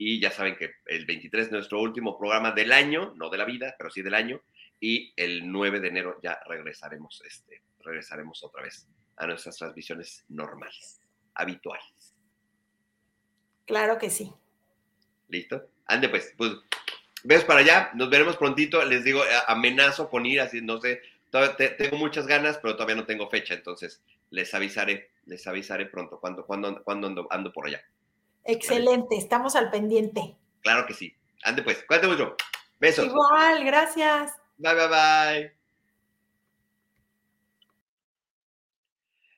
y 0.05 0.21
ya 0.21 0.31
saben 0.31 0.57
que 0.57 0.75
el 0.87 1.07
23 1.07 1.47
es 1.47 1.53
nuestro 1.53 1.81
último 1.81 2.19
programa 2.19 2.51
del 2.51 2.73
año, 2.73 3.15
no 3.17 3.31
de 3.31 3.39
la 3.39 3.45
vida, 3.45 3.75
pero 3.79 3.91
sí 3.91 4.03
del 4.03 4.15
año, 4.15 4.41
y 4.81 5.13
el 5.17 5.51
9 5.51 5.81
de 5.81 5.89
enero 5.89 6.19
ya 6.23 6.41
regresaremos, 6.47 7.23
este, 7.25 7.63
regresaremos 7.81 8.43
otra 8.43 8.63
vez 8.63 8.89
a 9.17 9.27
nuestras 9.27 9.57
transmisiones 9.57 10.25
normales, 10.29 11.01
habituales. 11.35 12.15
Claro 13.65 13.97
que 13.99 14.11
sí. 14.11 14.33
¿Listo? 15.29 15.69
Ande 15.87 16.09
pues, 16.09 16.35
pues, 16.37 16.53
ves 17.23 17.45
para 17.45 17.61
allá, 17.61 17.91
nos 17.95 18.11
veremos 18.11 18.37
prontito, 18.37 18.85
les 18.85 19.05
digo, 19.05 19.23
amenazo 19.47 20.11
con 20.11 20.27
ir, 20.27 20.41
así, 20.41 20.61
no 20.61 20.81
sé, 20.81 21.01
tengo 21.79 21.97
muchas 21.97 22.27
ganas, 22.27 22.59
pero 22.59 22.75
todavía 22.75 22.97
no 22.97 23.07
tengo 23.07 23.31
fecha, 23.31 23.55
entonces 23.55 24.03
les 24.31 24.53
avisaré, 24.53 25.11
les 25.27 25.47
avisaré 25.47 25.87
pronto 25.87 26.19
cuando, 26.19 26.45
cuando, 26.45 26.83
cuando 26.83 27.29
ando, 27.31 27.53
por 27.53 27.67
allá. 27.67 27.83
Excelente, 28.45 29.17
estamos 29.17 29.57
al 29.57 29.71
pendiente. 29.71 30.37
Claro 30.63 30.87
que 30.87 30.95
sí. 30.95 31.15
Ande 31.45 31.63
pues, 31.63 31.85
cuídate 31.87 32.09
mucho. 32.09 32.37
Besos. 32.79 33.07
Igual, 33.07 33.65
gracias. 33.65 34.33
Bye, 34.57 34.75
bye, 34.75 34.89
bye. 34.89 35.63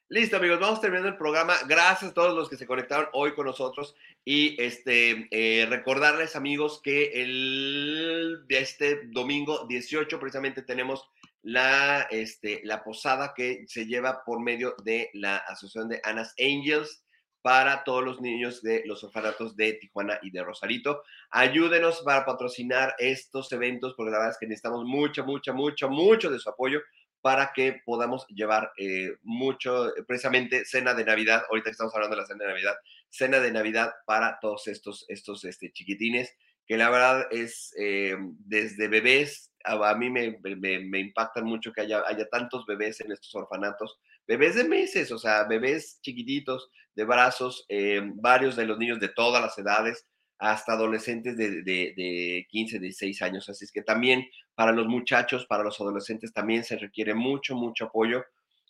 Listo, 0.08 0.36
amigos, 0.36 0.60
vamos 0.60 0.80
terminando 0.80 1.08
el 1.08 1.16
programa. 1.16 1.54
Gracias 1.66 2.10
a 2.10 2.14
todos 2.14 2.34
los 2.34 2.48
que 2.48 2.56
se 2.56 2.66
conectaron 2.66 3.08
hoy 3.12 3.34
con 3.34 3.46
nosotros. 3.46 3.96
Y 4.24 4.60
este, 4.62 5.28
eh, 5.30 5.66
recordarles, 5.68 6.36
amigos, 6.36 6.80
que 6.82 7.22
el, 7.22 8.44
este 8.48 9.06
domingo 9.06 9.66
18 9.66 10.20
precisamente 10.20 10.62
tenemos 10.62 11.10
la, 11.42 12.02
este, 12.10 12.60
la 12.64 12.84
posada 12.84 13.34
que 13.34 13.64
se 13.66 13.86
lleva 13.86 14.24
por 14.24 14.40
medio 14.40 14.74
de 14.84 15.10
la 15.14 15.38
Asociación 15.38 15.88
de 15.88 16.00
Anas 16.04 16.34
Angels 16.38 17.03
para 17.44 17.84
todos 17.84 18.02
los 18.02 18.22
niños 18.22 18.62
de 18.62 18.84
los 18.86 19.04
orfanatos 19.04 19.54
de 19.54 19.74
Tijuana 19.74 20.18
y 20.22 20.30
de 20.30 20.42
Rosarito. 20.42 21.02
Ayúdenos 21.28 22.00
para 22.00 22.24
patrocinar 22.24 22.94
estos 22.98 23.52
eventos, 23.52 23.92
porque 23.94 24.12
la 24.12 24.16
verdad 24.16 24.32
es 24.32 24.38
que 24.38 24.46
necesitamos 24.46 24.86
mucho, 24.86 25.26
mucho, 25.26 25.52
mucho, 25.52 25.90
mucho 25.90 26.30
de 26.30 26.38
su 26.38 26.48
apoyo 26.48 26.80
para 27.20 27.52
que 27.52 27.82
podamos 27.84 28.26
llevar 28.28 28.72
eh, 28.78 29.18
mucho, 29.24 29.92
precisamente 30.06 30.64
cena 30.64 30.94
de 30.94 31.04
Navidad, 31.04 31.42
ahorita 31.50 31.68
estamos 31.68 31.94
hablando 31.94 32.16
de 32.16 32.22
la 32.22 32.26
cena 32.26 32.44
de 32.44 32.50
Navidad, 32.50 32.76
cena 33.10 33.40
de 33.40 33.52
Navidad 33.52 33.92
para 34.06 34.38
todos 34.40 34.66
estos, 34.66 35.04
estos 35.08 35.44
este, 35.44 35.70
chiquitines, 35.70 36.34
que 36.66 36.78
la 36.78 36.88
verdad 36.88 37.26
es 37.30 37.74
eh, 37.78 38.16
desde 38.38 38.88
bebés, 38.88 39.52
a, 39.64 39.94
mí 39.94 40.08
me, 40.08 40.38
me, 40.40 40.98
impactan 40.98 41.44
mucho 41.44 41.74
que 41.74 41.82
haya, 41.82 42.04
haya 42.06 42.26
tantos 42.30 42.64
bebés 42.64 43.02
en 43.02 43.12
estos 43.12 43.34
orfanatos, 43.34 43.98
bebés 44.26 44.54
de 44.54 44.64
meses, 44.64 45.12
o 45.12 45.18
sea, 45.18 45.44
bebés 45.44 45.98
chiquititos 46.02 46.70
de 46.94 47.04
brazos, 47.04 47.64
eh, 47.68 48.00
varios 48.14 48.56
de 48.56 48.66
los 48.66 48.78
niños 48.78 49.00
de 49.00 49.08
todas 49.08 49.42
las 49.42 49.58
edades, 49.58 50.06
hasta 50.38 50.72
adolescentes 50.72 51.36
de, 51.36 51.62
de, 51.62 51.94
de 51.96 52.46
15, 52.48 52.78
16 52.78 53.22
años. 53.22 53.48
Así 53.48 53.64
es 53.64 53.72
que 53.72 53.82
también 53.82 54.26
para 54.54 54.72
los 54.72 54.86
muchachos, 54.86 55.46
para 55.46 55.64
los 55.64 55.80
adolescentes 55.80 56.32
también 56.32 56.64
se 56.64 56.76
requiere 56.76 57.14
mucho, 57.14 57.54
mucho 57.54 57.86
apoyo. 57.86 58.24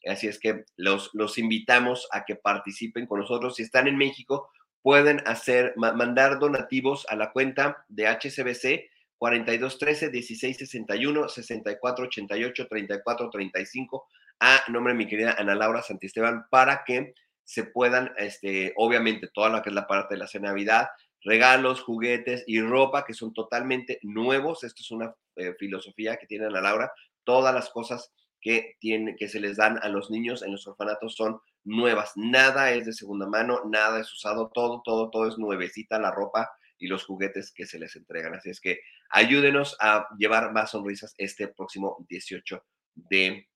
Así 0.06 0.28
es 0.28 0.39
que 0.39 0.64
los, 0.76 1.10
los 1.14 1.39
invitamos 1.39 2.06
a 2.12 2.24
que 2.24 2.36
participen 2.36 3.06
con 3.06 3.20
nosotros. 3.20 3.56
Si 3.56 3.62
están 3.62 3.89
en 3.89 3.97
México, 3.97 4.51
pueden 4.82 5.22
hacer, 5.26 5.74
mandar 5.76 6.39
donativos 6.39 7.06
a 7.09 7.16
la 7.16 7.32
cuenta 7.32 7.85
de 7.89 8.06
HCBC 8.06 8.90
4213 9.16 10.10
1661 10.10 11.28
6488 11.28 12.68
3435 12.68 14.06
a 14.40 14.62
nombre 14.69 14.93
de 14.93 14.98
mi 14.98 15.06
querida 15.06 15.36
Ana 15.39 15.55
Laura 15.55 15.82
Santisteban 15.82 16.47
para 16.51 16.85
que 16.85 17.15
se 17.44 17.65
puedan, 17.65 18.12
este, 18.16 18.73
obviamente, 18.77 19.28
toda 19.32 19.51
la 19.51 19.62
que 19.62 19.69
es 19.69 19.74
la 19.74 19.86
parte 19.86 20.15
de 20.15 20.19
la 20.19 20.27
cena 20.27 20.48
Navidad, 20.48 20.89
regalos, 21.23 21.82
juguetes 21.82 22.44
y 22.47 22.61
ropa 22.61 23.05
que 23.05 23.15
son 23.15 23.32
totalmente 23.32 23.98
nuevos. 24.02 24.65
Esto 24.65 24.82
es 24.82 24.90
una 24.90 25.15
eh, 25.36 25.55
filosofía 25.59 26.16
que 26.16 26.27
tiene 26.27 26.47
Ana 26.47 26.61
Laura. 26.61 26.93
Todas 27.24 27.55
las 27.55 27.70
cosas 27.70 28.12
que, 28.40 28.77
que 28.81 29.28
se 29.28 29.40
les 29.40 29.56
dan 29.56 29.78
a 29.82 29.89
los 29.89 30.11
niños 30.11 30.43
en 30.43 30.52
los 30.52 30.66
orfanatos 30.66 31.16
son 31.16 31.40
nuevas. 31.65 32.12
Nada 32.15 32.73
es 32.73 32.85
de 32.85 32.93
segunda 32.93 33.27
mano, 33.27 33.62
nada 33.66 34.01
es 34.01 34.12
usado, 34.12 34.51
todo, 34.52 34.82
todo, 34.85 35.11
todo 35.11 35.27
es 35.28 35.39
nuevecita 35.39 35.98
la 35.98 36.11
ropa 36.11 36.51
y 36.78 36.89
los 36.89 37.05
juguetes 37.05 37.52
que 37.52 37.66
se 37.66 37.78
les 37.78 37.97
entregan. 37.97 38.35
Así 38.35 38.51
es 38.51 38.61
que 38.61 38.81
ayúdenos 39.09 39.77
a 39.81 40.09
llevar 40.19 40.52
más 40.52 40.73
sonrisas 40.73 41.15
este 41.16 41.48
próximo 41.48 42.05
18 42.09 42.62
de 42.94 43.48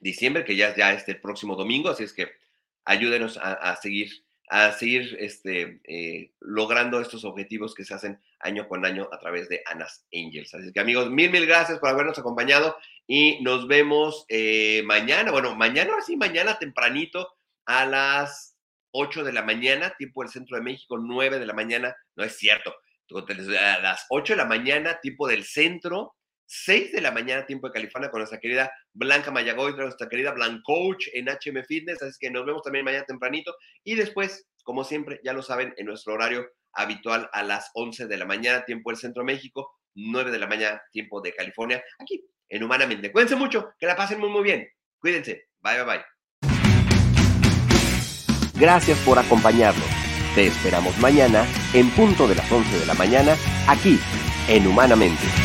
diciembre, 0.00 0.44
que 0.44 0.56
ya, 0.56 0.74
ya 0.76 0.92
es 0.92 1.06
el 1.08 1.20
próximo 1.20 1.56
domingo. 1.56 1.90
Así 1.90 2.04
es 2.04 2.12
que 2.12 2.28
ayúdenos 2.84 3.38
a 3.38 3.76
seguir 3.76 4.24
a 4.48 4.72
seguir 4.72 5.16
este, 5.20 5.80
eh, 5.84 6.32
logrando 6.40 7.00
estos 7.00 7.24
objetivos 7.24 7.74
que 7.74 7.84
se 7.84 7.94
hacen 7.94 8.20
año 8.40 8.68
con 8.68 8.84
año 8.84 9.08
a 9.10 9.18
través 9.18 9.48
de 9.48 9.62
Anas 9.66 10.06
Angels. 10.12 10.54
Así 10.54 10.72
que 10.72 10.80
amigos, 10.80 11.10
mil, 11.10 11.30
mil 11.30 11.46
gracias 11.46 11.78
por 11.78 11.88
habernos 11.88 12.18
acompañado 12.18 12.76
y 13.06 13.42
nos 13.42 13.66
vemos 13.66 14.26
eh, 14.28 14.82
mañana, 14.84 15.30
bueno, 15.30 15.54
mañana, 15.56 15.94
sí, 16.04 16.16
mañana 16.16 16.58
tempranito 16.58 17.34
a 17.64 17.86
las 17.86 18.58
8 18.90 19.24
de 19.24 19.32
la 19.32 19.42
mañana, 19.42 19.94
tiempo 19.96 20.22
del 20.22 20.30
centro 20.30 20.56
de 20.56 20.62
México, 20.62 20.98
9 20.98 21.38
de 21.38 21.46
la 21.46 21.54
mañana, 21.54 21.96
no 22.14 22.22
es 22.22 22.36
cierto, 22.36 22.74
a 23.10 23.78
las 23.80 24.06
8 24.10 24.34
de 24.34 24.36
la 24.36 24.44
mañana, 24.44 25.00
tiempo 25.00 25.26
del 25.26 25.44
centro, 25.44 26.14
6 26.46 26.92
de 26.92 27.00
la 27.00 27.10
mañana, 27.10 27.46
tiempo 27.46 27.68
de 27.68 27.72
California, 27.72 28.10
con 28.10 28.20
nuestra 28.20 28.40
querida 28.40 28.72
Blanca 28.92 29.30
Mayagoy, 29.30 29.74
nuestra 29.74 30.08
querida 30.08 30.32
Blanc 30.32 30.62
Coach 30.62 31.08
en 31.12 31.28
HM 31.28 31.64
Fitness. 31.66 32.02
Así 32.02 32.16
que 32.20 32.30
nos 32.30 32.44
vemos 32.44 32.62
también 32.62 32.84
mañana 32.84 33.04
tempranito. 33.04 33.54
Y 33.82 33.94
después, 33.94 34.46
como 34.62 34.84
siempre, 34.84 35.20
ya 35.24 35.32
lo 35.32 35.42
saben, 35.42 35.74
en 35.76 35.86
nuestro 35.86 36.14
horario 36.14 36.48
habitual 36.72 37.28
a 37.32 37.42
las 37.42 37.70
11 37.74 38.06
de 38.06 38.16
la 38.16 38.24
mañana, 38.24 38.64
tiempo 38.64 38.90
del 38.90 38.98
Centro 38.98 39.24
México, 39.24 39.78
9 39.94 40.30
de 40.30 40.38
la 40.38 40.46
mañana, 40.46 40.82
tiempo 40.92 41.20
de 41.20 41.32
California, 41.32 41.82
aquí 41.98 42.24
en 42.48 42.62
Humanamente. 42.62 43.10
Cuídense 43.12 43.36
mucho, 43.36 43.74
que 43.78 43.86
la 43.86 43.96
pasen 43.96 44.20
muy, 44.20 44.28
muy 44.28 44.42
bien. 44.42 44.68
Cuídense. 44.98 45.48
Bye, 45.60 45.82
bye, 45.82 45.84
bye. 45.84 46.04
Gracias 48.54 48.98
por 49.00 49.18
acompañarnos. 49.18 49.86
Te 50.34 50.46
esperamos 50.46 50.96
mañana 50.98 51.46
en 51.74 51.90
punto 51.90 52.26
de 52.26 52.34
las 52.34 52.50
11 52.50 52.80
de 52.80 52.86
la 52.86 52.94
mañana, 52.94 53.36
aquí 53.68 53.98
en 54.48 54.66
Humanamente. 54.66 55.43